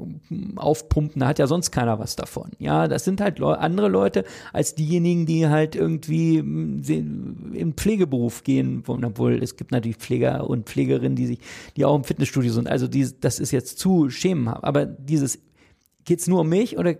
aufpumpen, 0.57 1.21
da 1.21 1.29
hat 1.29 1.39
ja 1.39 1.47
sonst 1.47 1.71
keiner 1.71 1.99
was 1.99 2.17
davon. 2.17 2.51
Ja, 2.59 2.89
das 2.89 3.05
sind 3.05 3.21
halt 3.21 3.41
andere 3.41 3.89
Leute 3.89 4.25
als 4.53 4.75
diejenigen, 4.75 5.27
die 5.27 5.49
halt 5.49 5.77
irgendwie 5.77 6.39
im 6.39 7.75
Pflegeberuf 7.77 8.43
gehen, 8.43 8.83
obwohl 8.87 9.43
es 9.43 9.57
gibt 9.57 9.73
natürlich 9.73 9.99
Pfleger 9.99 10.49
und 10.49 10.67
Pflegerinnen, 10.67 11.17
die 11.17 11.27
sich, 11.27 11.39
die 11.77 11.85
auch 11.85 11.97
im 11.97 12.05
Fitnessstudio 12.05 12.53
sind. 12.53 12.69
Also 12.69 12.89
die, 12.89 13.09
das 13.21 13.39
ist 13.39 13.51
jetzt 13.51 13.79
zu 13.79 14.11
schemenhaft. 14.11 14.65
Aber 14.65 14.87
dieses, 14.87 15.39
geht's 16.05 16.27
nur 16.27 16.41
um 16.41 16.49
mich 16.49 16.79
oder 16.79 16.95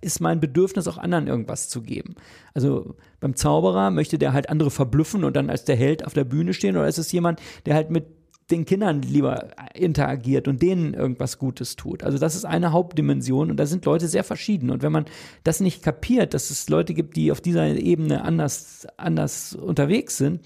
ist 0.00 0.20
mein 0.20 0.40
Bedürfnis, 0.40 0.88
auch 0.88 0.98
anderen 0.98 1.26
irgendwas 1.26 1.68
zu 1.68 1.82
geben. 1.82 2.14
Also 2.54 2.96
beim 3.20 3.36
Zauberer 3.36 3.90
möchte 3.90 4.18
der 4.18 4.32
halt 4.32 4.48
andere 4.48 4.70
verblüffen 4.70 5.24
und 5.24 5.36
dann 5.36 5.50
als 5.50 5.64
der 5.64 5.76
Held 5.76 6.06
auf 6.06 6.14
der 6.14 6.24
Bühne 6.24 6.54
stehen 6.54 6.76
oder 6.76 6.88
ist 6.88 6.98
es 6.98 7.12
jemand, 7.12 7.40
der 7.66 7.74
halt 7.74 7.90
mit 7.90 8.06
den 8.50 8.64
Kindern 8.64 9.02
lieber 9.02 9.48
interagiert 9.74 10.48
und 10.48 10.62
denen 10.62 10.94
irgendwas 10.94 11.38
Gutes 11.38 11.76
tut. 11.76 12.02
Also 12.02 12.18
das 12.18 12.34
ist 12.34 12.46
eine 12.46 12.72
Hauptdimension 12.72 13.50
und 13.50 13.58
da 13.58 13.66
sind 13.66 13.84
Leute 13.84 14.08
sehr 14.08 14.24
verschieden. 14.24 14.70
Und 14.70 14.82
wenn 14.82 14.92
man 14.92 15.04
das 15.44 15.60
nicht 15.60 15.82
kapiert, 15.82 16.32
dass 16.32 16.50
es 16.50 16.68
Leute 16.70 16.94
gibt, 16.94 17.16
die 17.16 17.30
auf 17.30 17.42
dieser 17.42 17.66
Ebene 17.66 18.24
anders, 18.24 18.86
anders 18.96 19.54
unterwegs 19.54 20.16
sind, 20.16 20.40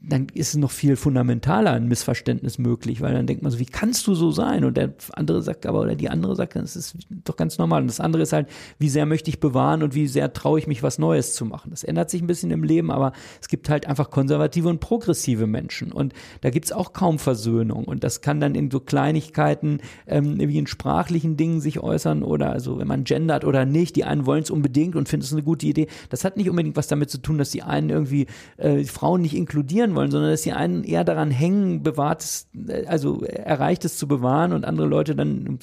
dann 0.00 0.28
ist 0.32 0.50
es 0.50 0.56
noch 0.56 0.70
viel 0.70 0.96
fundamentaler 0.96 1.72
ein 1.72 1.88
Missverständnis 1.88 2.58
möglich, 2.58 3.00
weil 3.00 3.14
dann 3.14 3.26
denkt 3.26 3.42
man 3.42 3.52
so, 3.52 3.58
wie 3.58 3.66
kannst 3.66 4.06
du 4.06 4.14
so 4.14 4.30
sein? 4.30 4.64
Und 4.64 4.76
der 4.76 4.94
andere 5.12 5.42
sagt 5.42 5.66
aber, 5.66 5.80
oder 5.80 5.96
die 5.96 6.08
andere 6.08 6.34
sagt, 6.36 6.56
das 6.56 6.76
ist 6.76 6.96
doch 7.24 7.36
ganz 7.36 7.58
normal. 7.58 7.82
Und 7.82 7.88
das 7.88 8.00
andere 8.00 8.22
ist 8.22 8.32
halt, 8.32 8.48
wie 8.78 8.88
sehr 8.88 9.06
möchte 9.06 9.28
ich 9.28 9.40
bewahren 9.40 9.82
und 9.82 9.94
wie 9.94 10.06
sehr 10.06 10.32
traue 10.32 10.58
ich 10.58 10.66
mich, 10.66 10.82
was 10.82 10.98
Neues 10.98 11.34
zu 11.34 11.44
machen. 11.44 11.70
Das 11.70 11.84
ändert 11.84 12.10
sich 12.10 12.22
ein 12.22 12.26
bisschen 12.26 12.50
im 12.50 12.62
Leben, 12.62 12.90
aber 12.90 13.12
es 13.40 13.48
gibt 13.48 13.68
halt 13.68 13.86
einfach 13.86 14.10
konservative 14.10 14.68
und 14.68 14.80
progressive 14.80 15.46
Menschen. 15.46 15.92
Und 15.92 16.14
da 16.40 16.50
gibt 16.50 16.66
es 16.66 16.72
auch 16.72 16.92
kaum 16.92 17.18
Versöhnung. 17.18 17.84
Und 17.84 18.04
das 18.04 18.20
kann 18.20 18.40
dann 18.40 18.54
in 18.54 18.70
so 18.70 18.80
Kleinigkeiten 18.80 19.80
ähm, 20.06 20.38
wie 20.38 20.58
in 20.58 20.66
sprachlichen 20.66 21.36
Dingen 21.36 21.60
sich 21.60 21.80
äußern 21.80 22.22
oder 22.22 22.50
also 22.50 22.78
wenn 22.78 22.88
man 22.88 23.04
gendert 23.04 23.44
oder 23.44 23.64
nicht. 23.64 23.96
Die 23.96 24.04
einen 24.04 24.26
wollen 24.26 24.42
es 24.42 24.50
unbedingt 24.50 24.96
und 24.96 25.08
finden 25.08 25.24
es 25.24 25.32
eine 25.32 25.42
gute 25.42 25.66
Idee. 25.66 25.88
Das 26.08 26.24
hat 26.24 26.36
nicht 26.36 26.48
unbedingt 26.48 26.76
was 26.76 26.86
damit 26.86 27.10
zu 27.10 27.18
tun, 27.18 27.36
dass 27.36 27.50
die 27.50 27.62
einen 27.62 27.90
irgendwie 27.90 28.26
äh, 28.56 28.84
Frauen 28.84 29.22
nicht 29.22 29.34
inkludieren 29.34 29.87
wollen, 29.94 30.10
sondern 30.10 30.30
dass 30.30 30.42
die 30.42 30.52
einen 30.52 30.84
eher 30.84 31.04
daran 31.04 31.30
hängen, 31.30 31.82
bewahrtes, 31.82 32.48
also 32.86 33.22
erreichtes 33.22 33.98
zu 33.98 34.08
bewahren 34.08 34.52
und 34.52 34.64
andere 34.64 34.86
Leute 34.86 35.14
dann 35.14 35.58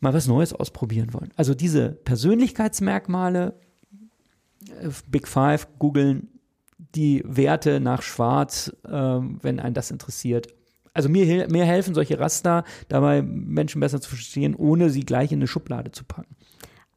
mal 0.00 0.14
was 0.14 0.26
Neues 0.26 0.52
ausprobieren 0.52 1.12
wollen. 1.12 1.30
Also 1.36 1.54
diese 1.54 1.90
Persönlichkeitsmerkmale, 1.90 3.54
äh, 4.82 4.88
Big 5.08 5.28
Five, 5.28 5.68
googeln, 5.78 6.28
die 6.94 7.22
Werte 7.26 7.80
nach 7.80 8.02
Schwarz, 8.02 8.74
äh, 8.84 8.90
wenn 8.90 9.60
einen 9.60 9.74
das 9.74 9.90
interessiert. 9.90 10.48
Also 10.92 11.08
mir, 11.08 11.48
mir 11.48 11.64
helfen 11.64 11.94
solche 11.94 12.18
Raster 12.18 12.64
dabei, 12.88 13.22
Menschen 13.22 13.80
besser 13.80 14.00
zu 14.00 14.08
verstehen, 14.08 14.56
ohne 14.56 14.90
sie 14.90 15.04
gleich 15.04 15.30
in 15.30 15.38
eine 15.38 15.46
Schublade 15.46 15.92
zu 15.92 16.04
packen. 16.04 16.34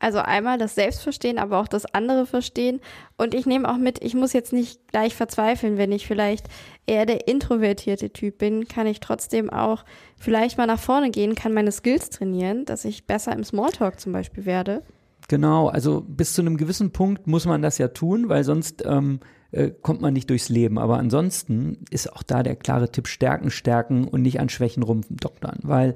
Also 0.03 0.19
einmal 0.19 0.57
das 0.57 0.75
Selbstverstehen, 0.75 1.39
aber 1.39 1.61
auch 1.61 1.67
das 1.69 1.85
andere 1.85 2.25
Verstehen. 2.25 2.81
Und 3.15 3.33
ich 3.33 3.45
nehme 3.45 3.71
auch 3.71 3.77
mit, 3.77 4.03
ich 4.03 4.15
muss 4.15 4.33
jetzt 4.33 4.51
nicht 4.51 4.85
gleich 4.89 5.15
verzweifeln, 5.15 5.77
wenn 5.77 5.93
ich 5.93 6.05
vielleicht 6.05 6.47
eher 6.85 7.05
der 7.05 7.29
introvertierte 7.29 8.09
Typ 8.09 8.37
bin, 8.37 8.67
kann 8.67 8.85
ich 8.85 8.99
trotzdem 8.99 9.49
auch 9.49 9.85
vielleicht 10.17 10.57
mal 10.57 10.67
nach 10.67 10.79
vorne 10.79 11.09
gehen, 11.09 11.35
kann 11.35 11.53
meine 11.53 11.71
Skills 11.71 12.09
trainieren, 12.09 12.65
dass 12.65 12.83
ich 12.83 13.07
besser 13.07 13.31
im 13.31 13.45
Smalltalk 13.45 13.97
zum 13.97 14.11
Beispiel 14.11 14.45
werde. 14.45 14.83
Genau, 15.29 15.69
also 15.69 16.01
bis 16.01 16.33
zu 16.33 16.41
einem 16.41 16.57
gewissen 16.57 16.91
Punkt 16.91 17.25
muss 17.25 17.45
man 17.45 17.61
das 17.61 17.77
ja 17.77 17.87
tun, 17.87 18.27
weil 18.27 18.43
sonst 18.43 18.83
ähm, 18.85 19.21
äh, 19.51 19.69
kommt 19.69 20.01
man 20.01 20.13
nicht 20.13 20.29
durchs 20.29 20.49
Leben. 20.49 20.79
Aber 20.79 20.97
ansonsten 20.97 21.77
ist 21.91 22.11
auch 22.11 22.23
da 22.23 22.43
der 22.43 22.57
klare 22.57 22.91
Tipp, 22.91 23.07
Stärken, 23.07 23.51
Stärken 23.51 24.05
und 24.05 24.21
nicht 24.21 24.41
an 24.41 24.49
Schwächen 24.49 24.83
rumdoktern, 24.83 25.59
weil 25.63 25.93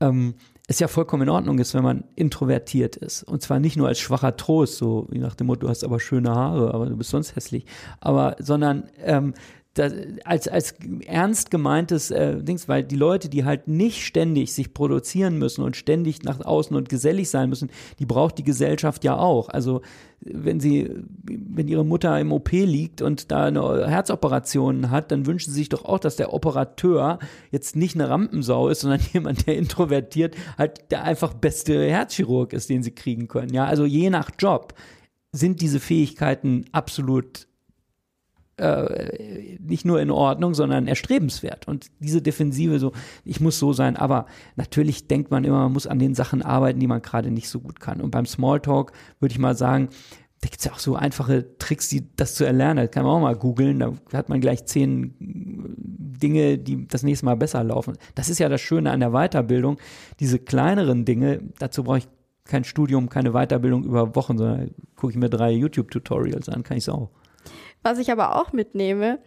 ähm, 0.00 0.34
es 0.66 0.80
ja 0.80 0.88
vollkommen 0.88 1.24
in 1.24 1.28
Ordnung 1.28 1.58
ist, 1.58 1.74
wenn 1.74 1.84
man 1.84 2.04
introvertiert 2.16 2.96
ist. 2.96 3.22
Und 3.22 3.40
zwar 3.42 3.60
nicht 3.60 3.76
nur 3.76 3.86
als 3.86 4.00
schwacher 4.00 4.36
Trost, 4.36 4.76
so 4.76 5.06
wie 5.10 5.18
nach 5.18 5.34
dem 5.34 5.46
Motto, 5.46 5.60
du 5.60 5.68
hast 5.68 5.84
aber 5.84 6.00
schöne 6.00 6.30
Haare, 6.30 6.74
aber 6.74 6.86
du 6.86 6.96
bist 6.96 7.10
sonst 7.10 7.36
hässlich. 7.36 7.66
Aber, 8.00 8.36
sondern 8.40 8.90
ähm, 9.04 9.34
das, 9.78 9.92
als, 10.24 10.48
als 10.48 10.74
ernst 11.06 11.50
gemeintes 11.50 12.10
äh, 12.10 12.42
Dings, 12.42 12.66
weil 12.68 12.82
die 12.82 12.96
Leute, 12.96 13.28
die 13.28 13.44
halt 13.44 13.68
nicht 13.68 14.04
ständig 14.04 14.54
sich 14.54 14.72
produzieren 14.72 15.38
müssen 15.38 15.62
und 15.62 15.76
ständig 15.76 16.22
nach 16.22 16.40
außen 16.40 16.74
und 16.74 16.88
gesellig 16.88 17.28
sein 17.28 17.50
müssen, 17.50 17.70
die 17.98 18.06
braucht 18.06 18.38
die 18.38 18.44
Gesellschaft 18.44 19.04
ja 19.04 19.16
auch. 19.16 19.50
Also 19.50 19.82
wenn 20.20 20.60
sie, 20.60 20.90
wenn 21.22 21.68
ihre 21.68 21.84
Mutter 21.84 22.18
im 22.18 22.32
OP 22.32 22.50
liegt 22.52 23.02
und 23.02 23.30
da 23.30 23.44
eine 23.44 23.86
Herzoperation 23.86 24.90
hat, 24.90 25.12
dann 25.12 25.26
wünschen 25.26 25.50
sie 25.50 25.58
sich 25.58 25.68
doch 25.68 25.84
auch, 25.84 25.98
dass 25.98 26.16
der 26.16 26.32
Operateur 26.32 27.18
jetzt 27.50 27.76
nicht 27.76 27.96
eine 27.96 28.08
Rampensau 28.08 28.68
ist, 28.70 28.80
sondern 28.80 29.00
jemand, 29.12 29.46
der 29.46 29.58
introvertiert 29.58 30.36
halt 30.56 30.90
der 30.90 31.04
einfach 31.04 31.34
beste 31.34 31.86
Herzchirurg 31.88 32.54
ist, 32.54 32.70
den 32.70 32.82
sie 32.82 32.92
kriegen 32.92 33.28
können. 33.28 33.52
Ja, 33.52 33.66
also 33.66 33.84
je 33.84 34.08
nach 34.08 34.30
Job 34.38 34.72
sind 35.32 35.60
diese 35.60 35.80
Fähigkeiten 35.80 36.64
absolut 36.72 37.46
äh, 38.58 39.58
nicht 39.60 39.84
nur 39.84 40.00
in 40.00 40.10
Ordnung, 40.10 40.54
sondern 40.54 40.86
erstrebenswert. 40.88 41.68
Und 41.68 41.90
diese 42.00 42.22
Defensive, 42.22 42.78
so, 42.78 42.92
ich 43.24 43.40
muss 43.40 43.58
so 43.58 43.72
sein, 43.72 43.96
aber 43.96 44.26
natürlich 44.56 45.08
denkt 45.08 45.30
man 45.30 45.44
immer, 45.44 45.60
man 45.60 45.72
muss 45.72 45.86
an 45.86 45.98
den 45.98 46.14
Sachen 46.14 46.42
arbeiten, 46.42 46.80
die 46.80 46.86
man 46.86 47.02
gerade 47.02 47.30
nicht 47.30 47.48
so 47.48 47.60
gut 47.60 47.80
kann. 47.80 48.00
Und 48.00 48.10
beim 48.10 48.26
Smalltalk 48.26 48.92
würde 49.20 49.32
ich 49.32 49.38
mal 49.38 49.56
sagen, 49.56 49.88
da 50.40 50.48
gibt 50.48 50.58
es 50.58 50.64
ja 50.64 50.72
auch 50.72 50.78
so 50.78 50.96
einfache 50.96 51.56
Tricks, 51.58 51.88
die 51.88 52.14
das 52.14 52.34
zu 52.34 52.44
erlernen. 52.44 52.84
Das 52.84 52.90
kann 52.90 53.04
man 53.04 53.14
auch 53.14 53.20
mal 53.20 53.36
googeln. 53.36 53.78
Da 53.78 53.92
hat 54.12 54.28
man 54.28 54.40
gleich 54.40 54.64
zehn 54.66 55.14
Dinge, 55.18 56.58
die 56.58 56.86
das 56.86 57.02
nächste 57.02 57.26
Mal 57.26 57.36
besser 57.36 57.64
laufen. 57.64 57.96
Das 58.14 58.28
ist 58.28 58.38
ja 58.38 58.48
das 58.48 58.60
Schöne 58.60 58.90
an 58.90 59.00
der 59.00 59.10
Weiterbildung. 59.10 59.78
Diese 60.20 60.38
kleineren 60.38 61.04
Dinge, 61.04 61.40
dazu 61.58 61.84
brauche 61.84 61.98
ich 61.98 62.08
kein 62.44 62.64
Studium, 62.64 63.08
keine 63.08 63.32
Weiterbildung 63.32 63.84
über 63.84 64.14
Wochen, 64.14 64.38
sondern 64.38 64.70
gucke 64.94 65.12
ich 65.12 65.18
mir 65.18 65.30
drei 65.30 65.52
YouTube-Tutorials 65.52 66.48
an, 66.48 66.62
kann 66.62 66.76
ich 66.76 66.84
es 66.84 66.88
auch. 66.88 67.10
Was 67.86 67.98
ich 67.98 68.10
aber 68.10 68.34
auch 68.34 68.52
mitnehme, 68.52 69.20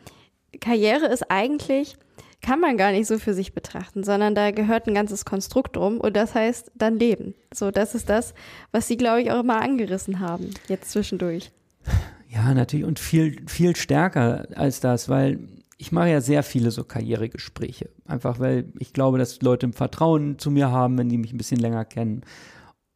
Karriere 0.60 1.06
ist 1.06 1.32
eigentlich, 1.32 1.96
kann 2.42 2.60
man 2.60 2.76
gar 2.76 2.92
nicht 2.92 3.08
so 3.08 3.18
für 3.18 3.34
sich 3.34 3.54
betrachten, 3.54 4.04
sondern 4.04 4.36
da 4.36 4.52
gehört 4.52 4.86
ein 4.86 4.94
ganzes 4.94 5.24
Konstrukt 5.24 5.78
drum 5.78 6.02
und 6.02 6.18
das 6.18 6.36
heißt 6.36 6.70
dann 6.76 7.00
Leben. 7.00 7.36
So, 7.54 7.72
das 7.72 7.96
ist 7.96 8.10
das, 8.10 8.34
was 8.74 8.86
Sie, 8.86 8.98
glaube 8.98 9.22
ich, 9.22 9.32
auch 9.32 9.40
immer 9.40 9.62
angerissen 9.62 10.20
haben, 10.20 10.50
jetzt 10.68 10.92
zwischendurch. 10.92 11.54
Ja, 12.28 12.54
natürlich 12.54 12.86
und 12.86 13.00
viel, 13.00 13.48
viel 13.48 13.78
stärker 13.78 14.46
als 14.54 14.82
das, 14.82 15.08
weil 15.08 15.40
ich 15.78 15.94
mache 15.94 16.10
ja 16.10 16.20
sehr 16.20 16.44
viele 16.44 16.72
so 16.72 16.84
Karrieregespräche. 16.84 17.90
Einfach 18.08 18.42
weil 18.42 18.74
ich 18.78 18.92
glaube, 18.92 19.20
dass 19.20 19.42
Leute 19.42 19.68
ein 19.68 19.74
Vertrauen 19.74 20.38
zu 20.38 20.52
mir 20.52 20.70
haben, 20.70 20.98
wenn 20.98 21.08
die 21.08 21.18
mich 21.18 21.32
ein 21.32 21.38
bisschen 21.38 21.62
länger 21.62 21.86
kennen. 21.86 22.24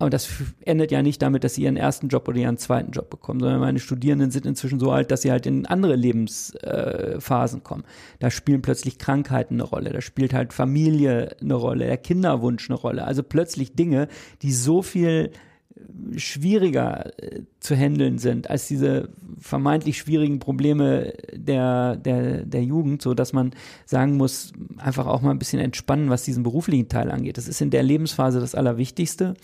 Aber 0.04 0.10
das 0.10 0.30
endet 0.66 0.92
ja 0.92 1.02
nicht 1.02 1.22
damit, 1.22 1.46
dass 1.46 1.56
sie 1.56 1.64
ihren 1.64 1.78
ersten 1.78 2.10
Job 2.10 2.28
oder 2.28 2.38
ihren 2.38 2.58
zweiten 2.58 2.92
Job 2.92 3.10
bekommen, 3.10 3.40
sondern 3.40 3.62
meine 3.62 3.80
Studierenden 3.80 4.32
sind 4.32 4.46
inzwischen 4.46 4.78
so 4.78 4.92
alt, 4.92 5.12
dass 5.12 5.22
sie 5.22 5.32
halt 5.32 5.46
in 5.46 5.66
andere 5.66 5.96
Lebensphasen 5.96 7.60
äh, 7.60 7.64
kommen. 7.64 7.86
Da 8.20 8.30
spielen 8.30 8.62
plötzlich 8.62 8.98
Krankheiten 8.98 9.54
eine 9.56 9.64
Rolle, 9.64 9.92
da 9.92 10.02
spielt 10.02 10.34
halt 10.34 10.52
Familie 10.52 11.38
eine 11.40 11.54
Rolle, 11.54 11.86
der 11.86 11.96
Kinderwunsch 11.96 12.70
eine 12.70 12.78
Rolle. 12.78 13.06
Also 13.06 13.24
plötzlich 13.24 13.76
Dinge, 13.76 14.10
die 14.42 14.52
so 14.52 14.82
viel 14.82 15.32
äh, 15.32 16.20
schwieriger 16.20 17.18
äh, 17.24 17.44
zu 17.62 17.74
handeln 17.74 18.18
sind 18.18 18.50
als 18.50 18.68
diese 18.68 19.08
vermeintlich 19.40 19.98
schwierigen 19.98 20.40
Probleme 20.40 21.14
der, 21.32 21.96
der, 21.96 22.44
der 22.44 22.64
Jugend, 22.66 23.02
so 23.02 23.14
dass 23.14 23.32
man 23.32 23.52
sagen 23.86 24.18
muss, 24.18 24.52
einfach 24.80 25.08
auch 25.08 25.22
mal 25.22 25.32
ein 25.32 25.40
bisschen 25.40 25.62
entspannen, 25.62 26.10
was 26.10 26.24
diesen 26.24 26.44
beruflichen 26.44 26.90
Teil 26.90 27.10
angeht. 27.10 27.38
Das 27.38 27.48
ist 27.48 27.62
in 27.62 27.70
der 27.70 27.84
Lebensphase 27.84 28.42
das 28.42 28.54
Allerwichtigste. 28.54 29.36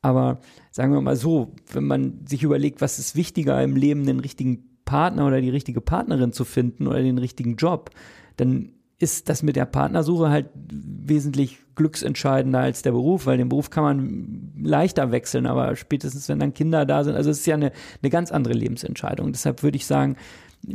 Aber 0.00 0.40
sagen 0.70 0.92
wir 0.92 1.00
mal 1.00 1.16
so, 1.16 1.54
wenn 1.72 1.84
man 1.84 2.26
sich 2.26 2.42
überlegt, 2.42 2.80
was 2.80 2.98
ist 2.98 3.16
wichtiger 3.16 3.62
im 3.62 3.76
Leben, 3.76 4.06
den 4.06 4.20
richtigen 4.20 4.64
Partner 4.84 5.26
oder 5.26 5.40
die 5.40 5.50
richtige 5.50 5.80
Partnerin 5.80 6.32
zu 6.32 6.44
finden 6.44 6.86
oder 6.86 7.02
den 7.02 7.18
richtigen 7.18 7.56
Job, 7.56 7.90
dann 8.36 8.70
ist 8.98 9.28
das 9.28 9.42
mit 9.42 9.54
der 9.54 9.66
Partnersuche 9.66 10.30
halt 10.30 10.48
wesentlich 10.54 11.58
glücksentscheidender 11.76 12.60
als 12.60 12.82
der 12.82 12.92
Beruf, 12.92 13.26
weil 13.26 13.38
den 13.38 13.48
Beruf 13.48 13.70
kann 13.70 13.84
man 13.84 14.52
leichter 14.60 15.12
wechseln, 15.12 15.46
aber 15.46 15.76
spätestens 15.76 16.28
wenn 16.28 16.40
dann 16.40 16.54
Kinder 16.54 16.84
da 16.84 17.04
sind, 17.04 17.14
also 17.14 17.30
es 17.30 17.40
ist 17.40 17.46
ja 17.46 17.54
eine, 17.54 17.72
eine 18.02 18.10
ganz 18.10 18.32
andere 18.32 18.54
Lebensentscheidung. 18.54 19.30
Deshalb 19.30 19.62
würde 19.62 19.76
ich 19.76 19.86
sagen, 19.86 20.16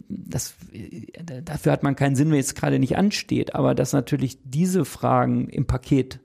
das, 0.08 0.56
dafür 1.44 1.74
hat 1.74 1.84
man 1.84 1.98
keinen 1.98 2.16
Sinn, 2.16 2.32
wenn 2.32 2.40
es 2.40 2.56
gerade 2.56 2.80
nicht 2.80 2.98
ansteht, 2.98 3.56
aber 3.56 3.76
dass 3.76 3.92
natürlich 3.92 4.40
diese 4.46 4.86
Fragen 4.86 5.50
im 5.50 5.66
Paket 5.66 6.20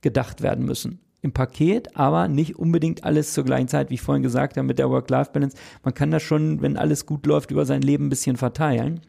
gedacht 0.00 0.40
werden 0.40 0.64
müssen 0.64 1.00
im 1.20 1.32
Paket, 1.32 1.96
aber 1.96 2.28
nicht 2.28 2.58
unbedingt 2.58 3.04
alles 3.04 3.32
zur 3.32 3.44
gleichen 3.44 3.68
Zeit, 3.68 3.90
wie 3.90 3.94
ich 3.94 4.02
vorhin 4.02 4.22
gesagt 4.22 4.56
habe, 4.56 4.66
mit 4.66 4.78
der 4.78 4.90
Work-Life-Balance. 4.90 5.56
Man 5.82 5.94
kann 5.94 6.10
das 6.10 6.22
schon, 6.22 6.62
wenn 6.62 6.76
alles 6.76 7.06
gut 7.06 7.26
läuft, 7.26 7.50
über 7.50 7.64
sein 7.64 7.82
Leben 7.82 8.06
ein 8.06 8.10
bisschen 8.10 8.36
verteilen. 8.36 9.00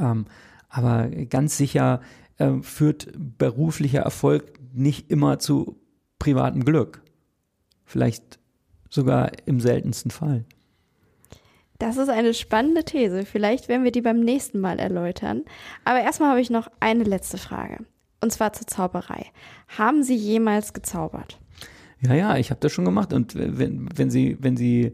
Ähm, 0.00 0.26
aber 0.68 1.08
ganz 1.08 1.58
sicher 1.58 2.00
äh, 2.38 2.54
führt 2.62 3.12
beruflicher 3.14 4.00
Erfolg 4.00 4.58
nicht 4.72 5.10
immer 5.10 5.38
zu 5.38 5.78
privatem 6.18 6.64
Glück. 6.64 7.02
Vielleicht 7.84 8.38
sogar 8.88 9.32
im 9.44 9.60
seltensten 9.60 10.10
Fall. 10.10 10.44
Das 11.78 11.96
ist 11.96 12.08
eine 12.08 12.32
spannende 12.32 12.84
These. 12.84 13.26
Vielleicht 13.26 13.68
werden 13.68 13.84
wir 13.84 13.90
die 13.90 14.02
beim 14.02 14.20
nächsten 14.20 14.60
Mal 14.60 14.78
erläutern. 14.78 15.42
Aber 15.84 16.00
erstmal 16.00 16.30
habe 16.30 16.40
ich 16.40 16.48
noch 16.48 16.68
eine 16.78 17.04
letzte 17.04 17.38
Frage. 17.38 17.84
Und 18.22 18.32
zwar 18.32 18.52
zur 18.52 18.66
Zauberei. 18.66 19.26
Haben 19.76 20.02
Sie 20.02 20.14
jemals 20.14 20.72
gezaubert? 20.72 21.38
Ja, 22.00 22.14
ja, 22.14 22.36
ich 22.36 22.50
habe 22.50 22.60
das 22.60 22.72
schon 22.72 22.84
gemacht. 22.84 23.12
Und 23.12 23.34
wenn, 23.34 23.88
wenn 23.94 24.10
Sie, 24.10 24.38
wenn 24.40 24.56
Sie 24.56 24.92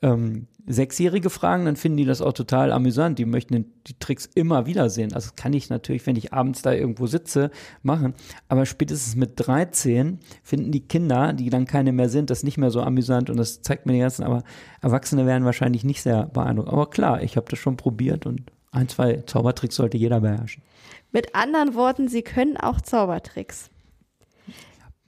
ähm, 0.00 0.46
Sechsjährige 0.66 1.28
fragen, 1.30 1.64
dann 1.64 1.76
finden 1.76 1.96
die 1.96 2.04
das 2.04 2.20
auch 2.20 2.32
total 2.32 2.72
amüsant. 2.72 3.18
Die 3.18 3.24
möchten 3.24 3.64
die 3.86 3.98
Tricks 3.98 4.26
immer 4.34 4.66
wieder 4.66 4.90
sehen. 4.90 5.12
Also 5.12 5.30
das 5.30 5.36
kann 5.36 5.54
ich 5.54 5.70
natürlich, 5.70 6.06
wenn 6.06 6.14
ich 6.14 6.32
abends 6.32 6.62
da 6.62 6.72
irgendwo 6.72 7.06
sitze, 7.06 7.50
machen. 7.82 8.14
Aber 8.48 8.64
spätestens 8.64 9.16
mit 9.16 9.32
13 9.36 10.20
finden 10.44 10.70
die 10.70 10.86
Kinder, 10.86 11.32
die 11.32 11.50
dann 11.50 11.66
keine 11.66 11.92
mehr 11.92 12.08
sind, 12.08 12.30
das 12.30 12.44
nicht 12.44 12.58
mehr 12.58 12.70
so 12.70 12.80
amüsant. 12.80 13.28
Und 13.28 13.38
das 13.38 13.62
zeigt 13.62 13.86
mir 13.86 13.94
die 13.94 14.00
ganzen, 14.00 14.22
aber 14.22 14.44
Erwachsene 14.82 15.26
werden 15.26 15.44
wahrscheinlich 15.44 15.84
nicht 15.84 16.02
sehr 16.02 16.26
beeindruckt. 16.26 16.68
Aber 16.68 16.90
klar, 16.90 17.22
ich 17.22 17.36
habe 17.36 17.46
das 17.48 17.58
schon 17.58 17.76
probiert 17.76 18.26
und 18.26 18.52
ein, 18.70 18.88
zwei 18.88 19.22
Zaubertricks 19.26 19.74
sollte 19.74 19.96
jeder 19.96 20.20
beherrschen. 20.20 20.62
Mit 21.10 21.34
anderen 21.34 21.74
Worten, 21.74 22.08
Sie 22.08 22.22
können 22.22 22.56
auch 22.56 22.80
Zaubertricks. 22.80 23.70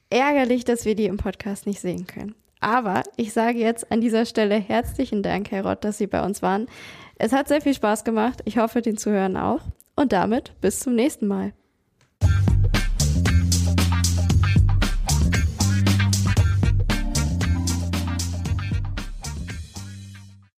Ärgerlich, 0.09 0.65
dass 0.65 0.85
wir 0.85 0.95
die 0.95 1.07
im 1.07 1.19
Podcast 1.19 1.67
nicht 1.67 1.81
sehen 1.81 2.07
können. 2.07 2.35
Aber 2.61 3.03
ich 3.17 3.33
sage 3.33 3.59
jetzt 3.59 3.91
an 3.91 4.01
dieser 4.01 4.27
Stelle 4.27 4.57
herzlichen 4.57 5.23
Dank, 5.23 5.51
Herr 5.51 5.65
Rott, 5.65 5.85
dass 5.85 5.99
Sie 5.99 6.07
bei 6.07 6.25
uns 6.25 6.43
waren. 6.43 6.67
Es 7.17 7.33
hat 7.33 7.49
sehr 7.49 7.61
viel 7.61 7.75
Spaß 7.75 8.05
gemacht. 8.05 8.41
Ich 8.45 8.59
hoffe, 8.59 8.83
den 8.83 8.97
Zuhörern 8.97 9.37
auch. 9.37 9.61
Und 9.97 10.13
damit 10.13 10.53
bis 10.61 10.81
zum 10.81 10.95
nächsten 10.95 11.27
Mal. 11.27 11.53